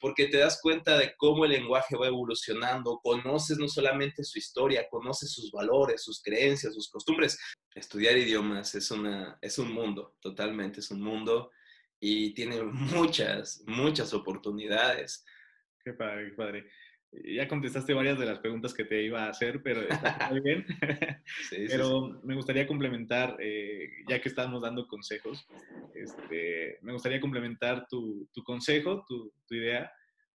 porque 0.03 0.27
te 0.27 0.39
das 0.39 0.60
cuenta 0.62 0.98
de 0.98 1.15
cómo 1.15 1.45
el 1.45 1.51
lenguaje 1.51 1.95
va 1.95 2.07
evolucionando, 2.07 3.00
conoces 3.01 3.57
no 3.57 3.69
solamente 3.69 4.22
su 4.25 4.38
historia, 4.38 4.86
conoces 4.89 5.31
sus 5.31 5.50
valores, 5.50 6.03
sus 6.03 6.22
creencias, 6.22 6.74
sus 6.74 6.89
costumbres. 6.89 7.39
Estudiar 7.74 8.17
idiomas 8.17 8.75
es, 8.75 8.91
una, 8.91 9.39
es 9.41 9.57
un 9.60 9.72
mundo, 9.72 10.17
totalmente 10.19 10.81
es 10.81 10.91
un 10.91 11.00
mundo 11.00 11.51
y 12.01 12.33
tiene 12.33 12.62
muchas, 12.63 13.63
muchas 13.65 14.13
oportunidades. 14.13 15.24
Qué 15.81 15.93
padre, 15.93 16.31
qué 16.31 16.36
padre. 16.36 16.69
Ya 17.24 17.48
contestaste 17.48 17.93
varias 17.93 18.17
de 18.17 18.25
las 18.25 18.39
preguntas 18.39 18.74
que 18.74 18.86
te 18.86 19.03
iba 19.03 19.25
a 19.25 19.29
hacer, 19.29 19.62
pero 19.62 19.82
está 19.82 20.29
muy 20.32 20.41
bien. 20.41 20.65
pero 21.70 22.20
me 22.24 22.36
gustaría 22.36 22.65
complementar, 22.65 23.38
eh, 23.39 23.89
ya 24.08 24.20
que 24.20 24.29
estamos 24.29 24.62
dando 24.62 24.88
consejos, 24.88 25.48
este, 25.93 26.79
me 26.82 26.93
gustaría 26.93 27.22
complementar 27.22 27.88
tu, 27.88 28.27
tu 28.34 28.43
consejo, 28.43 29.05
tu, 29.08 29.32
tu 29.48 29.55
idea, 29.55 29.91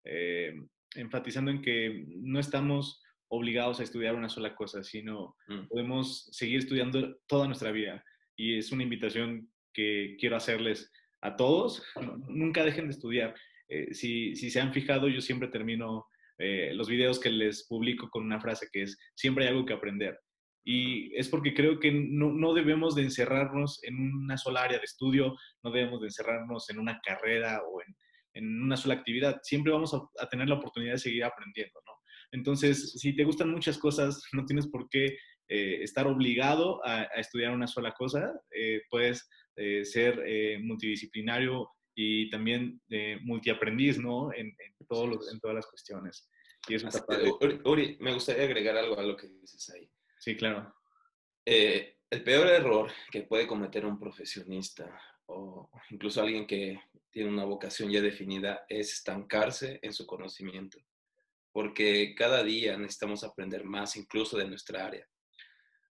eh, 0.04 0.54
enfatizando 0.96 1.52
en 1.52 1.62
que 1.62 2.06
no 2.08 2.40
estamos 2.40 3.02
obligados 3.30 3.80
a 3.80 3.84
estudiar 3.84 4.16
una 4.16 4.30
sola 4.30 4.56
cosa, 4.56 4.84
sino 4.84 5.36
mm. 5.48 5.68
podemos 5.68 6.26
seguir 6.32 6.60
estudiando 6.60 7.18
toda 7.28 7.48
nuestra 7.48 7.72
vida. 7.72 8.04
Y 8.36 8.58
es 8.58 8.72
una 8.72 8.84
invitación 8.84 9.50
que 9.74 10.18
quiero 10.20 10.36
hacerles 10.36 10.92
a 11.22 11.36
todos. 11.36 11.84
nunca 12.28 12.64
dejen 12.64 12.86
de 12.86 12.92
estudiar. 12.92 13.36
Eh, 13.68 13.94
si, 13.94 14.36
si 14.36 14.50
se 14.50 14.62
han 14.62 14.74
fijado, 14.74 15.08
yo 15.08 15.22
siempre 15.22 15.48
termino 15.48 16.08
eh, 16.38 16.72
los 16.74 16.90
videos 16.90 17.20
que 17.20 17.30
les 17.30 17.66
publico 17.68 18.10
con 18.10 18.24
una 18.24 18.40
frase 18.40 18.68
que 18.72 18.84
es, 18.84 18.98
siempre 19.16 19.46
hay 19.46 19.52
algo 19.52 19.66
que 19.66 19.74
aprender. 19.74 20.20
Y 20.66 21.16
es 21.16 21.30
porque 21.30 21.54
creo 21.54 21.80
que 21.80 21.92
no, 21.92 22.32
no, 22.34 22.54
debemos 22.54 22.96
de 22.96 23.04
encerrarnos 23.04 23.80
en 23.84 23.96
una 23.96 24.38
sola 24.38 24.64
área 24.64 24.80
de 24.80 24.84
estudio, 24.84 25.36
no 25.64 25.72
debemos 25.72 26.02
de 26.02 26.08
encerrarnos 26.08 26.70
en 26.70 26.80
una 26.80 27.00
carrera 27.02 27.62
o 27.62 27.82
en, 27.82 27.96
en 28.34 28.64
una 28.64 28.76
sola 28.76 28.96
actividad. 28.96 29.40
Siempre 29.44 29.72
vamos 29.72 29.94
a, 29.94 30.28
tener 30.30 30.50
la 30.50 30.56
oportunidad 30.56 30.94
de 30.94 31.00
seguir 31.00 31.24
aprendiendo, 31.24 31.80
¿no? 31.86 31.94
Entonces, 32.32 32.94
si 32.94 33.16
te 33.16 33.24
gustan 33.24 33.52
muchas 33.52 33.78
cosas, 33.78 34.24
no 34.34 34.46
tienes 34.46 34.68
por 34.68 34.90
qué 34.90 35.18
eh, 35.48 35.84
estar 35.84 36.08
obligado 36.08 36.82
a, 36.86 37.04
estudiar 37.16 37.54
una 37.54 37.68
sola 37.68 37.92
cosa. 37.92 38.34
Eh, 38.52 38.82
puedes 38.90 39.30
ser 39.84 40.22
multidisciplinario 40.64 41.70
y 41.96 42.30
también 42.30 42.82
eh, 42.90 43.18
multiaprendiz, 43.22 43.98
¿no? 43.98 44.34
En, 44.34 44.48
en, 44.48 44.88
todos 44.88 45.32
en 45.32 45.40
todas 45.40 45.56
las 45.56 45.66
cuestiones. 45.66 46.30
Y 46.68 46.76
eso 46.76 46.88
está 46.88 47.06
padre. 47.06 47.32
Uri, 47.64 47.98
me 48.00 48.14
gustaría 48.14 48.44
agregar 48.44 48.78
algo 48.78 49.00
a 49.00 49.04
lo 49.04 49.16
que 49.16 49.28
dices 49.28 49.70
ahí. 49.70 49.90
Sí, 50.20 50.36
claro. 50.36 50.76
Eh, 51.46 51.98
el 52.10 52.24
peor 52.24 52.48
error 52.48 52.92
que 53.12 53.22
puede 53.22 53.48
cometer 53.48 53.86
un 53.86 54.00
profesionista 54.00 55.00
o 55.28 55.70
incluso 55.90 56.22
alguien 56.22 56.46
que 56.46 56.80
tiene 57.12 57.30
una 57.30 57.46
vocación 57.46 57.90
ya 57.92 58.02
definida 58.02 58.66
es 58.68 58.94
estancarse 58.94 59.80
en 59.82 59.94
su 59.94 60.06
conocimiento, 60.06 60.78
porque 61.52 62.14
cada 62.16 62.44
día 62.44 62.78
necesitamos 62.78 63.24
aprender 63.24 63.64
más 63.64 63.96
incluso 63.96 64.38
de 64.38 64.48
nuestra 64.48 64.86
área. 64.86 65.08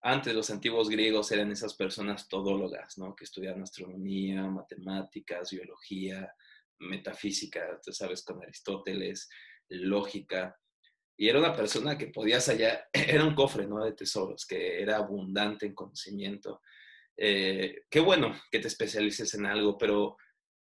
Antes 0.07 0.35
los 0.35 0.51
antiguos 0.51 0.87
griegos 0.87 1.31
eran 1.31 1.51
esas 1.51 1.73
personas 1.73 2.27
todólogas, 2.27 2.95
¿no? 2.99 3.15
Que 3.15 3.23
estudiaban 3.23 3.63
astronomía, 3.63 4.43
matemáticas, 4.43 5.49
biología, 5.49 6.31
metafísica, 6.77 7.81
tú 7.83 7.91
sabes, 7.91 8.23
con 8.23 8.39
Aristóteles, 8.39 9.27
lógica. 9.67 10.55
Y 11.17 11.27
era 11.27 11.39
una 11.39 11.55
persona 11.55 11.97
que 11.97 12.09
podías 12.09 12.47
hallar, 12.47 12.87
era 12.93 13.25
un 13.25 13.33
cofre, 13.33 13.65
¿no? 13.65 13.83
De 13.83 13.93
tesoros, 13.93 14.45
que 14.45 14.79
era 14.79 14.97
abundante 14.97 15.65
en 15.65 15.73
conocimiento. 15.73 16.61
Eh, 17.17 17.85
qué 17.89 17.99
bueno 17.99 18.39
que 18.51 18.59
te 18.59 18.67
especialices 18.67 19.33
en 19.33 19.47
algo, 19.47 19.75
pero 19.75 20.17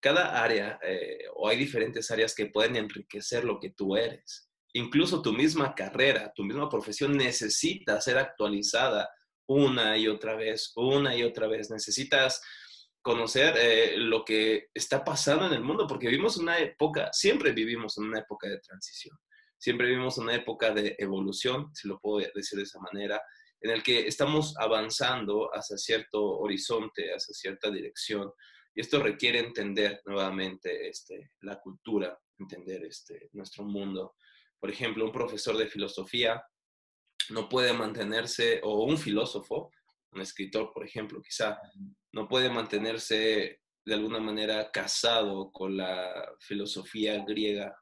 cada 0.01 0.43
área, 0.43 0.77
eh, 0.83 1.23
o 1.35 1.47
hay 1.47 1.55
diferentes 1.55 2.11
áreas 2.11 2.35
que 2.35 2.47
pueden 2.47 2.75
enriquecer 2.75 3.45
lo 3.45 3.61
que 3.61 3.69
tú 3.69 3.95
eres. 3.95 4.51
Incluso 4.73 5.21
tu 5.21 5.31
misma 5.31 5.73
carrera, 5.73 6.33
tu 6.35 6.43
misma 6.43 6.67
profesión 6.67 7.15
necesita 7.15 8.01
ser 8.01 8.17
actualizada 8.17 9.09
una 9.47 9.97
y 9.97 10.07
otra 10.07 10.35
vez, 10.35 10.71
una 10.75 11.15
y 11.15 11.23
otra 11.23 11.47
vez. 11.47 11.69
Necesitas 11.69 12.41
conocer 13.01 13.55
eh, 13.57 13.97
lo 13.97 14.23
que 14.23 14.67
está 14.73 15.03
pasando 15.03 15.47
en 15.47 15.53
el 15.53 15.63
mundo, 15.63 15.87
porque 15.87 16.07
vivimos 16.07 16.37
una 16.37 16.59
época, 16.59 17.09
siempre 17.11 17.51
vivimos 17.51 17.97
en 17.97 18.05
una 18.05 18.19
época 18.19 18.47
de 18.47 18.59
transición, 18.59 19.17
siempre 19.57 19.87
vivimos 19.87 20.17
una 20.17 20.35
época 20.35 20.71
de 20.71 20.95
evolución, 20.99 21.73
si 21.73 21.87
lo 21.87 21.99
puedo 21.99 22.25
decir 22.33 22.57
de 22.57 22.63
esa 22.63 22.79
manera, 22.79 23.21
en 23.59 23.71
el 23.71 23.83
que 23.83 24.07
estamos 24.07 24.55
avanzando 24.57 25.49
hacia 25.53 25.77
cierto 25.77 26.23
horizonte, 26.39 27.13
hacia 27.13 27.33
cierta 27.33 27.69
dirección. 27.69 28.31
Y 28.73 28.81
esto 28.81 29.01
requiere 29.01 29.39
entender 29.39 30.01
nuevamente 30.05 30.89
este, 30.89 31.31
la 31.41 31.59
cultura, 31.59 32.17
entender 32.39 32.85
este, 32.85 33.29
nuestro 33.33 33.63
mundo. 33.63 34.15
Por 34.59 34.71
ejemplo, 34.71 35.05
un 35.05 35.11
profesor 35.11 35.57
de 35.57 35.67
filosofía 35.67 36.43
no 37.31 37.49
puede 37.49 37.73
mantenerse, 37.73 38.59
o 38.63 38.83
un 38.85 38.97
filósofo, 38.97 39.71
un 40.11 40.21
escritor, 40.21 40.71
por 40.73 40.85
ejemplo, 40.85 41.21
quizá, 41.21 41.57
no 42.11 42.27
puede 42.27 42.49
mantenerse 42.49 43.61
de 43.85 43.93
alguna 43.93 44.19
manera 44.19 44.71
casado 44.71 45.51
con 45.51 45.77
la 45.77 46.35
filosofía 46.39 47.23
griega 47.25 47.75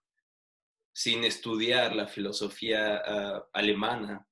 sin 0.94 1.24
estudiar 1.24 1.96
la 1.96 2.08
filosofía 2.08 3.02
ah, 3.06 3.46
alemana, 3.54 4.26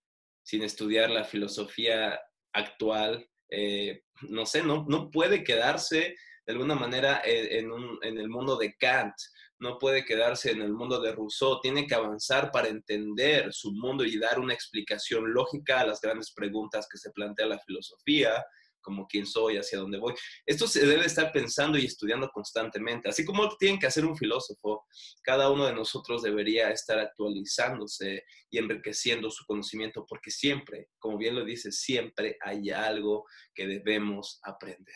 sin 0.43 0.63
estudiar 0.63 1.09
la 1.09 1.23
filosofía 1.23 2.19
actual, 2.53 3.29
eh, 3.49 4.03
no 4.23 4.45
sé, 4.45 4.63
no, 4.63 4.85
no 4.87 5.09
puede 5.09 5.43
quedarse 5.43 6.15
de 6.45 6.53
alguna 6.53 6.75
manera 6.75 7.21
en, 7.23 7.71
en, 8.01 8.17
el 8.17 8.29
mundo 8.29 8.57
de 8.57 8.75
Kant, 8.75 9.13
no 9.59 9.77
puede 9.77 10.05
quedarse 10.05 10.51
en 10.51 10.61
el 10.61 10.73
mundo 10.73 10.99
de 10.99 11.11
Rousseau, 11.11 11.59
tiene 11.61 11.87
que 11.87 11.95
avanzar 11.95 12.51
para 12.51 12.67
entender 12.67 13.51
su 13.53 13.71
mundo 13.71 14.03
y 14.03 14.17
dar 14.19 14.39
una 14.39 14.53
explicación 14.53 15.33
lógica 15.33 15.81
a 15.81 15.87
las 15.87 16.01
grandes 16.01 16.31
preguntas 16.31 16.87
que 16.89 16.97
se 16.97 17.11
plantea 17.11 17.47
la 17.47 17.59
filosofía, 17.59 18.43
como 18.87 19.05
quién 19.05 19.25
soy, 19.25 19.57
hacia 19.57 19.79
dónde 19.79 19.97
voy. 19.97 20.13
Esto 20.45 20.65
se 20.65 20.85
debe 20.85 21.05
estar 21.05 21.33
pensando 21.33 21.77
y 21.77 21.85
estudiando 21.85 22.29
constantemente, 22.29 23.09
así 23.09 23.25
como 23.25 23.49
tiene 23.57 23.79
que 23.79 23.87
hacer 23.87 24.05
un 24.05 24.15
filósofo, 24.15 24.85
cada 25.21 25.49
uno 25.49 25.65
de 25.65 25.73
nosotros 25.73 26.23
debería 26.23 26.71
estar 26.71 26.97
actualizándose 26.97 28.23
y 28.49 28.57
enriqueciendo 28.57 29.29
su 29.29 29.45
conocimiento, 29.45 30.05
porque 30.07 30.31
siempre, 30.31 30.87
como 30.99 31.17
bien 31.17 31.35
lo 31.35 31.43
dice, 31.43 31.71
siempre 31.73 32.37
hay 32.41 32.69
algo 32.69 33.25
que 33.53 33.67
debemos 33.67 34.39
aprender. 34.43 34.95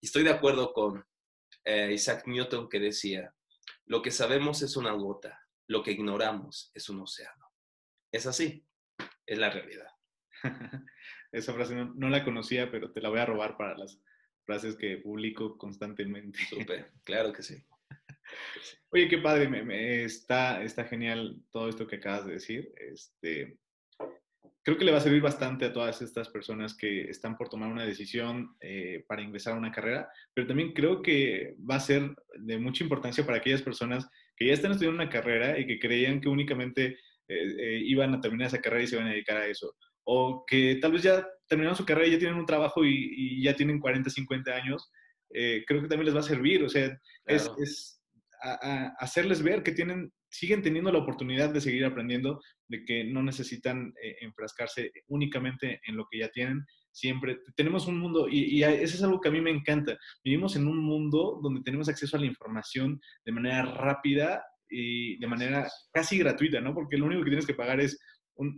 Y 0.00 0.06
estoy 0.06 0.24
de 0.24 0.30
acuerdo 0.30 0.72
con 0.72 1.04
eh, 1.66 1.92
Isaac 1.92 2.26
Newton 2.26 2.70
que 2.70 2.80
decía, 2.80 3.34
lo 3.86 4.02
que 4.02 4.10
sabemos 4.10 4.62
es 4.62 4.76
una 4.76 4.92
gota, 4.92 5.40
lo 5.68 5.82
que 5.82 5.92
ignoramos 5.92 6.70
es 6.74 6.88
un 6.88 7.00
océano. 7.00 7.52
Es 8.12 8.26
así, 8.26 8.66
es 9.26 9.38
la 9.38 9.50
realidad. 9.50 9.90
Esa 11.32 11.54
frase 11.54 11.74
no, 11.74 12.08
la 12.08 12.24
conocía, 12.24 12.70
pero 12.70 12.92
te 12.92 13.00
la 13.00 13.08
voy 13.08 13.20
a 13.20 13.26
robar 13.26 13.56
para 13.56 13.76
las 13.76 14.00
frases 14.44 14.76
que 14.76 14.98
publico 14.98 15.56
constantemente. 15.58 16.38
Súper, 16.48 16.92
claro 17.04 17.32
que 17.32 17.42
sí. 17.42 17.64
Oye, 18.90 19.08
qué 19.08 19.18
padre, 19.18 19.48
me, 19.48 20.04
está, 20.04 20.62
está 20.62 20.84
genial 20.84 21.40
todo 21.50 21.68
esto 21.68 21.86
que 21.86 21.96
acabas 21.96 22.26
de 22.26 22.34
decir. 22.34 22.72
Este, 22.76 23.58
creo 24.66 24.76
que 24.76 24.84
le 24.84 24.90
va 24.90 24.98
a 24.98 25.00
servir 25.00 25.22
bastante 25.22 25.64
a 25.64 25.72
todas 25.72 26.02
estas 26.02 26.28
personas 26.28 26.76
que 26.76 27.02
están 27.02 27.36
por 27.36 27.48
tomar 27.48 27.70
una 27.70 27.86
decisión 27.86 28.56
eh, 28.60 29.04
para 29.06 29.22
ingresar 29.22 29.54
a 29.54 29.58
una 29.58 29.70
carrera, 29.70 30.08
pero 30.34 30.48
también 30.48 30.72
creo 30.72 31.02
que 31.02 31.54
va 31.58 31.76
a 31.76 31.80
ser 31.80 32.16
de 32.40 32.58
mucha 32.58 32.82
importancia 32.82 33.24
para 33.24 33.38
aquellas 33.38 33.62
personas 33.62 34.08
que 34.36 34.48
ya 34.48 34.54
están 34.54 34.72
estudiando 34.72 35.00
una 35.00 35.08
carrera 35.08 35.56
y 35.56 35.68
que 35.68 35.78
creían 35.78 36.20
que 36.20 36.28
únicamente 36.28 36.98
eh, 37.28 37.46
eh, 37.58 37.80
iban 37.84 38.12
a 38.12 38.20
terminar 38.20 38.48
esa 38.48 38.60
carrera 38.60 38.82
y 38.82 38.86
se 38.88 38.96
iban 38.96 39.06
a 39.06 39.12
dedicar 39.12 39.36
a 39.36 39.46
eso. 39.46 39.72
O 40.02 40.44
que 40.44 40.80
tal 40.82 40.90
vez 40.90 41.04
ya 41.04 41.24
terminaron 41.46 41.76
su 41.76 41.86
carrera 41.86 42.08
y 42.08 42.12
ya 42.14 42.18
tienen 42.18 42.38
un 42.38 42.46
trabajo 42.46 42.84
y, 42.84 43.40
ya 43.44 43.54
tienen 43.54 43.78
40, 43.78 44.10
50 44.10 44.50
años. 44.50 44.90
creo 45.30 45.80
que 45.80 45.88
también 45.88 46.06
les 46.06 46.16
va 46.16 46.20
a 46.20 46.24
servir. 46.24 46.64
O 46.64 46.68
sea, 46.68 46.86
es, 47.26 47.48
es 47.62 48.02
a, 48.42 48.96
hacerles 48.98 49.44
ver 49.44 49.62
que 49.62 49.70
tienen, 49.70 50.12
siguen 50.38 50.62
teniendo 50.62 50.92
la 50.92 50.98
oportunidad 50.98 51.50
de 51.50 51.60
seguir 51.60 51.84
aprendiendo, 51.84 52.40
de 52.68 52.84
que 52.84 53.04
no 53.04 53.22
necesitan 53.22 53.94
eh, 54.02 54.16
enfrascarse 54.20 54.92
únicamente 55.08 55.80
en 55.86 55.96
lo 55.96 56.06
que 56.10 56.18
ya 56.18 56.28
tienen. 56.28 56.64
Siempre 56.92 57.38
tenemos 57.56 57.86
un 57.86 57.98
mundo, 57.98 58.28
y, 58.28 58.62
eso 58.62 58.96
es 58.96 59.02
algo 59.02 59.20
que 59.20 59.28
a 59.28 59.32
mí 59.32 59.40
me 59.40 59.50
encanta. 59.50 59.96
Vivimos 60.22 60.56
en 60.56 60.66
un 60.66 60.78
mundo 60.78 61.40
donde 61.42 61.62
tenemos 61.62 61.88
acceso 61.88 62.16
a 62.16 62.20
la 62.20 62.26
información 62.26 63.00
de 63.24 63.32
manera 63.32 63.62
rápida 63.62 64.42
y 64.68 65.18
de 65.18 65.26
manera 65.26 65.68
casi 65.92 66.18
gratuita, 66.18 66.60
¿no? 66.60 66.74
Porque 66.74 66.98
lo 66.98 67.06
único 67.06 67.22
que 67.22 67.30
tienes 67.30 67.46
que 67.46 67.54
pagar 67.54 67.80
es 67.80 67.98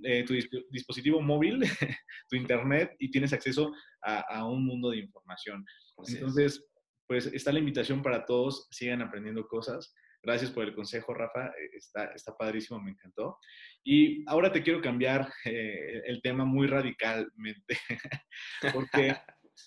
eh, 0.04 0.24
tu 0.24 0.34
dispositivo 0.70 1.20
móvil, 1.20 1.60
tu 2.28 2.36
internet, 2.36 2.96
y 2.98 3.10
tienes 3.10 3.32
acceso 3.32 3.72
a, 4.02 4.44
un 4.44 4.66
mundo 4.66 4.90
de 4.90 4.98
información. 4.98 5.64
Entonces, 6.08 6.64
pues 7.06 7.26
está 7.26 7.52
la 7.52 7.60
invitación 7.60 8.02
para 8.02 8.24
todos, 8.24 8.66
sigan 8.70 9.02
aprendiendo 9.02 9.46
cosas. 9.46 9.94
Gracias 10.22 10.50
por 10.50 10.64
el 10.64 10.74
consejo, 10.74 11.14
Rafa. 11.14 11.46
Eh, 11.46 11.70
está, 11.74 12.06
está 12.06 12.36
padrísimo, 12.36 12.80
me 12.80 12.90
encantó. 12.90 13.38
Y 13.84 14.24
ahora 14.28 14.52
te 14.52 14.62
quiero 14.62 14.80
cambiar 14.80 15.28
eh, 15.44 16.02
el 16.06 16.20
tema 16.22 16.44
muy 16.44 16.66
radicalmente, 16.66 17.78
porque 18.74 19.16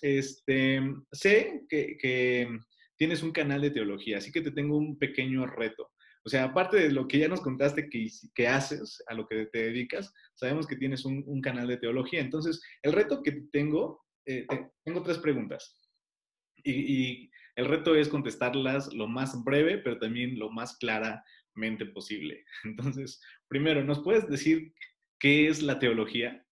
este, 0.00 0.80
sé 1.10 1.62
que, 1.68 1.96
que, 1.98 2.48
tienes 2.96 3.22
un 3.22 3.32
canal 3.32 3.60
de 3.60 3.70
teología, 3.70 4.18
así 4.18 4.30
que 4.30 4.42
te 4.42 4.52
tengo 4.52 4.76
un 4.76 4.96
pequeño 4.96 5.44
reto. 5.46 5.90
O 6.24 6.28
sea, 6.28 6.44
aparte 6.44 6.76
de 6.76 6.92
lo 6.92 7.08
que 7.08 7.18
ya 7.18 7.26
nos 7.26 7.40
contaste 7.40 7.88
que, 7.88 8.08
que 8.34 8.46
haces, 8.46 9.02
a 9.08 9.14
lo 9.14 9.26
que 9.26 9.46
te 9.46 9.64
dedicas, 9.64 10.12
sabemos 10.34 10.68
que 10.68 10.76
tienes 10.76 11.04
un, 11.04 11.24
un 11.26 11.40
canal 11.40 11.66
de 11.66 11.78
teología. 11.78 12.20
Entonces, 12.20 12.62
el 12.82 12.92
reto 12.92 13.22
que 13.22 13.42
tengo, 13.50 14.04
eh, 14.26 14.46
tengo 14.84 15.02
tres 15.02 15.18
preguntas. 15.18 15.76
Y, 16.64 17.28
el 17.56 17.66
reto 17.66 17.94
es 17.94 18.08
contestarlas 18.08 18.92
lo 18.92 19.06
más 19.06 19.42
breve, 19.44 19.78
pero 19.78 19.98
también 19.98 20.38
lo 20.38 20.50
más 20.50 20.76
claramente 20.78 21.86
posible. 21.92 22.44
Entonces, 22.64 23.20
primero, 23.48 23.84
¿nos 23.84 24.02
puedes 24.02 24.28
decir 24.28 24.72
qué 25.18 25.48
es 25.48 25.62
la 25.62 25.78
teología? 25.78 26.44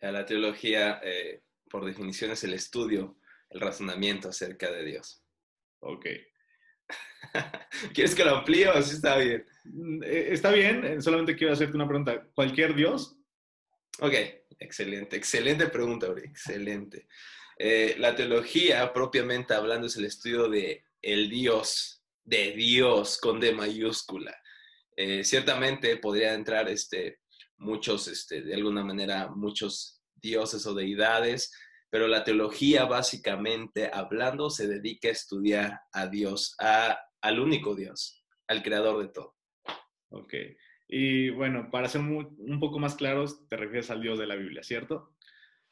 La 0.00 0.24
teología, 0.24 1.00
eh, 1.02 1.42
por 1.68 1.84
definición, 1.84 2.30
es 2.30 2.44
el 2.44 2.54
estudio, 2.54 3.18
el 3.50 3.60
razonamiento 3.60 4.28
acerca 4.28 4.70
de 4.70 4.84
Dios. 4.84 5.24
Ok. 5.80 6.06
¿Quieres 7.94 8.14
que 8.14 8.24
lo 8.24 8.36
amplíe 8.36 8.68
o 8.68 8.72
así 8.72 8.94
está 8.94 9.18
bien? 9.18 9.44
Mm, 9.64 10.02
eh, 10.04 10.28
está 10.30 10.52
bien, 10.52 10.84
eh, 10.84 11.02
solamente 11.02 11.36
quiero 11.36 11.52
hacerte 11.52 11.76
una 11.76 11.88
pregunta. 11.88 12.26
¿Cualquier 12.34 12.74
Dios? 12.74 13.18
Ok, 14.00 14.14
excelente, 14.60 15.16
excelente 15.16 15.66
pregunta, 15.66 16.08
Uri, 16.08 16.22
excelente. 16.24 17.08
Eh, 17.58 17.96
la 17.98 18.14
teología, 18.14 18.92
propiamente 18.92 19.52
hablando, 19.52 19.88
es 19.88 19.96
el 19.96 20.04
estudio 20.04 20.48
de 20.48 20.84
el 21.02 21.28
Dios, 21.28 22.04
de 22.24 22.52
Dios 22.52 23.18
con 23.18 23.40
D 23.40 23.52
mayúscula. 23.52 24.36
Eh, 24.96 25.24
ciertamente 25.24 25.96
podría 25.96 26.34
entrar 26.34 26.68
este, 26.68 27.20
muchos, 27.56 28.06
este, 28.06 28.42
de 28.42 28.54
alguna 28.54 28.84
manera, 28.84 29.28
muchos 29.28 30.02
dioses 30.14 30.64
o 30.66 30.74
deidades, 30.74 31.52
pero 31.90 32.06
la 32.06 32.22
teología, 32.22 32.84
básicamente 32.84 33.90
hablando, 33.92 34.50
se 34.50 34.68
dedica 34.68 35.08
a 35.08 35.12
estudiar 35.12 35.80
a 35.92 36.06
Dios, 36.06 36.54
a, 36.60 36.98
al 37.20 37.40
único 37.40 37.74
Dios, 37.74 38.24
al 38.46 38.62
creador 38.62 39.02
de 39.02 39.12
todo. 39.12 39.36
Ok. 40.10 40.34
Y 40.86 41.30
bueno, 41.30 41.70
para 41.70 41.88
ser 41.88 42.00
un 42.02 42.60
poco 42.60 42.78
más 42.78 42.94
claros, 42.94 43.46
te 43.48 43.56
refieres 43.56 43.90
al 43.90 44.00
Dios 44.00 44.18
de 44.18 44.26
la 44.26 44.36
Biblia, 44.36 44.62
¿cierto? 44.62 45.14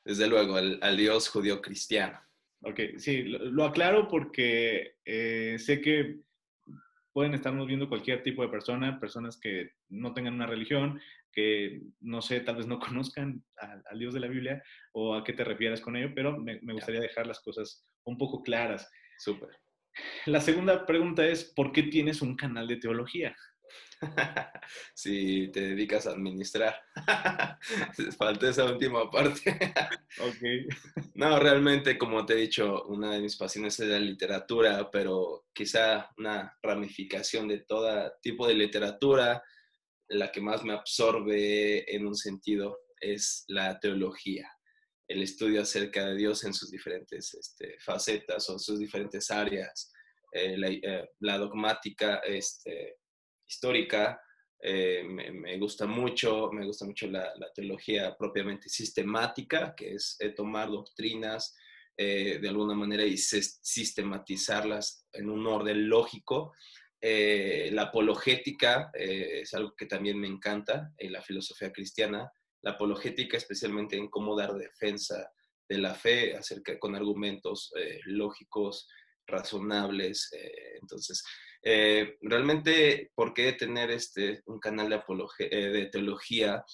Desde 0.06 0.28
luego, 0.28 0.56
al, 0.56 0.96
Dios 0.96 1.28
judío 1.28 1.60
cristiano. 1.60 2.20
Ok, 2.60 2.80
sí, 2.96 3.24
lo, 3.24 3.64
aclaro 3.64 4.06
porque 4.06 4.94
eh, 5.04 5.56
sé 5.58 5.80
que 5.80 6.20
pueden 7.12 7.34
estarnos 7.34 7.66
viendo 7.66 7.88
cualquier 7.88 8.22
tipo 8.22 8.42
de 8.42 8.48
persona, 8.48 9.00
personas 9.00 9.38
que 9.38 9.72
no 9.88 10.14
tengan 10.14 10.34
una 10.34 10.46
religión, 10.46 11.00
que 11.32 11.82
no 12.00 12.22
sé, 12.22 12.40
tal 12.40 12.56
vez 12.56 12.68
no 12.68 12.78
conozcan 12.80 13.44
al, 13.56 13.98
Dios 13.98 14.14
de 14.14 14.20
la 14.20 14.28
Biblia 14.28 14.62
o 14.92 15.14
a 15.14 15.24
qué 15.24 15.32
te 15.32 15.42
refieres 15.42 15.80
con 15.80 15.96
ello, 15.96 16.12
pero 16.14 16.38
me, 16.38 16.60
me 16.62 16.72
gustaría 16.72 17.00
dejar 17.00 17.26
las 17.26 17.40
cosas 17.40 17.84
un 18.04 18.16
poco 18.16 18.44
claras. 18.44 18.88
Súper. 19.18 19.48
La 20.26 20.40
segunda 20.40 20.86
pregunta 20.86 21.26
es, 21.26 21.52
¿por 21.56 21.72
qué 21.72 21.82
tienes 21.82 22.22
un 22.22 22.36
canal 22.36 22.68
de 22.68 22.76
teología? 22.76 23.34
si 24.94 25.48
te 25.48 25.60
dedicas 25.60 26.06
a 26.06 26.10
administrar. 26.10 26.80
Falta 28.18 28.48
esa 28.48 28.64
última 28.64 29.10
parte. 29.10 29.50
ok. 30.20 31.14
no, 31.14 31.38
realmente, 31.38 31.98
como 31.98 32.24
te 32.26 32.34
he 32.34 32.36
dicho, 32.36 32.84
una 32.84 33.12
de 33.12 33.20
mis 33.20 33.36
pasiones 33.36 33.78
es 33.80 33.88
la 33.88 33.98
literatura, 33.98 34.90
pero 34.90 35.46
quizá 35.52 36.10
una 36.18 36.56
ramificación 36.62 37.48
de 37.48 37.60
todo 37.60 38.12
tipo 38.22 38.46
de 38.46 38.54
literatura, 38.54 39.42
la 40.08 40.30
que 40.30 40.40
más 40.40 40.62
me 40.62 40.74
absorbe 40.74 41.94
en 41.94 42.06
un 42.06 42.14
sentido 42.14 42.78
es 43.00 43.44
la 43.48 43.78
teología 43.80 44.48
el 45.08 45.22
estudio 45.22 45.62
acerca 45.62 46.06
de 46.06 46.16
Dios 46.16 46.44
en 46.44 46.52
sus 46.52 46.70
diferentes 46.70 47.34
este, 47.34 47.76
facetas 47.78 48.48
o 48.50 48.58
sus 48.58 48.78
diferentes 48.78 49.30
áreas, 49.30 49.92
eh, 50.32 50.56
la, 50.56 50.68
eh, 50.68 51.10
la, 51.20 51.38
dogmática, 51.38 52.16
este, 52.24 52.96
histórica, 53.46 54.20
eh, 54.58 55.04
me, 55.04 55.58
gusta 55.58 55.86
mucho, 55.86 56.50
me 56.50 56.64
gusta 56.64 56.86
mucho 56.86 57.06
la, 57.06 57.32
teología 57.54 58.16
propiamente 58.16 58.68
sistemática, 58.68 59.74
que 59.76 59.94
es 59.94 60.16
eh, 60.18 60.30
tomar 60.30 60.68
doctrinas 60.70 61.54
eh, 61.96 62.38
de 62.40 62.48
alguna 62.48 62.74
manera 62.74 63.04
y 63.04 63.16
sistematizarlas 63.16 65.06
en 65.12 65.30
un 65.30 65.46
orden 65.46 65.88
lógico. 65.88 66.52
la 67.00 67.82
apologética 67.82 68.90
es 68.94 69.54
algo 69.54 69.74
que 69.76 69.86
también 69.86 70.18
me 70.18 70.26
encanta 70.26 70.92
en 70.98 71.12
la 71.12 71.22
filosofía 71.22 71.70
cristiana, 71.70 72.32
la 72.62 72.72
apologética 72.72 73.36
especialmente 73.36 73.96
en 73.96 74.08
cómo 74.08 74.36
dar 74.36 74.54
defensa 74.54 75.30
de 75.68 75.78
la 75.78 75.94
fe 75.94 76.34
acerca 76.34 76.78
con 76.78 76.96
argumentos 76.96 77.72
lógicos, 78.06 78.88
razonables. 79.26 80.30
entonces, 80.80 81.22
eh, 81.68 82.16
realmente, 82.22 83.10
¿por 83.16 83.34
qué 83.34 83.52
tener 83.52 83.90
este, 83.90 84.40
un 84.46 84.60
canal 84.60 84.88
de, 84.88 85.02
eh, 85.40 85.68
de 85.70 85.86
teología? 85.86 86.64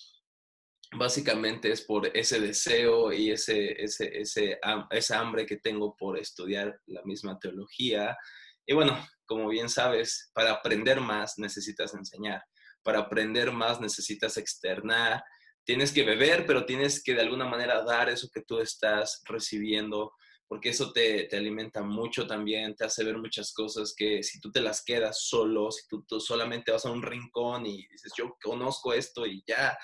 Básicamente 0.94 1.72
es 1.72 1.80
por 1.80 2.14
ese 2.14 2.40
deseo 2.40 3.10
y 3.10 3.30
ese, 3.30 3.82
ese, 3.82 4.20
ese, 4.20 4.58
esa 4.90 5.18
hambre 5.18 5.46
que 5.46 5.56
tengo 5.56 5.96
por 5.96 6.18
estudiar 6.18 6.78
la 6.84 7.02
misma 7.04 7.38
teología. 7.38 8.18
Y 8.66 8.74
bueno, 8.74 9.02
como 9.24 9.48
bien 9.48 9.70
sabes, 9.70 10.30
para 10.34 10.52
aprender 10.52 11.00
más 11.00 11.38
necesitas 11.38 11.94
enseñar. 11.94 12.44
Para 12.82 12.98
aprender 12.98 13.50
más 13.50 13.80
necesitas 13.80 14.36
externar. 14.36 15.24
Tienes 15.64 15.90
que 15.90 16.04
beber, 16.04 16.44
pero 16.44 16.66
tienes 16.66 17.02
que 17.02 17.14
de 17.14 17.22
alguna 17.22 17.46
manera 17.46 17.82
dar 17.82 18.10
eso 18.10 18.28
que 18.30 18.42
tú 18.42 18.58
estás 18.58 19.22
recibiendo 19.24 20.12
porque 20.52 20.68
eso 20.68 20.92
te, 20.92 21.24
te, 21.28 21.38
alimenta 21.38 21.82
mucho 21.82 22.26
también, 22.26 22.76
te 22.76 22.84
hace 22.84 23.02
ver 23.04 23.16
muchas 23.16 23.54
cosas 23.54 23.94
que 23.96 24.22
si 24.22 24.38
tú 24.38 24.52
te 24.52 24.60
las 24.60 24.84
quedas 24.84 25.22
solo, 25.22 25.70
si 25.70 25.88
tú, 25.88 26.04
tú, 26.06 26.20
solamente 26.20 26.70
vas 26.70 26.84
a 26.84 26.90
un 26.90 27.00
rincón 27.00 27.64
y 27.64 27.86
dices, 27.88 28.12
yo 28.18 28.36
conozco 28.42 28.92
esto 28.92 29.24
y 29.24 29.42
ya, 29.46 29.78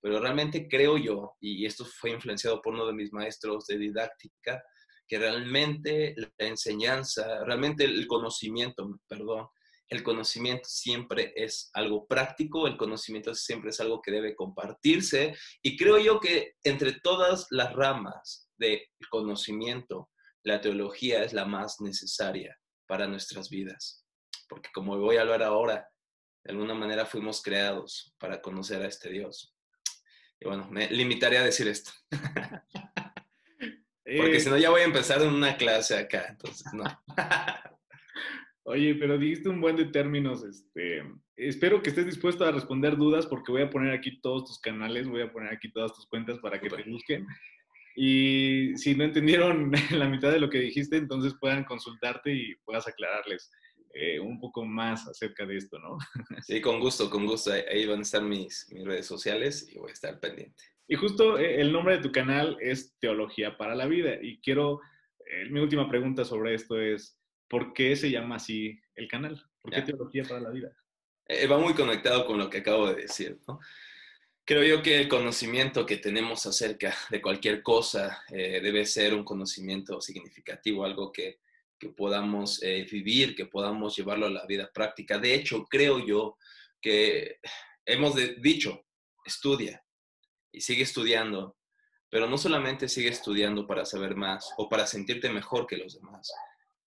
pero 0.00 0.18
realmente 0.18 0.66
creo 0.66 0.98
yo, 0.98 1.36
y 1.40 1.64
esto 1.64 1.84
fue 1.84 2.10
influenciado 2.10 2.60
por 2.60 2.74
uno 2.74 2.84
de 2.88 2.94
mis 2.94 3.12
maestros 3.12 3.66
de 3.68 3.78
didáctica, 3.78 4.60
que 5.06 5.20
realmente 5.20 6.16
la 6.16 6.32
enseñanza, 6.38 7.44
realmente 7.44 7.84
el 7.84 8.08
conocimiento, 8.08 8.98
perdón, 9.06 9.46
el 9.88 10.02
conocimiento 10.02 10.68
siempre 10.68 11.32
es 11.36 11.70
algo 11.74 12.08
práctico, 12.08 12.66
el 12.66 12.76
conocimiento 12.76 13.36
siempre 13.36 13.70
es 13.70 13.78
algo 13.78 14.02
que 14.02 14.10
debe 14.10 14.34
compartirse 14.34 15.36
y 15.62 15.76
creo 15.76 15.98
yo 16.00 16.18
que 16.18 16.54
entre 16.64 16.98
todas 17.04 17.46
las 17.50 17.72
ramas 17.72 18.47
de 18.58 18.88
conocimiento, 19.10 20.10
la 20.44 20.60
teología 20.60 21.24
es 21.24 21.32
la 21.32 21.44
más 21.44 21.80
necesaria. 21.80 22.56
para 22.86 23.06
nuestras 23.06 23.50
vidas. 23.50 24.06
Porque 24.48 24.70
como 24.72 24.96
voy 24.96 25.16
a 25.16 25.20
hablar 25.20 25.42
ahora, 25.42 25.86
de 26.42 26.52
alguna 26.52 26.72
manera 26.72 27.04
fuimos 27.04 27.42
creados 27.42 28.14
para 28.18 28.40
conocer 28.40 28.80
a 28.80 28.88
este 28.88 29.10
Dios. 29.10 29.54
Y 30.40 30.46
bueno, 30.46 30.68
me 30.70 30.88
limitaré 30.90 31.36
a 31.36 31.44
decir 31.44 31.68
esto. 31.68 31.90
Porque 34.16 34.36
eh, 34.36 34.40
si 34.40 34.48
no, 34.48 34.56
ya 34.56 34.70
voy 34.70 34.80
a 34.80 34.84
empezar 34.84 35.20
en 35.20 35.34
una 35.34 35.58
clase 35.58 35.98
acá, 35.98 36.28
entonces 36.30 36.66
no. 36.72 36.84
Oye, 38.64 38.94
pero 38.94 39.18
dijiste 39.18 39.48
un 39.48 39.60
buen 39.60 39.76
de 39.76 39.86
términos. 39.86 40.44
Este, 40.44 41.02
espero 41.36 41.82
que 41.82 41.90
estés 41.90 42.06
dispuesto 42.06 42.44
a 42.44 42.52
responder 42.52 42.96
dudas 42.96 43.26
porque 43.26 43.52
voy 43.52 43.62
a 43.62 43.70
poner 43.70 43.92
aquí 43.92 44.20
todos 44.20 44.46
tus 44.46 44.58
canales, 44.60 45.08
voy 45.08 45.22
a 45.22 45.32
poner 45.32 45.52
aquí 45.52 45.70
todas 45.70 45.92
tus 45.94 46.06
cuentas 46.06 46.38
para 46.38 46.60
que 46.60 46.70
te 46.70 46.82
busquen. 46.84 47.26
Y 48.00 48.76
si 48.76 48.94
no 48.94 49.02
entendieron 49.02 49.72
la 49.90 50.08
mitad 50.08 50.30
de 50.30 50.38
lo 50.38 50.48
que 50.48 50.60
dijiste, 50.60 50.96
entonces 50.96 51.34
puedan 51.40 51.64
consultarte 51.64 52.32
y 52.32 52.54
puedas 52.64 52.86
aclararles 52.86 53.50
eh, 53.92 54.20
un 54.20 54.38
poco 54.38 54.64
más 54.64 55.08
acerca 55.08 55.44
de 55.44 55.56
esto, 55.56 55.80
¿no? 55.80 55.98
Sí, 56.46 56.60
con 56.60 56.78
gusto, 56.78 57.10
con 57.10 57.26
gusto. 57.26 57.50
Ahí 57.50 57.86
van 57.86 57.98
a 57.98 58.02
estar 58.02 58.22
mis, 58.22 58.68
mis 58.70 58.84
redes 58.84 59.06
sociales 59.06 59.68
y 59.68 59.78
voy 59.78 59.90
a 59.90 59.94
estar 59.94 60.20
pendiente. 60.20 60.62
Y 60.86 60.94
justo 60.94 61.38
eh, 61.38 61.60
el 61.60 61.72
nombre 61.72 61.96
de 61.96 62.02
tu 62.02 62.12
canal 62.12 62.56
es 62.60 62.96
Teología 63.00 63.58
para 63.58 63.74
la 63.74 63.86
Vida. 63.86 64.14
Y 64.22 64.40
quiero, 64.42 64.80
eh, 65.26 65.50
mi 65.50 65.58
última 65.58 65.88
pregunta 65.88 66.24
sobre 66.24 66.54
esto 66.54 66.80
es, 66.80 67.18
¿por 67.48 67.72
qué 67.72 67.96
se 67.96 68.12
llama 68.12 68.36
así 68.36 68.78
el 68.94 69.08
canal? 69.08 69.42
¿Por 69.60 69.72
qué 69.72 69.82
Teología 69.82 70.22
para 70.22 70.40
la 70.40 70.50
Vida? 70.50 70.70
Eh, 71.26 71.48
va 71.48 71.58
muy 71.58 71.74
conectado 71.74 72.26
con 72.26 72.38
lo 72.38 72.48
que 72.48 72.58
acabo 72.58 72.88
de 72.88 73.02
decir, 73.02 73.40
¿no? 73.48 73.58
Creo 74.48 74.64
yo 74.64 74.82
que 74.82 74.98
el 74.98 75.08
conocimiento 75.08 75.84
que 75.84 75.98
tenemos 75.98 76.46
acerca 76.46 76.96
de 77.10 77.20
cualquier 77.20 77.62
cosa 77.62 78.24
debe 78.30 78.86
ser 78.86 79.12
un 79.12 79.22
conocimiento 79.22 80.00
significativo, 80.00 80.86
algo 80.86 81.12
que, 81.12 81.40
que 81.78 81.90
podamos 81.90 82.58
vivir, 82.90 83.36
que 83.36 83.44
podamos 83.44 83.94
llevarlo 83.94 84.24
a 84.24 84.30
la 84.30 84.46
vida 84.46 84.70
práctica. 84.72 85.18
De 85.18 85.34
hecho, 85.34 85.66
creo 85.66 85.98
yo 85.98 86.38
que 86.80 87.40
hemos 87.84 88.14
dicho, 88.40 88.86
estudia, 89.22 89.84
y 90.50 90.62
sigue 90.62 90.84
estudiando, 90.84 91.58
pero 92.08 92.26
no 92.26 92.38
solamente 92.38 92.88
sigue 92.88 93.10
estudiando 93.10 93.66
para 93.66 93.84
saber 93.84 94.16
más 94.16 94.50
o 94.56 94.66
para 94.70 94.86
sentirte 94.86 95.28
mejor 95.28 95.66
que 95.66 95.76
los 95.76 95.96
demás, 96.00 96.32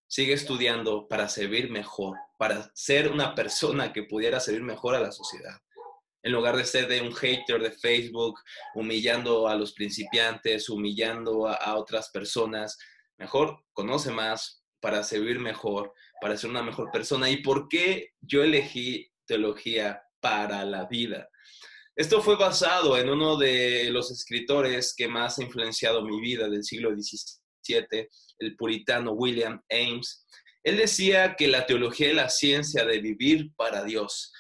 sigue 0.08 0.34
estudiando 0.34 1.08
para 1.08 1.30
servir 1.30 1.70
mejor, 1.70 2.18
para 2.40 2.72
ser 2.74 3.12
una 3.12 3.36
persona 3.36 3.94
que 3.94 4.02
pudiera 4.02 4.40
servir 4.40 4.64
mejor 4.64 4.96
a 4.96 5.00
la 5.00 5.12
sociedad. 5.12 5.62
En 6.24 6.32
lugar 6.32 6.56
de 6.56 6.66
ser 6.66 6.88
de 6.88 7.02
un 7.02 7.14
hater 7.14 7.62
de 7.62 7.72
Facebook, 7.72 8.40
humillando 8.76 9.48
a 9.48 9.56
los 9.56 9.74
principiantes, 9.74 10.70
humillando 10.70 11.48
a, 11.48 11.56
a 11.56 11.78
otras 11.78 12.10
personas, 12.10 12.78
mejor 13.18 13.64
conoce 13.74 14.12
más 14.12 14.64
para 14.80 15.04
servir 15.04 15.40
mejor, 15.40 15.94
para 16.20 16.38
ser 16.38 16.50
una 16.50 16.64
mejor 16.64 16.92
persona. 16.92 17.30
¿Y 17.30 17.38
por 17.38 17.68
qué 17.70 18.12
yo 18.20 18.44
elegí 18.44 19.12
teología 19.26 20.02
para 20.20 20.66
la 20.66 20.86
vida? 20.86 21.30
Esto 21.96 22.22
fue 22.22 22.38
basado 22.38 22.98
en 22.98 23.10
uno 23.10 23.38
de 23.38 23.90
los 23.92 24.12
escritores 24.12 24.94
que 24.96 25.08
más 25.08 25.38
ha 25.38 25.44
influenciado 25.44 26.04
mi 26.04 26.22
vida 26.22 26.50
del 26.50 26.64
siglo 26.64 26.92
XVII, 26.96 28.08
el 28.40 28.56
puritano 28.56 29.12
William 29.12 29.62
Ames. 29.70 30.26
Él 30.64 30.78
decía 30.78 31.36
que 31.38 31.48
la 31.48 31.66
teología 31.66 32.10
es 32.10 32.16
la 32.16 32.30
ciencia 32.30 32.86
de 32.86 33.00
vivir 33.00 33.54
para 33.56 33.84
Dios. 33.84 34.32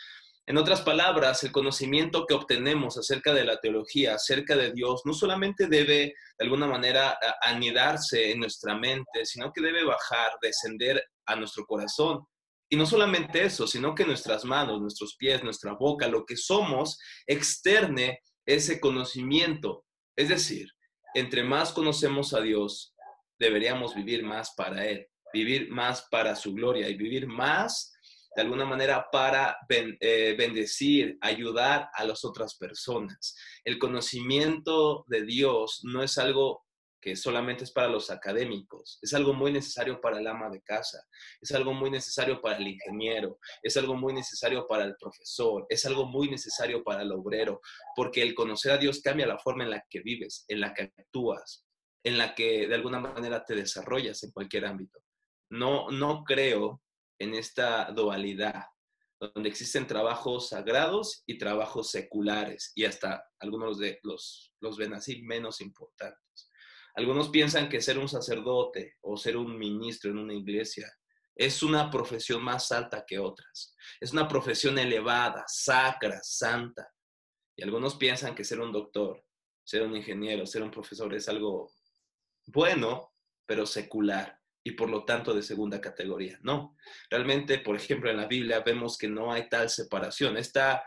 En 0.47 0.57
otras 0.57 0.81
palabras, 0.81 1.43
el 1.43 1.51
conocimiento 1.51 2.25
que 2.25 2.33
obtenemos 2.33 2.97
acerca 2.97 3.33
de 3.33 3.45
la 3.45 3.57
teología, 3.57 4.15
acerca 4.15 4.55
de 4.55 4.71
Dios, 4.71 5.01
no 5.05 5.13
solamente 5.13 5.67
debe 5.67 6.13
de 6.37 6.43
alguna 6.43 6.67
manera 6.67 7.17
anidarse 7.41 8.31
en 8.31 8.39
nuestra 8.39 8.75
mente, 8.75 9.25
sino 9.25 9.51
que 9.53 9.61
debe 9.61 9.83
bajar, 9.83 10.31
descender 10.41 11.01
a 11.27 11.35
nuestro 11.35 11.65
corazón 11.65 12.25
y 12.73 12.77
no 12.77 12.85
solamente 12.85 13.43
eso, 13.43 13.67
sino 13.67 13.93
que 13.93 14.05
nuestras 14.05 14.45
manos, 14.45 14.79
nuestros 14.79 15.17
pies, 15.17 15.43
nuestra 15.43 15.73
boca, 15.73 16.07
lo 16.07 16.25
que 16.25 16.37
somos, 16.37 16.97
externe 17.27 18.21
ese 18.45 18.79
conocimiento. 18.79 19.83
Es 20.15 20.29
decir, 20.29 20.69
entre 21.13 21.43
más 21.43 21.73
conocemos 21.73 22.33
a 22.33 22.39
Dios, 22.39 22.95
deberíamos 23.37 23.93
vivir 23.93 24.23
más 24.23 24.53
para 24.55 24.87
Él, 24.87 25.05
vivir 25.33 25.69
más 25.69 26.07
para 26.09 26.33
su 26.37 26.53
gloria 26.53 26.87
y 26.87 26.95
vivir 26.95 27.27
más, 27.27 27.91
de 28.35 28.41
alguna 28.41 28.65
manera, 28.65 29.07
para 29.11 29.57
eh, 29.69 30.35
bendecir, 30.37 31.17
ayudar 31.21 31.89
a 31.93 32.05
las 32.05 32.23
otras 32.23 32.55
personas. 32.55 33.35
El 33.63 33.77
conocimiento 33.77 35.05
de 35.07 35.23
Dios 35.23 35.81
no 35.83 36.01
es 36.01 36.17
algo 36.17 36.65
que 37.01 37.15
solamente 37.15 37.63
es 37.63 37.71
para 37.71 37.87
los 37.87 38.11
académicos, 38.11 38.99
es 39.01 39.13
algo 39.15 39.33
muy 39.33 39.51
necesario 39.51 39.99
para 39.99 40.19
el 40.19 40.27
ama 40.27 40.49
de 40.49 40.61
casa, 40.61 41.03
es 41.41 41.51
algo 41.51 41.73
muy 41.73 41.89
necesario 41.89 42.39
para 42.39 42.57
el 42.57 42.67
ingeniero, 42.67 43.39
es 43.63 43.75
algo 43.75 43.95
muy 43.95 44.13
necesario 44.13 44.67
para 44.67 44.85
el 44.85 44.95
profesor, 44.95 45.65
es 45.67 45.83
algo 45.85 46.05
muy 46.05 46.29
necesario 46.29 46.83
para 46.83 47.01
el 47.01 47.11
obrero, 47.11 47.59
porque 47.95 48.21
el 48.21 48.35
conocer 48.35 48.73
a 48.73 48.77
Dios 48.77 49.01
cambia 49.01 49.25
la 49.25 49.39
forma 49.39 49.63
en 49.63 49.71
la 49.71 49.83
que 49.89 50.01
vives, 50.01 50.45
en 50.47 50.61
la 50.61 50.73
que 50.75 50.93
actúas, 50.95 51.65
en 52.03 52.19
la 52.19 52.35
que 52.35 52.67
de 52.67 52.75
alguna 52.75 52.99
manera 52.99 53.43
te 53.43 53.55
desarrollas 53.55 54.21
en 54.23 54.31
cualquier 54.31 54.65
ámbito. 54.65 54.99
No, 55.49 55.89
no 55.89 56.23
creo 56.23 56.81
en 57.21 57.35
esta 57.35 57.91
dualidad 57.91 58.65
donde 59.19 59.49
existen 59.49 59.85
trabajos 59.85 60.49
sagrados 60.49 61.23
y 61.27 61.37
trabajos 61.37 61.91
seculares, 61.91 62.71
y 62.73 62.85
hasta 62.85 63.23
algunos 63.39 63.77
de 63.77 63.99
los, 64.01 64.51
los 64.59 64.77
ven 64.77 64.95
así 64.95 65.21
menos 65.21 65.61
importantes. 65.61 66.49
Algunos 66.95 67.29
piensan 67.29 67.69
que 67.69 67.79
ser 67.79 67.99
un 67.99 68.09
sacerdote 68.09 68.95
o 69.01 69.15
ser 69.15 69.37
un 69.37 69.55
ministro 69.59 70.09
en 70.09 70.17
una 70.17 70.33
iglesia 70.33 70.91
es 71.35 71.61
una 71.61 71.91
profesión 71.91 72.43
más 72.43 72.71
alta 72.71 73.05
que 73.07 73.19
otras. 73.19 73.75
Es 73.99 74.11
una 74.11 74.27
profesión 74.27 74.79
elevada, 74.79 75.45
sacra, 75.47 76.19
santa. 76.23 76.91
Y 77.55 77.63
algunos 77.63 77.95
piensan 77.95 78.33
que 78.33 78.43
ser 78.43 78.59
un 78.59 78.71
doctor, 78.71 79.23
ser 79.63 79.83
un 79.83 79.95
ingeniero, 79.95 80.47
ser 80.47 80.63
un 80.63 80.71
profesor 80.71 81.13
es 81.13 81.29
algo 81.29 81.71
bueno, 82.47 83.13
pero 83.45 83.67
secular 83.67 84.40
y 84.63 84.71
por 84.71 84.89
lo 84.89 85.05
tanto 85.05 85.33
de 85.33 85.41
segunda 85.41 85.81
categoría. 85.81 86.39
No, 86.43 86.77
realmente, 87.09 87.59
por 87.59 87.75
ejemplo, 87.75 88.09
en 88.09 88.17
la 88.17 88.27
Biblia 88.27 88.59
vemos 88.59 88.97
que 88.97 89.07
no 89.07 89.31
hay 89.31 89.49
tal 89.49 89.69
separación. 89.69 90.37
Esta 90.37 90.83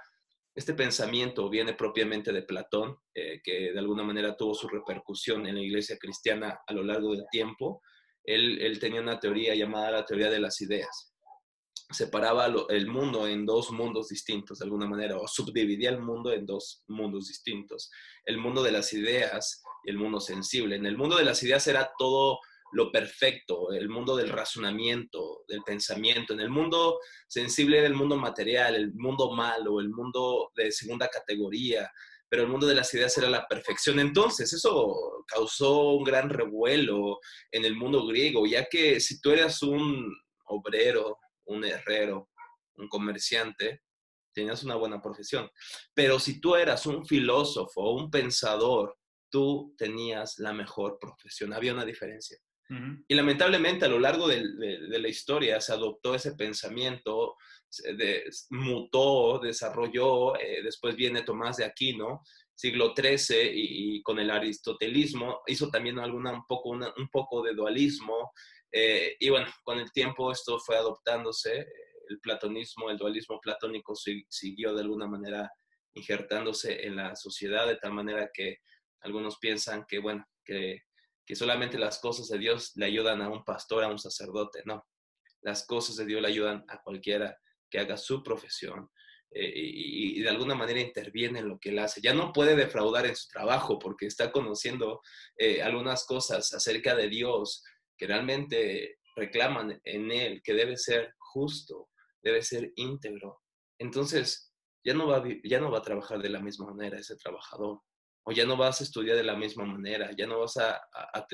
este 0.54 0.74
pensamiento 0.74 1.50
viene 1.50 1.74
propiamente 1.74 2.32
de 2.32 2.42
Platón, 2.42 2.96
eh, 3.12 3.40
que 3.42 3.72
de 3.72 3.78
alguna 3.78 4.04
manera 4.04 4.36
tuvo 4.36 4.54
su 4.54 4.68
repercusión 4.68 5.46
en 5.46 5.56
la 5.56 5.60
iglesia 5.60 5.98
cristiana 5.98 6.60
a 6.64 6.72
lo 6.72 6.84
largo 6.84 7.12
del 7.12 7.24
tiempo. 7.30 7.82
Él, 8.22 8.78
tenía 8.78 9.00
una 9.00 9.18
teoría 9.18 9.54
llamada 9.54 9.90
la 9.90 10.06
teoría 10.06 10.30
de 10.30 10.38
las 10.38 10.60
ideas. 10.60 11.12
Separaba 11.90 12.46
el 12.68 12.86
mundo 12.86 13.26
en 13.26 13.44
dos 13.44 13.72
mundos 13.72 14.08
distintos, 14.08 14.60
de 14.60 14.64
alguna 14.64 14.86
manera, 14.86 15.18
o 15.18 15.26
subdividía 15.26 15.90
el 15.90 16.00
mundo 16.00 16.32
en 16.32 16.46
dos 16.46 16.84
mundos 16.86 17.26
distintos. 17.26 17.90
El 18.24 18.38
mundo 18.38 18.62
de 18.62 18.72
las 18.72 18.92
ideas 18.92 19.60
y 19.84 19.90
el 19.90 19.98
mundo 19.98 20.20
sensible. 20.20 20.76
En 20.76 20.86
el 20.86 20.96
mundo 20.96 21.16
de 21.16 21.24
las 21.24 21.42
ideas 21.42 21.66
era 21.66 21.90
todo 21.98 22.38
lo 22.74 22.90
perfecto, 22.90 23.72
el 23.72 23.88
mundo 23.88 24.16
del 24.16 24.28
razonamiento, 24.28 25.44
del 25.46 25.62
pensamiento, 25.62 26.34
en 26.34 26.40
el 26.40 26.50
mundo 26.50 26.98
sensible 27.28 27.80
del 27.80 27.94
mundo 27.94 28.16
material, 28.16 28.74
el 28.74 28.92
mundo 28.94 29.32
malo, 29.32 29.80
el 29.80 29.90
mundo 29.90 30.50
de 30.56 30.72
segunda 30.72 31.08
categoría, 31.08 31.90
pero 32.28 32.42
el 32.42 32.48
mundo 32.48 32.66
de 32.66 32.74
las 32.74 32.92
ideas 32.92 33.16
era 33.16 33.30
la 33.30 33.46
perfección. 33.46 34.00
Entonces, 34.00 34.52
eso 34.52 35.24
causó 35.26 35.92
un 35.92 36.02
gran 36.02 36.28
revuelo 36.28 37.20
en 37.52 37.64
el 37.64 37.76
mundo 37.76 38.04
griego, 38.06 38.44
ya 38.44 38.64
que 38.64 38.98
si 38.98 39.20
tú 39.20 39.30
eras 39.30 39.62
un 39.62 40.12
obrero, 40.46 41.18
un 41.44 41.64
herrero, 41.64 42.28
un 42.76 42.88
comerciante, 42.88 43.82
tenías 44.32 44.64
una 44.64 44.74
buena 44.74 45.00
profesión. 45.00 45.48
Pero 45.94 46.18
si 46.18 46.40
tú 46.40 46.56
eras 46.56 46.86
un 46.86 47.06
filósofo, 47.06 47.92
un 47.92 48.10
pensador, 48.10 48.98
tú 49.30 49.74
tenías 49.78 50.38
la 50.38 50.52
mejor 50.52 50.98
profesión. 51.00 51.52
Había 51.52 51.72
una 51.72 51.84
diferencia. 51.84 52.38
Y 53.08 53.14
lamentablemente 53.14 53.84
a 53.84 53.88
lo 53.88 53.98
largo 53.98 54.26
de, 54.26 54.42
la 54.88 55.08
historia 55.08 55.60
se 55.60 55.72
adoptó 55.72 56.14
ese 56.14 56.34
pensamiento, 56.34 57.36
mutó, 58.50 59.38
desarrolló, 59.38 60.36
eh, 60.36 60.62
después 60.62 60.96
viene 60.96 61.22
Tomás 61.22 61.58
de 61.58 61.64
Aquino, 61.64 62.22
siglo 62.54 62.94
XIII, 62.96 63.50
y, 63.52 64.02
con 64.02 64.18
el 64.18 64.30
aristotelismo 64.30 65.42
hizo 65.46 65.68
también 65.68 65.98
alguna, 65.98 66.32
un, 66.32 66.46
poco, 66.46 66.70
un 66.70 67.08
poco 67.12 67.42
de 67.42 67.54
dualismo, 67.54 68.32
eh, 68.72 69.16
y 69.20 69.28
bueno, 69.28 69.46
con 69.62 69.78
el 69.78 69.92
tiempo 69.92 70.32
esto 70.32 70.58
fue 70.58 70.76
adoptándose, 70.76 71.66
el 72.08 72.20
platonismo, 72.20 72.90
el 72.90 72.98
dualismo 72.98 73.40
platónico 73.40 73.94
siguió 74.28 74.74
de 74.74 74.82
alguna 74.82 75.06
manera 75.06 75.50
injertándose 75.94 76.86
en 76.86 76.96
la 76.96 77.14
sociedad, 77.14 77.66
de 77.66 77.76
tal 77.76 77.92
manera 77.92 78.30
que 78.32 78.58
algunos 79.00 79.38
piensan 79.38 79.84
que, 79.86 79.98
bueno, 80.00 80.24
que 80.44 80.80
que 81.26 81.36
solamente 81.36 81.78
las 81.78 82.00
cosas 82.00 82.28
de 82.28 82.38
Dios 82.38 82.72
le 82.76 82.86
ayudan 82.86 83.22
a 83.22 83.28
un 83.28 83.44
pastor, 83.44 83.84
a 83.84 83.88
un 83.88 83.98
sacerdote, 83.98 84.62
no. 84.64 84.86
Las 85.42 85.66
cosas 85.66 85.96
de 85.96 86.06
Dios 86.06 86.22
le 86.22 86.28
ayudan 86.28 86.64
a 86.68 86.80
cualquiera 86.82 87.36
que 87.70 87.78
haga 87.78 87.96
su 87.96 88.22
profesión 88.22 88.90
eh, 89.30 89.52
y, 89.54 90.20
de 90.22 90.28
alguna 90.28 90.54
manera 90.54 90.80
interviene 90.80 91.40
en 91.40 91.48
lo 91.48 91.58
que 91.58 91.70
él 91.70 91.78
hace. 91.80 92.00
Ya 92.00 92.14
no 92.14 92.32
puede 92.32 92.54
defraudar 92.54 93.06
en 93.06 93.16
su 93.16 93.28
trabajo 93.28 93.78
porque 93.78 94.06
está 94.06 94.30
conociendo 94.30 95.00
eh, 95.36 95.62
algunas 95.62 96.06
cosas 96.06 96.52
acerca 96.54 96.94
de 96.94 97.08
Dios 97.08 97.62
que 97.96 98.06
realmente 98.06 98.98
reclaman 99.16 99.80
en 99.84 100.10
él 100.12 100.40
que 100.42 100.54
debe 100.54 100.76
ser 100.76 101.14
justo, 101.18 101.88
debe 102.22 102.42
ser 102.42 102.72
íntegro. 102.76 103.40
Entonces, 103.78 104.52
ya 104.84 104.94
no 104.94 105.08
va 105.08 105.24
ya 105.42 105.60
no 105.60 105.70
va 105.70 105.78
a 105.78 105.82
trabajar 105.82 106.20
de 106.20 106.28
la 106.28 106.40
misma 106.40 106.66
manera 106.72 106.98
ese 106.98 107.16
trabajador, 107.16 107.80
o 108.24 108.32
ya 108.32 108.46
no 108.46 108.56
vas 108.56 108.80
a 108.80 108.84
estudiar 108.84 109.16
de 109.16 109.24
la 109.24 109.36
misma 109.36 109.64
manera, 109.64 110.10
ya 110.16 110.26
no 110.26 110.40
vas 110.40 110.56
a, 110.56 110.76
a, 110.76 111.26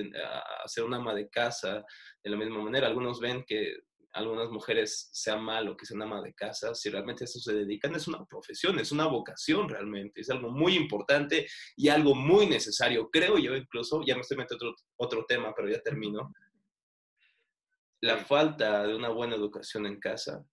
hacer 0.65 0.85
una 0.85 0.97
ama 0.97 1.15
de 1.15 1.29
casa 1.29 1.85
de 2.23 2.31
la 2.31 2.37
misma 2.37 2.63
manera. 2.63 2.87
Algunos 2.87 3.21
ven 3.21 3.45
que 3.47 3.77
algunas 4.13 4.51
mujeres 4.51 5.09
sea 5.13 5.37
malo 5.37 5.77
que 5.77 5.87
sean 5.87 6.03
ama 6.03 6.21
de 6.21 6.35
casa, 6.35 6.75
si 6.75 6.91
realmente 6.91 7.25
a 7.25 7.27
eso 7.27 7.39
se 7.39 7.55
dedican, 7.55 7.95
es 7.95 8.09
una 8.09 8.25
profesión, 8.25 8.79
es 8.79 8.93
una 8.93 9.07
vocación 9.07 9.69
realmente, 9.69 10.21
es 10.21 10.31
algo 10.31 10.51
muy 10.51 10.75
importante 10.75 11.47
y 11.77 11.89
algo 11.89 12.15
muy 12.15 12.47
necesario. 12.47 13.09
Creo 13.11 13.39
yo 13.39 13.55
incluso, 13.57 14.03
ya 14.05 14.15
me 14.15 14.23
estoy 14.23 14.37
metiendo 14.37 14.71
otro, 14.71 14.85
otro 14.97 15.27
tema, 15.27 15.53
pero 15.55 15.69
ya 15.69 15.81
termino. 15.81 16.33
La 18.03 18.17
falta 18.17 18.87
de 18.87 18.95
una 18.97 19.11
buena 19.11 19.37
educación 19.37 19.87
en 19.87 20.01
casa 20.01 20.45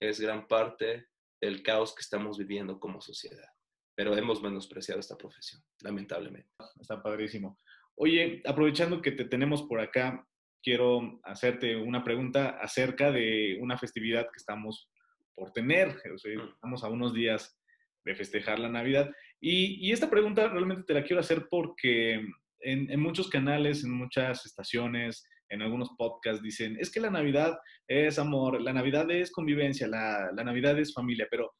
es 0.00 0.20
gran 0.20 0.46
parte 0.46 1.08
del 1.40 1.62
caos 1.62 1.94
que 1.94 2.00
estamos 2.00 2.38
viviendo 2.38 2.78
como 2.78 3.00
sociedad. 3.00 3.53
Pero 3.96 4.16
hemos 4.16 4.42
menospreciado 4.42 5.00
esta 5.00 5.16
profesión, 5.16 5.62
lamentablemente. 5.82 6.50
Está 6.80 7.02
padrísimo. 7.02 7.60
Oye, 7.96 8.42
aprovechando 8.44 9.00
que 9.00 9.12
te 9.12 9.24
tenemos 9.24 9.62
por 9.62 9.80
acá, 9.80 10.26
quiero 10.62 11.20
hacerte 11.22 11.76
una 11.76 12.02
pregunta 12.02 12.58
acerca 12.60 13.12
de 13.12 13.58
una 13.60 13.78
festividad 13.78 14.24
que 14.24 14.38
estamos 14.38 14.90
por 15.34 15.52
tener. 15.52 15.88
Mm. 15.88 16.52
estamos 16.54 16.82
a 16.82 16.88
unos 16.88 17.12
días 17.14 17.56
de 18.04 18.14
festejar 18.14 18.58
la 18.58 18.68
Navidad. 18.68 19.10
Y, 19.40 19.92
esta 19.92 20.10
pregunta 20.10 20.48
realmente 20.48 20.84
te 20.84 20.94
la 20.94 21.04
quiero 21.04 21.20
hacer 21.20 21.46
porque 21.50 22.26
en, 22.60 23.00
muchos 23.00 23.28
canales, 23.28 23.84
en 23.84 23.90
muchas 23.90 24.46
estaciones, 24.46 25.26
en 25.50 25.62
algunos 25.62 25.90
podcasts 25.98 26.42
dicen, 26.42 26.76
es 26.80 26.90
que 26.90 27.00
la 27.00 27.10
Navidad 27.10 27.58
es 27.86 28.18
amor, 28.18 28.60
la 28.60 28.72
Navidad 28.72 29.10
es 29.10 29.30
convivencia, 29.30 29.86
la, 29.86 30.30
la 30.32 30.44
Navidad 30.44 30.78
es 30.78 30.94
familia, 30.94 31.26
pero 31.30 31.52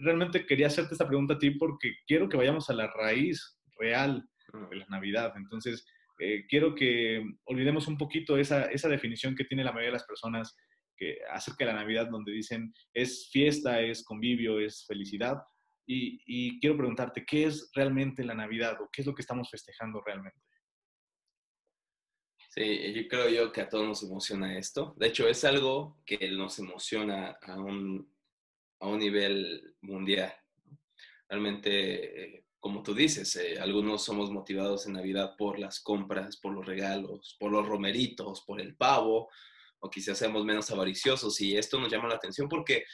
realmente 0.00 0.46
quería 0.46 0.68
hacerte 0.68 0.94
esta 0.94 1.06
pregunta 1.06 1.34
a 1.34 1.38
ti 1.38 1.50
porque 1.50 1.94
quiero 2.06 2.28
que 2.28 2.36
vayamos 2.36 2.68
a 2.70 2.74
la 2.74 2.86
raíz 2.88 3.58
real 3.78 4.28
de 4.70 4.76
la 4.76 4.86
Navidad. 4.86 5.32
Entonces, 5.36 5.86
eh, 6.18 6.46
quiero 6.48 6.74
que 6.74 7.24
olvidemos 7.44 7.86
un 7.86 7.96
poquito 7.96 8.36
esa, 8.36 8.64
esa, 8.66 8.88
definición 8.88 9.36
que 9.36 9.44
tiene 9.44 9.62
la 9.62 9.72
mayoría 9.72 9.90
de 9.90 9.98
las 9.98 10.06
personas 10.06 10.56
que, 10.96 11.18
acerca 11.30 11.64
de 11.64 11.72
la 11.72 11.78
Navidad, 11.78 12.08
donde 12.10 12.32
dicen 12.32 12.72
es 12.92 13.28
fiesta, 13.30 13.80
es 13.80 14.04
convivio, 14.04 14.58
es 14.58 14.84
felicidad. 14.86 15.38
Y, 15.86 16.20
y, 16.26 16.60
quiero 16.60 16.76
preguntarte, 16.76 17.24
¿qué 17.24 17.44
es 17.44 17.70
realmente 17.74 18.24
la 18.24 18.34
Navidad 18.34 18.80
o 18.80 18.88
qué 18.92 19.02
es 19.02 19.06
lo 19.06 19.14
que 19.14 19.22
estamos 19.22 19.48
festejando 19.50 20.02
realmente? 20.04 20.40
Sí, 22.50 22.92
yo 22.94 23.08
creo 23.08 23.28
yo 23.28 23.52
que 23.52 23.60
a 23.60 23.68
todos 23.68 23.86
nos 23.86 24.02
emociona 24.02 24.58
esto. 24.58 24.94
De 24.98 25.08
hecho, 25.08 25.28
es 25.28 25.44
algo 25.44 26.02
que 26.04 26.30
nos 26.32 26.58
emociona 26.58 27.38
a 27.42 27.60
un, 27.60 28.10
a 28.80 28.86
un 28.86 28.98
nivel 28.98 29.76
mundial. 29.80 30.32
Realmente 31.28 32.36
eh, 32.36 32.44
como 32.60 32.82
tú 32.82 32.94
dices, 32.94 33.36
eh, 33.36 33.58
algunos 33.60 34.04
somos 34.04 34.30
motivados 34.30 34.86
en 34.86 34.94
Navidad 34.94 35.36
por 35.36 35.58
las 35.58 35.80
compras, 35.80 36.38
por 36.38 36.52
los 36.52 36.66
regalos, 36.66 37.36
por 37.38 37.52
los 37.52 37.66
romeritos, 37.66 38.42
por 38.42 38.60
el 38.60 38.76
pavo, 38.76 39.30
o 39.80 39.90
quizás 39.90 40.18
seamos 40.18 40.44
menos 40.44 40.70
avariciosos 40.70 41.40
y 41.40 41.56
esto 41.56 41.78
nos 41.78 41.90
llama 41.90 42.08
la 42.08 42.16
atención 42.16 42.48
porque 42.48 42.84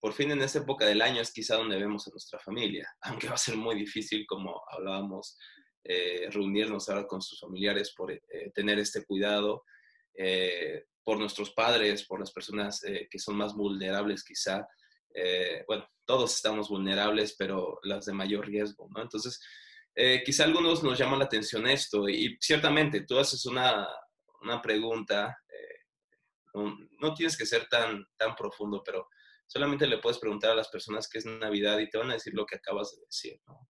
por 0.00 0.14
fin 0.14 0.30
en 0.30 0.40
esta 0.40 0.60
época 0.60 0.86
del 0.86 1.02
año 1.02 1.20
es 1.20 1.32
quizá 1.32 1.56
donde 1.56 1.76
vemos 1.76 2.08
a 2.08 2.10
nuestra 2.10 2.38
familia, 2.38 2.88
aunque 3.02 3.28
va 3.28 3.34
a 3.34 3.38
ser 3.38 3.56
muy 3.56 3.74
difícil, 3.76 4.24
como 4.26 4.62
hablábamos, 4.70 5.36
eh, 5.84 6.28
reunirnos 6.30 6.88
ahora 6.88 7.06
con 7.06 7.20
sus 7.20 7.40
familiares 7.40 7.92
por 7.94 8.18
tener 8.54 8.78
este 8.78 9.04
cuidado, 9.04 9.64
por 11.02 11.18
nuestros 11.18 11.52
padres, 11.52 12.04
por 12.06 12.20
las 12.20 12.30
personas 12.30 12.82
que 12.82 13.18
son 13.18 13.36
más 13.36 13.54
vulnerables 13.54 14.22
quizá, 14.22 14.66
eh, 15.14 15.64
bueno, 15.66 15.88
todos 16.04 16.34
estamos 16.34 16.68
vulnerables, 16.68 17.34
pero 17.38 17.78
las 17.82 18.06
de 18.06 18.12
mayor 18.12 18.46
riesgo, 18.46 18.88
¿no? 18.90 19.02
Entonces, 19.02 19.40
eh, 19.94 20.22
quizá 20.24 20.44
algunos 20.44 20.82
nos 20.82 20.98
llama 20.98 21.16
la 21.16 21.24
atención 21.24 21.66
esto 21.66 22.08
y 22.08 22.36
ciertamente 22.40 23.02
tú 23.02 23.18
haces 23.18 23.44
una, 23.46 23.86
una 24.42 24.62
pregunta, 24.62 25.38
eh, 25.48 26.60
no, 27.00 27.14
tienes 27.14 27.36
que 27.36 27.46
ser 27.46 27.66
tan, 27.68 28.06
tan 28.16 28.34
profundo, 28.34 28.82
pero 28.84 29.08
solamente 29.46 29.86
le 29.86 29.98
puedes 29.98 30.18
preguntar 30.18 30.52
a 30.52 30.56
las 30.56 30.68
personas 30.68 31.08
qué 31.08 31.18
es 31.18 31.26
Navidad 31.26 31.78
y 31.78 31.88
te 31.88 31.98
van 31.98 32.10
a 32.10 32.14
decir 32.14 32.34
lo 32.34 32.46
que 32.46 32.56
acabas 32.56 32.92
de 32.92 33.02
decir, 33.04 33.40
¿no? 33.46 33.68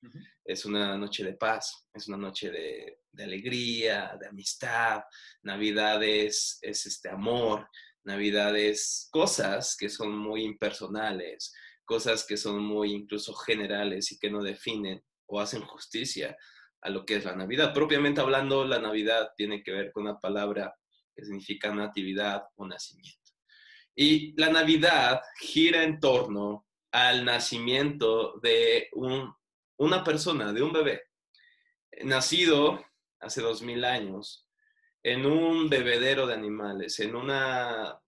Es 0.45 0.64
una 0.64 0.97
noche 0.99 1.25
de 1.25 1.35
paz, 1.35 1.88
es 1.95 2.09
una 2.09 2.18
noche 2.18 2.51
de, 2.51 3.01
de 3.11 3.25
alegría, 3.25 4.16
de 4.21 4.27
amistad, 4.27 5.03
Navidad 5.42 6.03
es, 6.03 6.59
es 6.61 6.85
este 6.87 7.09
amor, 7.09 7.68
Navidades, 8.05 9.09
cosas 9.11 9.77
que 9.77 9.88
son 9.88 10.17
muy 10.17 10.45
impersonales, 10.45 11.53
cosas 11.85 12.25
que 12.27 12.37
son 12.37 12.62
muy 12.62 12.93
incluso 12.93 13.35
generales 13.35 14.12
y 14.12 14.19
que 14.19 14.31
no 14.31 14.43
definen 14.43 15.03
o 15.27 15.41
hacen 15.41 15.62
justicia 15.62 16.37
a 16.81 16.91
lo 16.91 17.05
que 17.05 17.17
es 17.17 17.25
la 17.25 17.37
Navidad. 17.37 17.73
Propiamente 17.73 18.21
hablando, 18.21 18.65
la 18.65 18.79
Navidad 18.79 19.31
tiene 19.37 19.62
que 19.62 19.73
ver 19.73 19.93
con 19.93 20.05
una 20.05 20.19
palabra 20.19 20.75
que 21.15 21.25
significa 21.25 21.73
natividad 21.75 22.43
o 22.57 22.67
nacimiento. 22.67 23.19
Y 23.95 24.35
la 24.41 24.49
Navidad 24.49 25.21
gira 25.41 25.83
en 25.85 26.01
torno 26.01 26.67
al 26.91 27.25
nacimiento 27.25 28.38
de 28.41 28.88
una 29.77 30.05
persona, 30.05 30.53
de 30.53 30.62
un 30.62 30.73
bebé, 30.73 31.03
nacido 32.05 32.85
hace 33.21 33.43
dos 33.43 33.62
mil 33.62 33.85
años 33.85 34.47
en 35.03 35.27
un 35.27 35.69
bebedero 35.69 36.27
de 36.27 36.35
animales, 36.35 37.01
en, 37.01 37.17
una, 37.17 38.01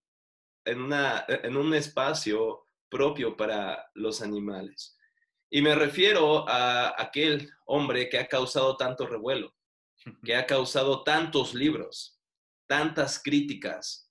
en, 0.65 0.81
una, 0.83 1.25
en 1.29 1.57
un 1.57 1.75
espacio 1.75 2.69
propio 2.89 3.37
para 3.37 3.91
los 3.95 4.23
animales. 4.23 4.97
Y 5.51 5.63
me 5.63 5.75
refiero 5.75 6.49
a 6.49 7.01
aquel 7.01 7.51
hombre 7.67 8.09
que 8.09 8.19
ha 8.19 8.29
causado 8.29 8.77
tanto 8.77 9.07
revuelo, 9.07 9.55
que 10.25 10.37
ha 10.37 10.47
causado 10.47 11.03
tantos 11.03 11.55
libros, 11.55 12.21
tantas 12.69 13.23
críticas. 13.23 14.11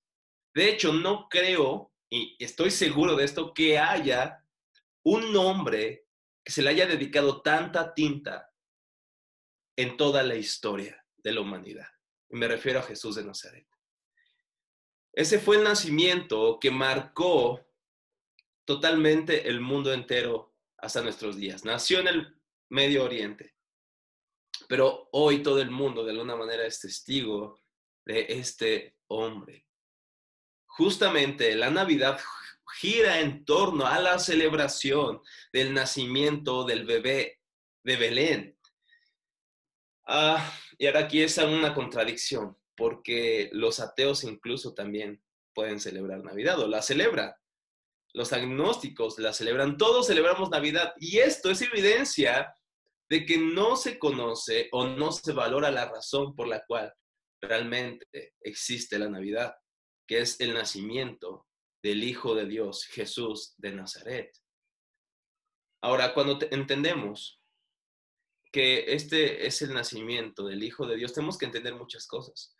De 0.54 0.69
hecho, 0.69 0.93
no 0.93 1.28
creo, 1.30 1.91
y 2.10 2.36
estoy 2.39 2.72
seguro 2.72 3.15
de 3.15 3.26
esto, 3.26 3.54
que 3.54 3.78
haya 3.80 4.43
un 5.04 5.36
hombre 5.36 6.06
que 6.43 6.52
se 6.52 6.62
le 6.62 6.69
haya 6.69 6.86
dedicado 6.86 7.41
tanta 7.41 7.93
tinta 7.93 8.50
en 9.78 9.98
toda 9.98 10.24
la 10.24 10.36
historia 10.36 11.06
de 11.17 11.32
la 11.32 11.41
humanidad. 11.41 11.88
Y 12.34 12.36
me 12.36 12.48
refiero 12.48 12.80
a 12.80 12.84
Jesús 12.84 13.15
de 13.15 13.24
Nazaret. 13.24 13.67
Ese 15.13 15.38
fue 15.38 15.58
el 15.58 15.63
nacimiento 15.63 16.58
que 16.60 16.72
marcó 16.72 17.63
totalmente 18.65 19.48
el 19.48 19.62
mundo 19.62 19.93
entero 19.93 20.56
hasta 20.80 21.04
nuestros 21.04 21.38
días. 21.38 21.63
Nació 21.63 22.00
en 22.00 22.08
el 22.08 22.41
Medio 22.69 23.04
Oriente, 23.04 23.54
pero 24.67 25.10
hoy 25.12 25.43
todo 25.43 25.62
el 25.62 25.69
mundo 25.69 26.04
de 26.04 26.10
alguna 26.10 26.36
manera 26.36 26.65
es 26.65 26.80
testigo 26.80 27.62
de 28.04 28.26
este 28.28 28.98
hombre. 29.10 29.67
Justamente 30.65 31.56
la 31.56 31.69
Navidad 31.69 32.19
gira 32.80 33.19
en 33.19 33.46
torno 33.46 33.86
a 33.86 34.00
la 34.00 34.17
celebración 34.17 35.22
del 35.52 35.72
nacimiento 35.72 36.63
del 36.63 36.84
bebé 36.84 37.39
de 37.84 37.96
Belén. 37.96 38.60
Ah, 40.08 40.52
y 40.77 40.88
ahora 40.88 41.01
aquí 41.01 41.21
es 41.21 41.38
una 41.38 41.73
contradicción, 41.73 42.57
porque 42.75 43.49
los 43.53 43.79
ateos 43.79 44.23
incluso 44.23 44.73
también 44.73 45.23
pueden 45.53 45.79
celebrar 45.79 46.23
Navidad 46.23 46.59
o 46.59 46.67
la 46.67 46.81
celebran. 46.81 47.33
Los 48.13 48.33
agnósticos 48.33 49.17
la 49.19 49.33
celebran, 49.33 49.77
todos 49.77 50.07
celebramos 50.07 50.49
Navidad 50.49 50.93
y 50.99 51.19
esto 51.19 51.49
es 51.49 51.62
evidencia 51.62 52.55
de 53.09 53.25
que 53.25 53.38
no 53.38 53.75
se 53.75 53.99
conoce 53.99 54.69
o 54.71 54.88
no 54.88 55.12
se 55.12 55.33
valora 55.33 55.71
la 55.71 55.89
razón 55.89 56.36
por 56.36 56.47
la 56.47 56.63
cual 56.65 56.93
realmente 57.41 58.33
existe 58.41 58.97
la 58.97 59.09
Navidad, 59.09 59.55
que 60.07 60.19
es 60.19 60.39
el 60.39 60.53
nacimiento 60.53 61.47
del 61.83 62.03
Hijo 62.03 62.33
de 62.33 62.45
Dios, 62.45 62.86
Jesús 62.86 63.55
de 63.57 63.74
Nazaret. 63.74 64.32
Ahora, 65.82 66.13
cuando 66.13 66.39
entendemos 66.49 67.43
que 68.54 68.93
este 68.93 69.47
es 69.47 69.64
el 69.64 69.74
nacimiento 69.74 70.45
del 70.45 70.64
Hijo 70.64 70.86
de 70.86 70.95
Dios, 70.95 71.12
tenemos 71.12 71.39
que 71.39 71.45
entender 71.45 71.74
muchas 71.74 72.06
cosas. 72.06 72.56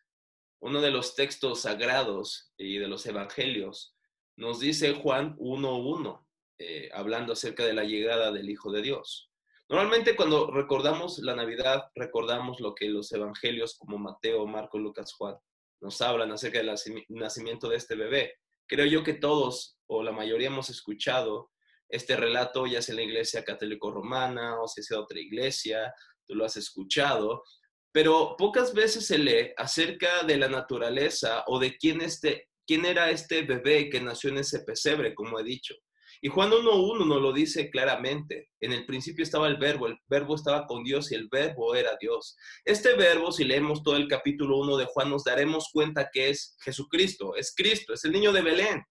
Uno 0.60 0.82
de 0.82 0.90
los 0.90 1.14
textos 1.14 1.62
sagrados 1.62 2.52
y 2.58 2.80
de 2.80 2.88
los 2.88 3.06
evangelios 3.06 3.96
nos 4.36 4.60
dice 4.60 4.96
Juan 4.96 5.38
1.1, 5.38 6.26
eh, 6.58 6.90
hablando 6.94 7.34
acerca 7.34 7.64
de 7.64 7.74
la 7.74 7.84
llegada 7.84 8.32
del 8.32 8.50
Hijo 8.50 8.72
de 8.72 8.82
Dios. 8.82 9.30
Normalmente 9.70 10.16
cuando 10.16 10.50
recordamos 10.50 11.20
la 11.20 11.36
Navidad, 11.36 11.84
recordamos 11.94 12.60
lo 12.60 12.74
que 12.74 12.90
los 12.90 13.12
evangelios 13.12 13.78
como 13.78 14.00
Mateo, 14.00 14.48
Marco, 14.48 14.80
Lucas, 14.80 15.14
Juan 15.14 15.36
nos 15.80 16.02
hablan 16.02 16.32
acerca 16.32 16.58
del 16.58 16.74
nacimiento 17.10 17.70
de 17.70 17.76
este 17.76 17.96
bebé. 17.96 18.40
Creo 18.68 18.88
yo 18.88 19.04
que 19.04 19.14
todos 19.14 19.78
o 19.86 20.02
la 20.02 20.12
mayoría 20.12 20.48
hemos 20.48 20.72
escuchado 20.72 21.52
este 21.94 22.16
relato, 22.16 22.66
ya 22.66 22.82
sea 22.82 22.94
en 22.94 22.98
la 22.98 23.04
iglesia 23.04 23.44
católico 23.44 23.92
romana 23.92 24.60
o 24.60 24.68
si 24.68 24.82
sea 24.82 25.00
otra 25.00 25.20
iglesia, 25.20 25.94
tú 26.26 26.34
lo 26.34 26.44
has 26.44 26.58
escuchado, 26.58 27.44
pero 27.92 28.36
pocas 28.36 28.74
veces 28.74 29.06
se 29.06 29.20
lee 29.20 29.52
acerca 29.56 30.24
de 30.24 30.38
la 30.38 30.48
naturaleza 30.48 31.44
o 31.46 31.60
de 31.60 31.78
quién, 31.78 32.02
este, 32.02 32.50
quién 32.66 32.86
era 32.86 33.12
este 33.12 33.44
bebé 33.44 33.90
que 33.90 34.02
nació 34.02 34.32
en 34.32 34.40
ese 34.40 34.62
pesebre, 34.62 35.14
como 35.14 35.40
he 35.40 35.44
dicho. 35.44 35.76
Y 36.20 36.30
Juan 36.30 36.50
1.1 36.52 37.06
nos 37.06 37.22
lo 37.22 37.34
dice 37.34 37.70
claramente. 37.70 38.50
En 38.60 38.72
el 38.72 38.86
principio 38.86 39.24
estaba 39.24 39.48
el 39.48 39.58
verbo, 39.58 39.88
el 39.88 39.98
verbo 40.08 40.36
estaba 40.36 40.66
con 40.66 40.84
Dios 40.84 41.12
y 41.12 41.16
el 41.16 41.28
verbo 41.30 41.76
era 41.76 41.98
Dios. 42.00 42.36
Este 42.66 42.96
verbo, 42.96 43.32
si 43.32 43.44
leemos 43.44 43.84
todo 43.84 43.98
el 43.98 44.08
capítulo 44.08 44.58
1 44.60 44.78
de 44.78 44.86
Juan, 44.86 45.10
nos 45.10 45.26
daremos 45.26 45.70
cuenta 45.72 46.10
que 46.12 46.30
es 46.30 46.56
Jesucristo, 46.64 47.36
es 47.36 47.54
Cristo, 47.54 47.94
es 47.94 48.04
el 48.06 48.14
niño 48.14 48.32
de 48.32 48.42
Belén. 48.42 48.84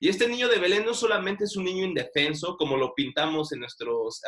Y 0.00 0.08
este 0.08 0.28
niño 0.28 0.48
de 0.48 0.58
Belén 0.58 0.84
no 0.84 0.94
solamente 0.94 1.44
es 1.44 1.56
un 1.56 1.64
niño 1.64 1.84
indefenso, 1.84 2.56
como 2.56 2.76
lo 2.76 2.94
pintamos 2.94 3.52
en 3.52 3.60
nuestros 3.60 4.20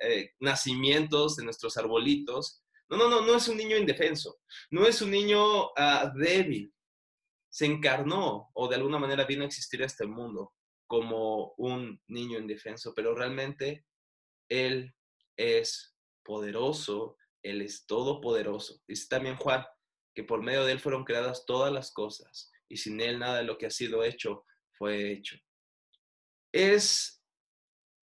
eh, 0.00 0.30
nacimientos, 0.40 1.38
en 1.38 1.46
nuestros 1.46 1.76
arbolitos. 1.76 2.62
No, 2.88 2.96
no, 2.96 3.08
no, 3.08 3.20
no 3.20 3.34
es 3.34 3.48
un 3.48 3.56
niño 3.56 3.76
indefenso, 3.76 4.38
no 4.70 4.86
es 4.86 5.02
un 5.02 5.10
niño 5.10 5.70
ah, 5.76 6.10
débil. 6.14 6.72
Se 7.50 7.66
encarnó 7.66 8.50
o 8.54 8.68
de 8.68 8.76
alguna 8.76 8.98
manera 8.98 9.24
vino 9.24 9.42
a 9.42 9.46
existir 9.46 9.82
a 9.82 9.86
este 9.86 10.06
mundo 10.06 10.52
como 10.86 11.54
un 11.58 12.00
niño 12.08 12.38
indefenso, 12.38 12.94
pero 12.94 13.14
realmente 13.14 13.84
Él 14.48 14.94
es 15.36 15.96
poderoso, 16.24 17.16
Él 17.42 17.62
es 17.62 17.86
todopoderoso. 17.86 18.80
Dice 18.86 19.06
también 19.08 19.36
Juan 19.36 19.64
que 20.14 20.24
por 20.24 20.42
medio 20.42 20.64
de 20.64 20.72
Él 20.72 20.80
fueron 20.80 21.04
creadas 21.04 21.44
todas 21.46 21.72
las 21.72 21.92
cosas 21.92 22.50
y 22.68 22.78
sin 22.78 23.00
Él 23.00 23.18
nada 23.18 23.38
de 23.38 23.44
lo 23.44 23.58
que 23.58 23.66
ha 23.66 23.70
sido 23.70 24.02
hecho 24.02 24.44
fue 24.78 25.12
hecho. 25.12 25.36
Es 26.52 27.22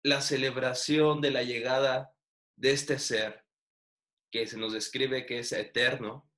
la 0.03 0.21
celebración 0.21 1.21
de 1.21 1.31
la 1.31 1.43
llegada 1.43 2.13
de 2.55 2.71
este 2.71 2.97
ser 2.97 3.45
que 4.31 4.47
se 4.47 4.57
nos 4.57 4.73
describe 4.73 5.25
que 5.25 5.39
es 5.39 5.51
eterno. 5.51 6.31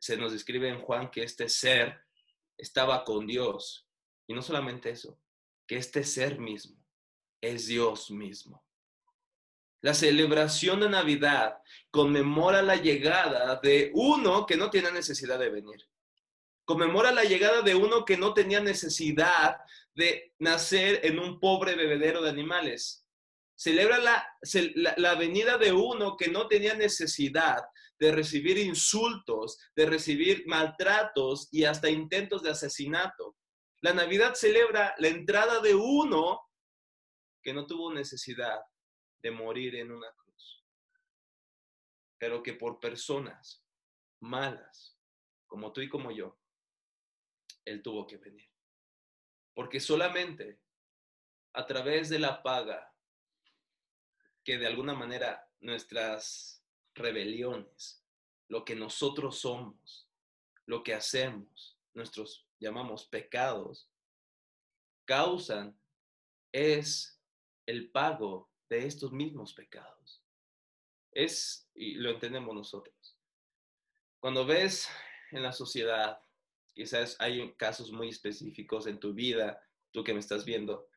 Se 0.00 0.16
nos 0.16 0.32
describe 0.32 0.68
en 0.68 0.80
Juan 0.80 1.10
que 1.10 1.22
este 1.22 1.48
ser 1.48 2.04
estaba 2.58 3.04
con 3.04 3.26
Dios. 3.26 3.88
Y 4.26 4.34
no 4.34 4.42
solamente 4.42 4.90
eso, 4.90 5.18
que 5.66 5.76
este 5.76 6.04
ser 6.04 6.38
mismo 6.38 6.82
es 7.40 7.66
Dios 7.66 8.10
mismo. 8.10 8.64
La 9.82 9.94
celebración 9.94 10.80
de 10.80 10.88
Navidad 10.88 11.58
conmemora 11.90 12.62
la 12.62 12.76
llegada 12.76 13.56
de 13.56 13.90
uno 13.94 14.46
que 14.46 14.56
no 14.56 14.70
tiene 14.70 14.92
necesidad 14.92 15.40
de 15.40 15.50
venir. 15.50 15.88
Conmemora 16.64 17.12
la 17.12 17.24
llegada 17.24 17.62
de 17.62 17.74
uno 17.74 18.04
que 18.04 18.16
no 18.16 18.34
tenía 18.34 18.60
necesidad 18.60 19.58
de 19.94 20.34
nacer 20.38 21.00
en 21.04 21.18
un 21.18 21.40
pobre 21.40 21.74
bebedero 21.74 22.22
de 22.22 22.30
animales. 22.30 23.06
Celebra 23.54 23.98
la, 23.98 24.26
la, 24.74 24.94
la 24.96 25.14
venida 25.14 25.58
de 25.58 25.72
uno 25.72 26.16
que 26.16 26.28
no 26.28 26.48
tenía 26.48 26.74
necesidad 26.74 27.62
de 27.98 28.12
recibir 28.12 28.58
insultos, 28.58 29.58
de 29.76 29.86
recibir 29.86 30.44
maltratos 30.46 31.48
y 31.52 31.64
hasta 31.64 31.90
intentos 31.90 32.42
de 32.42 32.50
asesinato. 32.50 33.36
La 33.80 33.92
Navidad 33.92 34.34
celebra 34.34 34.94
la 34.98 35.08
entrada 35.08 35.60
de 35.60 35.74
uno 35.74 36.40
que 37.42 37.52
no 37.52 37.66
tuvo 37.66 37.92
necesidad 37.92 38.60
de 39.22 39.30
morir 39.30 39.76
en 39.76 39.92
una 39.92 40.10
cruz, 40.12 40.64
pero 42.18 42.42
que 42.42 42.54
por 42.54 42.80
personas 42.80 43.64
malas, 44.20 44.98
como 45.46 45.72
tú 45.72 45.80
y 45.80 45.88
como 45.88 46.10
yo, 46.10 46.38
Él 47.64 47.82
tuvo 47.82 48.06
que 48.06 48.16
venir. 48.16 48.48
Porque 49.54 49.80
solamente 49.80 50.60
a 51.52 51.66
través 51.66 52.08
de 52.08 52.18
la 52.18 52.42
paga 52.42 52.94
que 54.44 54.58
de 54.58 54.66
alguna 54.66 54.94
manera 54.94 55.48
nuestras 55.60 56.64
rebeliones, 56.94 58.02
lo 58.48 58.64
que 58.64 58.74
nosotros 58.74 59.38
somos, 59.38 60.08
lo 60.66 60.82
que 60.82 60.94
hacemos, 60.94 61.78
nuestros 61.94 62.46
llamamos 62.58 63.06
pecados, 63.06 63.88
causan 65.04 65.78
es 66.52 67.20
el 67.66 67.90
pago 67.90 68.50
de 68.68 68.86
estos 68.86 69.12
mismos 69.12 69.54
pecados. 69.54 70.22
Es, 71.12 71.68
y 71.74 71.94
lo 71.94 72.10
entendemos 72.10 72.54
nosotros. 72.54 73.16
Cuando 74.18 74.46
ves 74.46 74.88
en 75.30 75.42
la 75.42 75.52
sociedad, 75.52 76.22
quizás 76.74 77.16
hay 77.18 77.52
casos 77.54 77.90
muy 77.92 78.08
específicos 78.08 78.86
en 78.86 78.98
tu 78.98 79.12
vida, 79.12 79.60
tú 79.90 80.02
que 80.02 80.14
me 80.14 80.20
estás 80.20 80.44
viendo, 80.44 80.88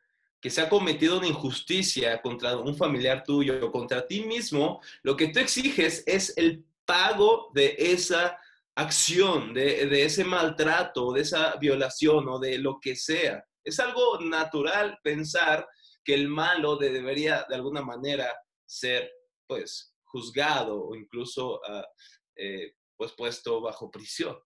que 0.42 0.50
se 0.50 0.62
ha 0.62 0.70
cometido 0.70 1.18
una 1.18 1.28
injusticia 1.28 2.22
contra 2.22 2.58
un 2.58 2.76
familiar 2.76 3.24
tuyo 3.24 3.66
o 3.66 3.72
contra 3.72 4.06
ti 4.06 4.22
mismo, 4.26 4.82
lo 5.02 5.16
que 5.16 5.30
tú 5.30 5.40
exiges 5.40 6.04
es 6.06 6.38
el 6.38 6.64
pago 6.86 7.52
de 7.54 7.76
esa 7.78 8.40
acción, 8.76 9.54
de, 9.54 10.04
ese 10.04 10.24
maltrato, 10.24 11.14
de 11.14 11.22
esa 11.22 11.56
violación 11.56 12.28
o 12.28 12.40
de 12.40 12.58
lo 12.60 12.80
que 12.80 12.96
sea. 12.96 13.44
Es 13.64 13.80
algo 13.80 14.20
natural 14.20 15.00
pensar 15.02 15.68
que 16.04 16.14
el 16.14 16.28
malo 16.28 16.78
debería 16.78 17.46
de 17.50 17.56
alguna 17.56 17.82
manera 17.82 18.32
ser 18.66 19.12
pues 19.48 19.96
juzgado 20.04 20.80
o 20.80 20.96
incluso 20.96 21.60
ah, 21.68 21.88
eh, 22.36 22.74
pues 22.96 23.14
puesto 23.14 23.62
bajo 23.62 23.90
prisión. 23.90 24.38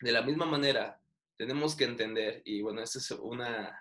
De 0.00 0.12
la 0.12 0.22
misma 0.22 0.46
manera, 0.46 1.00
tenemos 1.36 1.74
que 1.74 1.84
entender, 1.84 2.42
y 2.44 2.62
bueno, 2.62 2.82
esta 2.82 2.98
es 2.98 3.10
una, 3.12 3.78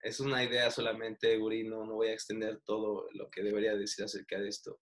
es 0.00 0.20
una 0.20 0.42
idea 0.44 0.70
solamente, 0.70 1.38
Uri, 1.38 1.64
no 1.64 1.86
voy 1.86 2.08
a 2.08 2.12
extender 2.12 2.60
todo 2.64 3.08
lo 3.12 3.30
que 3.30 3.42
debería 3.42 3.74
decir 3.74 4.04
acerca 4.04 4.38
de 4.38 4.48
esto, 4.48 4.80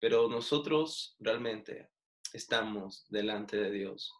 pero 0.00 0.28
nosotros 0.28 1.16
realmente 1.18 1.90
estamos 2.32 3.06
delante 3.08 3.56
de 3.56 3.70
Dios 3.70 4.14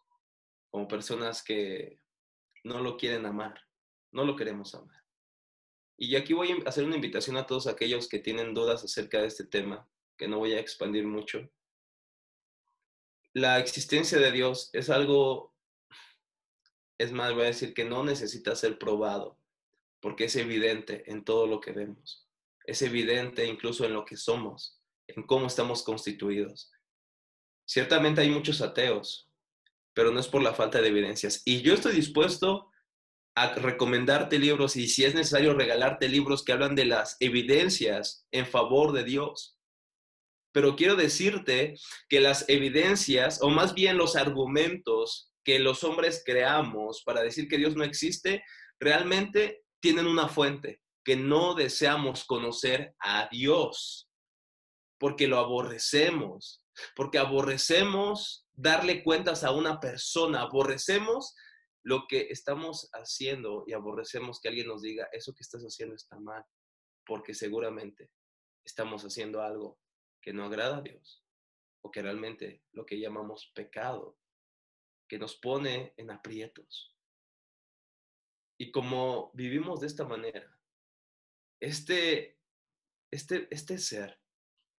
como 0.69 0.87
personas 0.87 1.43
que 1.43 1.99
no 2.63 2.79
lo 2.79 2.97
quieren 2.97 3.25
amar, 3.25 3.59
no 4.11 4.25
lo 4.25 4.35
queremos 4.35 4.75
amar. 4.75 5.03
Y 5.97 6.15
aquí 6.15 6.33
voy 6.33 6.51
a 6.51 6.69
hacer 6.69 6.85
una 6.85 6.95
invitación 6.95 7.37
a 7.37 7.45
todos 7.45 7.67
aquellos 7.67 8.07
que 8.07 8.19
tienen 8.19 8.53
dudas 8.53 8.83
acerca 8.83 9.19
de 9.19 9.27
este 9.27 9.45
tema, 9.45 9.89
que 10.17 10.27
no 10.27 10.37
voy 10.37 10.53
a 10.53 10.59
expandir 10.59 11.05
mucho. 11.05 11.49
La 13.33 13.59
existencia 13.59 14.17
de 14.17 14.31
Dios 14.31 14.69
es 14.73 14.89
algo, 14.89 15.48
es 16.99 17.13
más, 17.13 17.33
voy 17.33 17.43
a 17.43 17.47
decir 17.47 17.73
que 17.73 17.85
no 17.85 18.03
necesita 18.03 18.55
ser 18.55 18.77
probado, 18.77 19.39
porque 20.01 20.25
es 20.25 20.35
evidente 20.35 21.09
en 21.09 21.23
todo 21.23 21.47
lo 21.47 21.61
que 21.61 21.71
vemos. 21.71 22.27
Es 22.65 22.81
evidente 22.81 23.47
incluso 23.47 23.85
en 23.85 23.93
lo 23.93 24.05
que 24.05 24.17
somos, 24.17 24.79
en 25.07 25.23
cómo 25.23 25.47
estamos 25.47 25.81
constituidos. 25.81 26.71
Ciertamente 27.65 28.21
hay 28.21 28.29
muchos 28.29 28.61
ateos, 28.61 29.29
pero 29.93 30.11
no 30.11 30.19
es 30.19 30.27
por 30.27 30.43
la 30.43 30.53
falta 30.53 30.81
de 30.81 30.89
evidencias. 30.89 31.41
Y 31.45 31.61
yo 31.61 31.73
estoy 31.73 31.95
dispuesto 31.95 32.69
a 33.33 33.55
recomendarte 33.55 34.37
libros 34.37 34.75
y 34.75 34.89
si 34.89 35.05
es 35.05 35.15
necesario 35.15 35.53
regalarte 35.53 36.09
libros 36.09 36.43
que 36.43 36.51
hablan 36.51 36.75
de 36.75 36.85
las 36.85 37.15
evidencias 37.21 38.27
en 38.31 38.45
favor 38.45 38.91
de 38.91 39.05
Dios. 39.05 39.57
Pero 40.51 40.75
quiero 40.75 40.97
decirte 40.97 41.75
que 42.09 42.19
las 42.19 42.49
evidencias, 42.49 43.41
o 43.41 43.49
más 43.49 43.73
bien 43.73 43.97
los 43.97 44.17
argumentos 44.17 45.28
que 45.49 45.57
los 45.57 45.83
hombres 45.83 46.21
creamos 46.23 47.01
para 47.03 47.23
decir 47.23 47.47
que 47.47 47.57
Dios 47.57 47.75
no 47.75 47.83
existe, 47.83 48.43
realmente 48.79 49.63
tienen 49.81 50.05
una 50.05 50.27
fuente, 50.27 50.79
que 51.03 51.15
no 51.15 51.55
deseamos 51.55 52.23
conocer 52.25 52.93
a 52.99 53.27
Dios, 53.31 54.11
porque 54.99 55.27
lo 55.27 55.39
aborrecemos, 55.39 56.63
porque 56.95 57.17
aborrecemos 57.17 58.45
darle 58.53 59.03
cuentas 59.03 59.43
a 59.43 59.49
una 59.49 59.79
persona, 59.79 60.41
aborrecemos 60.41 61.33
lo 61.83 62.05
que 62.07 62.27
estamos 62.29 62.87
haciendo 62.93 63.63
y 63.65 63.73
aborrecemos 63.73 64.39
que 64.39 64.49
alguien 64.49 64.67
nos 64.67 64.83
diga, 64.83 65.09
eso 65.11 65.33
que 65.33 65.41
estás 65.41 65.63
haciendo 65.63 65.95
está 65.95 66.19
mal, 66.19 66.45
porque 67.07 67.33
seguramente 67.33 68.11
estamos 68.63 69.01
haciendo 69.01 69.41
algo 69.41 69.79
que 70.21 70.31
no 70.31 70.45
agrada 70.45 70.77
a 70.77 70.81
Dios 70.83 71.25
o 71.81 71.89
que 71.89 72.03
realmente 72.03 72.61
lo 72.71 72.85
que 72.85 72.99
llamamos 72.99 73.51
pecado, 73.55 74.15
que 75.09 75.19
nos 75.19 75.35
pone 75.35 75.93
en 75.97 76.11
aprietos. 76.11 76.95
Y 78.57 78.71
como 78.71 79.31
vivimos 79.33 79.81
de 79.81 79.87
esta 79.87 80.05
manera, 80.05 80.57
este, 81.59 82.39
este, 83.11 83.47
este 83.51 83.77
ser 83.77 84.19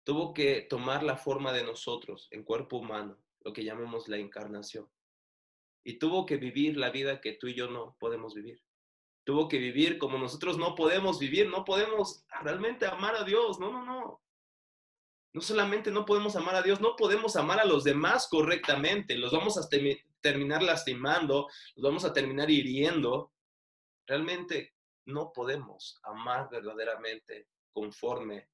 tuvo 0.05 0.33
que 0.33 0.61
tomar 0.61 1.03
la 1.03 1.17
forma 1.17 1.51
de 1.51 1.63
nosotros 1.63 2.27
en 2.31 2.43
cuerpo 2.43 2.77
humano, 2.77 3.17
lo 3.41 3.51
que 3.53 3.63
llamamos 3.63 4.07
la 4.07 4.17
encarnación. 4.17 4.87
Y 5.83 5.97
tuvo 5.97 6.25
que 6.25 6.37
vivir 6.37 6.77
la 6.77 6.91
vida 6.91 7.21
que 7.21 7.33
tú 7.33 7.47
y 7.47 7.55
yo 7.55 7.69
no 7.69 7.97
podemos 7.99 8.35
vivir. 8.35 8.61
Tuvo 9.23 9.47
que 9.47 9.57
vivir 9.57 9.97
como 9.97 10.17
nosotros 10.17 10.57
no 10.57 10.75
podemos 10.75 11.19
vivir, 11.19 11.49
no 11.49 11.65
podemos 11.65 12.25
realmente 12.41 12.85
amar 12.85 13.15
a 13.15 13.23
Dios, 13.23 13.59
no, 13.59 13.71
no, 13.71 13.85
no. 13.85 14.21
No 15.33 15.41
solamente 15.41 15.91
no 15.91 16.05
podemos 16.05 16.35
amar 16.35 16.55
a 16.55 16.63
Dios, 16.63 16.81
no 16.81 16.95
podemos 16.95 17.35
amar 17.35 17.59
a 17.59 17.65
los 17.65 17.83
demás 17.83 18.27
correctamente, 18.27 19.17
los 19.17 19.31
vamos 19.31 19.57
a 19.57 19.69
terminar 20.21 20.63
lastimando, 20.63 21.47
vamos 21.77 22.05
a 22.05 22.13
terminar 22.13 22.49
hiriendo. 22.49 23.33
Realmente 24.05 24.75
no 25.05 25.31
podemos 25.33 25.99
amar 26.03 26.49
verdaderamente 26.49 27.47
conforme 27.71 28.49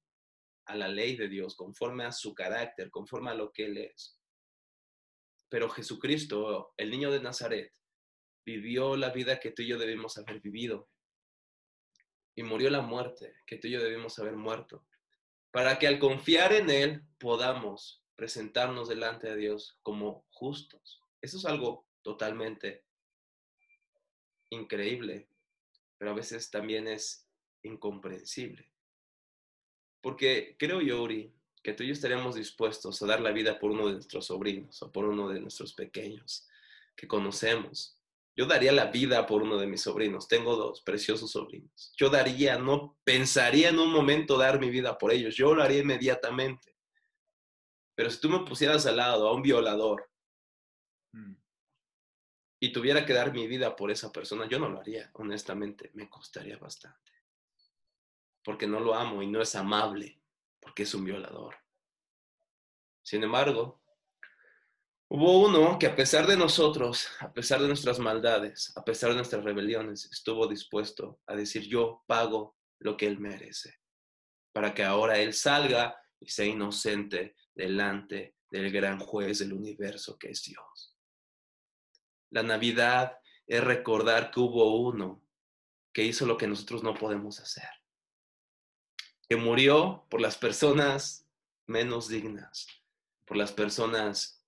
a 0.66 0.74
la 0.74 0.88
ley 0.88 1.16
de 1.16 1.28
Dios, 1.28 1.54
conforme 1.54 2.04
a 2.04 2.12
su 2.12 2.34
carácter, 2.34 2.90
conforme 2.90 3.30
a 3.30 3.34
lo 3.34 3.52
que 3.52 3.66
Él 3.66 3.78
es. 3.78 4.18
Pero 5.48 5.68
Jesucristo, 5.68 6.74
el 6.76 6.90
niño 6.90 7.10
de 7.10 7.20
Nazaret, 7.20 7.72
vivió 8.44 8.96
la 8.96 9.10
vida 9.10 9.38
que 9.38 9.52
tú 9.52 9.62
y 9.62 9.68
yo 9.68 9.78
debimos 9.78 10.18
haber 10.18 10.40
vivido. 10.40 10.88
Y 12.34 12.42
murió 12.42 12.68
la 12.68 12.82
muerte 12.82 13.34
que 13.46 13.56
tú 13.56 13.68
y 13.68 13.72
yo 13.72 13.82
debimos 13.82 14.18
haber 14.18 14.36
muerto. 14.36 14.84
Para 15.52 15.78
que 15.78 15.86
al 15.86 15.98
confiar 15.98 16.52
en 16.52 16.68
Él 16.68 17.02
podamos 17.18 18.02
presentarnos 18.16 18.88
delante 18.88 19.28
de 19.28 19.36
Dios 19.36 19.78
como 19.82 20.26
justos. 20.30 21.02
Eso 21.26 21.38
es 21.38 21.44
algo 21.44 21.88
totalmente 22.02 22.84
increíble, 24.50 25.28
pero 25.98 26.12
a 26.12 26.14
veces 26.14 26.52
también 26.52 26.86
es 26.86 27.28
incomprensible. 27.64 28.72
Porque 30.00 30.54
creo 30.56 30.80
yo, 30.80 31.02
Uri, 31.02 31.34
que 31.64 31.72
tú 31.72 31.82
y 31.82 31.88
yo 31.88 31.94
estaríamos 31.94 32.36
dispuestos 32.36 33.02
a 33.02 33.06
dar 33.06 33.20
la 33.20 33.32
vida 33.32 33.58
por 33.58 33.72
uno 33.72 33.88
de 33.88 33.94
nuestros 33.94 34.26
sobrinos 34.26 34.80
o 34.84 34.92
por 34.92 35.04
uno 35.04 35.28
de 35.28 35.40
nuestros 35.40 35.74
pequeños 35.74 36.46
que 36.94 37.08
conocemos. 37.08 38.00
Yo 38.36 38.46
daría 38.46 38.70
la 38.70 38.92
vida 38.92 39.26
por 39.26 39.42
uno 39.42 39.58
de 39.58 39.66
mis 39.66 39.80
sobrinos. 39.80 40.28
Tengo 40.28 40.54
dos 40.54 40.80
preciosos 40.82 41.32
sobrinos. 41.32 41.92
Yo 41.96 42.08
daría, 42.08 42.56
no 42.56 42.96
pensaría 43.02 43.70
en 43.70 43.80
un 43.80 43.90
momento 43.90 44.38
dar 44.38 44.60
mi 44.60 44.70
vida 44.70 44.96
por 44.96 45.10
ellos. 45.10 45.34
Yo 45.34 45.56
lo 45.56 45.64
haría 45.64 45.80
inmediatamente. 45.80 46.76
Pero 47.96 48.10
si 48.10 48.20
tú 48.20 48.30
me 48.30 48.44
pusieras 48.44 48.86
al 48.86 48.98
lado 48.98 49.26
a 49.26 49.34
un 49.34 49.42
violador. 49.42 50.08
Y 52.58 52.72
tuviera 52.72 53.04
que 53.04 53.12
dar 53.12 53.32
mi 53.32 53.46
vida 53.46 53.76
por 53.76 53.90
esa 53.90 54.10
persona, 54.12 54.48
yo 54.48 54.58
no 54.58 54.68
lo 54.68 54.80
haría, 54.80 55.10
honestamente. 55.14 55.90
Me 55.94 56.08
costaría 56.08 56.56
bastante. 56.56 57.12
Porque 58.42 58.66
no 58.66 58.80
lo 58.80 58.94
amo 58.94 59.22
y 59.22 59.26
no 59.26 59.42
es 59.42 59.54
amable 59.54 60.20
porque 60.66 60.82
es 60.82 60.94
un 60.94 61.04
violador. 61.04 61.54
Sin 63.04 63.22
embargo, 63.22 63.80
hubo 65.08 65.46
uno 65.46 65.78
que 65.78 65.86
a 65.86 65.94
pesar 65.94 66.26
de 66.26 66.36
nosotros, 66.36 67.08
a 67.20 67.32
pesar 67.32 67.60
de 67.60 67.68
nuestras 67.68 68.00
maldades, 68.00 68.72
a 68.76 68.84
pesar 68.84 69.10
de 69.10 69.16
nuestras 69.16 69.44
rebeliones, 69.44 70.10
estuvo 70.10 70.48
dispuesto 70.48 71.20
a 71.26 71.36
decir, 71.36 71.68
yo 71.68 72.02
pago 72.08 72.56
lo 72.80 72.96
que 72.96 73.06
él 73.06 73.20
merece, 73.20 73.78
para 74.52 74.74
que 74.74 74.82
ahora 74.82 75.18
él 75.18 75.34
salga 75.34 75.96
y 76.18 76.28
sea 76.30 76.46
inocente 76.46 77.36
delante 77.54 78.34
del 78.50 78.72
gran 78.72 78.98
juez 78.98 79.38
del 79.38 79.52
universo 79.52 80.18
que 80.18 80.30
es 80.30 80.42
Dios. 80.42 80.95
La 82.30 82.42
Navidad 82.42 83.18
es 83.46 83.62
recordar 83.62 84.30
que 84.30 84.40
hubo 84.40 84.80
uno 84.80 85.22
que 85.92 86.04
hizo 86.04 86.26
lo 86.26 86.36
que 86.36 86.46
nosotros 86.46 86.82
no 86.82 86.94
podemos 86.94 87.40
hacer 87.40 87.68
que 89.28 89.36
murió 89.36 90.06
por 90.08 90.20
las 90.20 90.36
personas 90.36 91.28
menos 91.66 92.08
dignas, 92.08 92.66
por 93.24 93.36
las 93.36 93.52
personas 93.52 94.44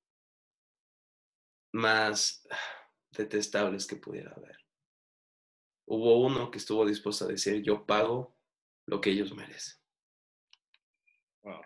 más 1.73 2.47
detestables 3.11 3.87
que 3.87 3.97
pudiera 3.97 4.33
haber. 4.33 4.57
Hubo 5.87 6.21
uno 6.21 6.51
que 6.51 6.59
estuvo 6.59 6.87
dispuesto 6.87 7.25
a 7.25 7.29
decir, 7.29 7.63
yo 7.63 7.87
pago 7.87 8.37
lo 8.87 9.01
que 9.01 9.11
ellos 9.11 9.35
merecen. 9.35 9.79
Wow. 11.43 11.63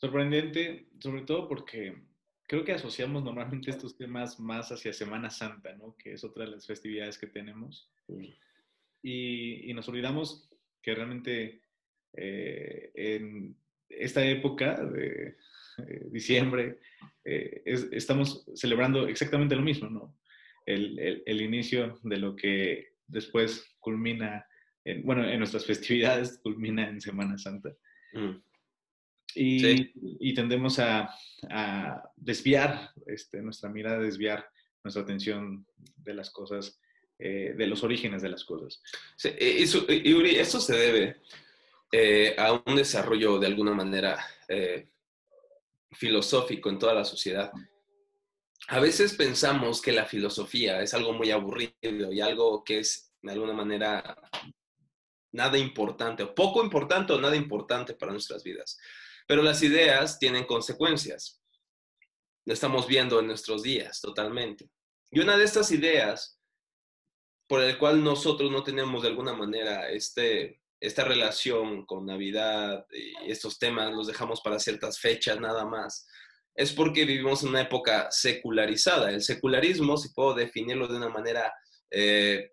Sorprendente, 0.00 0.88
sobre 0.98 1.22
todo 1.22 1.46
porque 1.46 2.02
creo 2.46 2.64
que 2.64 2.72
asociamos 2.72 3.24
normalmente 3.24 3.70
estos 3.70 3.96
temas 3.96 4.38
más 4.38 4.70
hacia 4.70 4.92
Semana 4.92 5.30
Santa, 5.30 5.74
¿no? 5.74 5.96
Que 5.96 6.12
es 6.12 6.24
otra 6.24 6.44
de 6.44 6.52
las 6.52 6.66
festividades 6.66 7.18
que 7.18 7.26
tenemos. 7.26 7.90
Y, 9.02 9.70
y 9.70 9.74
nos 9.74 9.88
olvidamos 9.88 10.48
que 10.82 10.94
realmente 10.94 11.62
eh, 12.16 12.90
en 12.94 13.56
esta 13.88 14.24
época 14.24 14.84
de 14.84 15.36
eh, 15.78 16.06
diciembre 16.10 16.78
eh, 17.24 17.62
estamos 17.64 18.44
celebrando 18.54 19.08
exactamente 19.08 19.56
lo 19.56 19.62
mismo, 19.62 19.88
¿no? 19.88 20.16
El, 20.66 21.22
el, 21.26 21.42
inicio 21.42 21.98
de 22.02 22.16
lo 22.16 22.34
que 22.34 22.94
después 23.06 23.76
culmina, 23.80 24.46
en, 24.84 25.02
bueno, 25.04 25.28
en 25.28 25.38
nuestras 25.38 25.66
festividades 25.66 26.38
culmina 26.42 26.88
en 26.88 27.00
Semana 27.00 27.36
Santa. 27.36 27.70
Mm. 28.14 28.36
Y, 29.34 29.92
y, 30.20 30.34
tendemos 30.34 30.78
a, 30.78 31.10
a 31.50 32.10
desviar 32.16 32.90
este, 33.06 33.42
nuestra 33.42 33.68
mirada, 33.68 33.98
desviar 33.98 34.48
nuestra 34.82 35.02
atención 35.02 35.66
de 35.96 36.14
las 36.14 36.30
cosas 36.30 36.78
de 37.16 37.66
los 37.66 37.82
orígenes 37.84 38.22
de 38.22 38.28
las 38.28 38.44
cosas. 38.44 38.82
Sí, 39.16 39.30
y, 39.38 40.12
Uri, 40.12 40.36
eso 40.36 40.60
se 40.60 40.76
debe 40.76 41.16
eh, 41.96 42.34
a 42.36 42.52
un 42.52 42.74
desarrollo 42.74 43.38
de 43.38 43.46
alguna 43.46 43.72
manera 43.72 44.18
eh, 44.48 44.88
filosófico 45.92 46.68
en 46.68 46.78
toda 46.80 46.92
la 46.92 47.04
sociedad. 47.04 47.52
A 48.66 48.80
veces 48.80 49.14
pensamos 49.14 49.80
que 49.80 49.92
la 49.92 50.04
filosofía 50.04 50.82
es 50.82 50.92
algo 50.92 51.12
muy 51.12 51.30
aburrido 51.30 52.12
y 52.12 52.20
algo 52.20 52.64
que 52.64 52.80
es 52.80 53.12
de 53.22 53.30
alguna 53.30 53.52
manera 53.52 54.16
nada 55.30 55.56
importante, 55.56 56.24
o 56.24 56.34
poco 56.34 56.64
importante 56.64 57.12
o 57.12 57.20
nada 57.20 57.36
importante 57.36 57.94
para 57.94 58.10
nuestras 58.10 58.42
vidas. 58.42 58.76
Pero 59.26 59.42
las 59.42 59.62
ideas 59.62 60.18
tienen 60.18 60.44
consecuencias. 60.44 61.42
Lo 62.46 62.52
estamos 62.52 62.86
viendo 62.86 63.20
en 63.20 63.26
nuestros 63.26 63.62
días 63.62 64.00
totalmente. 64.00 64.70
Y 65.10 65.20
una 65.20 65.36
de 65.36 65.44
estas 65.44 65.70
ideas 65.70 66.38
por 67.46 67.62
el 67.62 67.78
cual 67.78 68.02
nosotros 68.02 68.50
no 68.50 68.62
tenemos 68.62 69.02
de 69.02 69.08
alguna 69.08 69.34
manera 69.34 69.88
este, 69.90 70.60
esta 70.80 71.04
relación 71.04 71.84
con 71.86 72.06
Navidad 72.06 72.86
y 72.90 73.30
estos 73.30 73.58
temas 73.58 73.92
los 73.92 74.06
dejamos 74.06 74.40
para 74.40 74.58
ciertas 74.58 74.98
fechas 74.98 75.38
nada 75.40 75.64
más, 75.64 76.06
es 76.54 76.72
porque 76.72 77.04
vivimos 77.04 77.42
en 77.42 77.50
una 77.50 77.62
época 77.62 78.08
secularizada. 78.10 79.10
El 79.10 79.22
secularismo, 79.22 79.96
si 79.96 80.10
puedo 80.10 80.34
definirlo 80.34 80.86
de 80.86 80.96
una 80.96 81.08
manera 81.08 81.52
eh, 81.90 82.52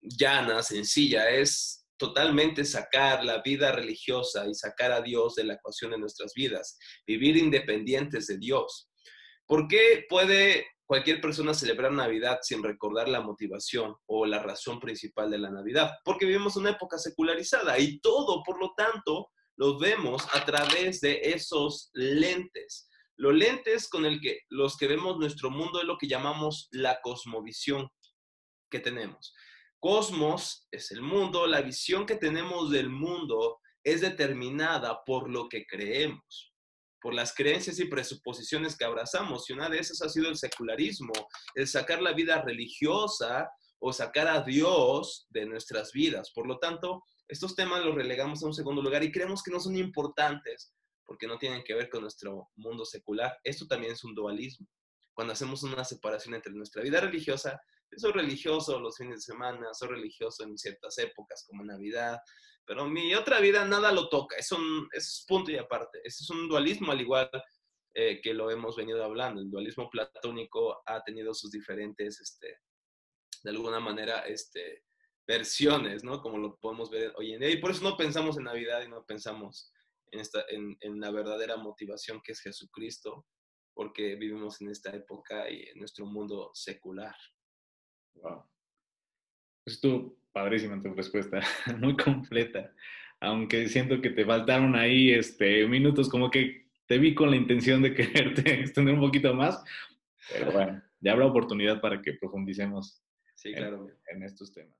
llana, 0.00 0.62
sencilla, 0.62 1.28
es 1.30 1.77
totalmente 1.98 2.64
sacar 2.64 3.24
la 3.24 3.42
vida 3.42 3.72
religiosa 3.72 4.46
y 4.46 4.54
sacar 4.54 4.92
a 4.92 5.02
Dios 5.02 5.34
de 5.34 5.44
la 5.44 5.54
ecuación 5.54 5.90
de 5.90 5.98
nuestras 5.98 6.32
vidas, 6.34 6.78
vivir 7.06 7.36
independientes 7.36 8.26
de 8.28 8.38
Dios. 8.38 8.90
¿Por 9.46 9.68
qué 9.68 10.06
puede 10.08 10.66
cualquier 10.88 11.20
persona 11.20 11.52
celebrar 11.52 11.92
Navidad 11.92 12.38
sin 12.40 12.62
recordar 12.62 13.10
la 13.10 13.20
motivación 13.20 13.94
o 14.06 14.24
la 14.24 14.42
razón 14.42 14.80
principal 14.80 15.30
de 15.30 15.36
la 15.36 15.50
Navidad, 15.50 15.92
porque 16.02 16.24
vivimos 16.24 16.56
una 16.56 16.70
época 16.70 16.96
secularizada 16.96 17.78
y 17.78 18.00
todo, 18.00 18.42
por 18.42 18.58
lo 18.58 18.72
tanto, 18.74 19.30
lo 19.56 19.78
vemos 19.78 20.26
a 20.32 20.46
través 20.46 21.02
de 21.02 21.20
esos 21.24 21.90
lentes. 21.92 22.88
Los 23.16 23.34
lentes 23.34 23.86
con 23.88 24.06
el 24.06 24.18
que 24.18 24.40
los 24.48 24.78
que 24.78 24.86
vemos 24.86 25.18
nuestro 25.18 25.50
mundo 25.50 25.78
es 25.78 25.86
lo 25.86 25.98
que 25.98 26.08
llamamos 26.08 26.68
la 26.70 27.00
cosmovisión 27.02 27.90
que 28.70 28.80
tenemos. 28.80 29.34
Cosmos 29.80 30.66
es 30.70 30.90
el 30.90 31.02
mundo, 31.02 31.46
la 31.46 31.60
visión 31.60 32.06
que 32.06 32.16
tenemos 32.16 32.70
del 32.70 32.90
mundo 32.90 33.60
es 33.84 34.00
determinada 34.00 35.04
por 35.04 35.30
lo 35.30 35.48
que 35.48 35.66
creemos 35.66 36.52
por 37.00 37.14
las 37.14 37.34
creencias 37.34 37.78
y 37.78 37.86
presuposiciones 37.86 38.76
que 38.76 38.84
abrazamos. 38.84 39.48
Y 39.48 39.52
una 39.52 39.68
de 39.68 39.78
esas 39.78 40.02
ha 40.02 40.08
sido 40.08 40.28
el 40.28 40.36
secularismo, 40.36 41.12
el 41.54 41.66
sacar 41.66 42.02
la 42.02 42.12
vida 42.12 42.42
religiosa 42.42 43.50
o 43.80 43.92
sacar 43.92 44.26
a 44.26 44.42
Dios 44.42 45.26
de 45.30 45.46
nuestras 45.46 45.92
vidas. 45.92 46.32
Por 46.34 46.46
lo 46.46 46.58
tanto, 46.58 47.04
estos 47.28 47.54
temas 47.54 47.84
los 47.84 47.94
relegamos 47.94 48.42
a 48.42 48.46
un 48.46 48.54
segundo 48.54 48.82
lugar 48.82 49.02
y 49.04 49.12
creemos 49.12 49.42
que 49.42 49.52
no 49.52 49.60
son 49.60 49.76
importantes 49.76 50.72
porque 51.06 51.26
no 51.26 51.38
tienen 51.38 51.62
que 51.64 51.74
ver 51.74 51.88
con 51.88 52.02
nuestro 52.02 52.50
mundo 52.56 52.84
secular. 52.84 53.38
Esto 53.44 53.66
también 53.66 53.92
es 53.92 54.04
un 54.04 54.14
dualismo. 54.14 54.66
Cuando 55.14 55.32
hacemos 55.32 55.62
una 55.62 55.84
separación 55.84 56.34
entre 56.34 56.52
nuestra 56.52 56.82
vida 56.82 57.00
religiosa, 57.00 57.60
soy 57.96 58.12
religioso 58.12 58.78
los 58.78 58.96
fines 58.96 59.16
de 59.16 59.32
semana, 59.32 59.72
soy 59.72 59.88
religioso 59.88 60.44
en 60.44 60.56
ciertas 60.58 60.98
épocas 60.98 61.44
como 61.46 61.64
Navidad, 61.64 62.18
pero 62.64 62.86
mi 62.86 63.14
otra 63.14 63.40
vida 63.40 63.64
nada 63.64 63.90
lo 63.92 64.08
toca, 64.08 64.36
es 64.36 64.52
un, 64.52 64.88
es 64.92 65.24
punto 65.26 65.50
y 65.50 65.56
aparte. 65.56 66.00
Ese 66.04 66.22
es 66.22 66.30
un 66.30 66.48
dualismo 66.48 66.92
al 66.92 67.00
igual 67.00 67.30
eh, 67.94 68.20
que 68.20 68.34
lo 68.34 68.50
hemos 68.50 68.76
venido 68.76 69.02
hablando. 69.02 69.40
El 69.40 69.50
dualismo 69.50 69.88
platónico 69.88 70.82
ha 70.84 71.02
tenido 71.02 71.32
sus 71.32 71.50
diferentes, 71.50 72.20
este, 72.20 72.58
de 73.42 73.50
alguna 73.50 73.80
manera, 73.80 74.20
este, 74.26 74.84
versiones, 75.26 76.04
¿no? 76.04 76.20
Como 76.20 76.38
lo 76.38 76.58
podemos 76.58 76.90
ver 76.90 77.12
hoy 77.16 77.32
en 77.32 77.40
día. 77.40 77.50
Y 77.50 77.56
por 77.56 77.70
eso 77.70 77.82
no 77.82 77.96
pensamos 77.96 78.36
en 78.36 78.44
Navidad 78.44 78.82
y 78.82 78.88
no 78.88 79.04
pensamos 79.06 79.72
en, 80.10 80.20
esta, 80.20 80.44
en, 80.48 80.76
en 80.80 81.00
la 81.00 81.10
verdadera 81.10 81.56
motivación 81.56 82.20
que 82.22 82.32
es 82.32 82.40
Jesucristo, 82.40 83.26
porque 83.72 84.16
vivimos 84.16 84.60
en 84.60 84.68
esta 84.68 84.94
época 84.94 85.50
y 85.50 85.62
en 85.62 85.78
nuestro 85.78 86.04
mundo 86.04 86.50
secular. 86.52 87.16
Wow. 88.22 88.44
Estuvo 89.66 90.16
padrísima 90.32 90.80
tu 90.80 90.94
respuesta, 90.94 91.40
muy 91.78 91.96
completa. 91.96 92.72
Aunque 93.20 93.68
siento 93.68 94.00
que 94.00 94.10
te 94.10 94.24
faltaron 94.24 94.76
ahí 94.76 95.10
este, 95.10 95.66
minutos, 95.66 96.08
como 96.08 96.30
que 96.30 96.68
te 96.86 96.98
vi 96.98 97.14
con 97.14 97.30
la 97.30 97.36
intención 97.36 97.82
de 97.82 97.94
quererte 97.94 98.60
extender 98.60 98.94
un 98.94 99.00
poquito 99.00 99.34
más. 99.34 99.62
Pero 100.32 100.52
bueno, 100.52 100.82
ya 101.00 101.12
habrá 101.12 101.26
oportunidad 101.26 101.80
para 101.80 102.00
que 102.02 102.14
profundicemos 102.14 103.02
sí, 103.34 103.52
claro. 103.52 103.88
en 104.08 104.22
estos 104.22 104.52
temas. 104.52 104.74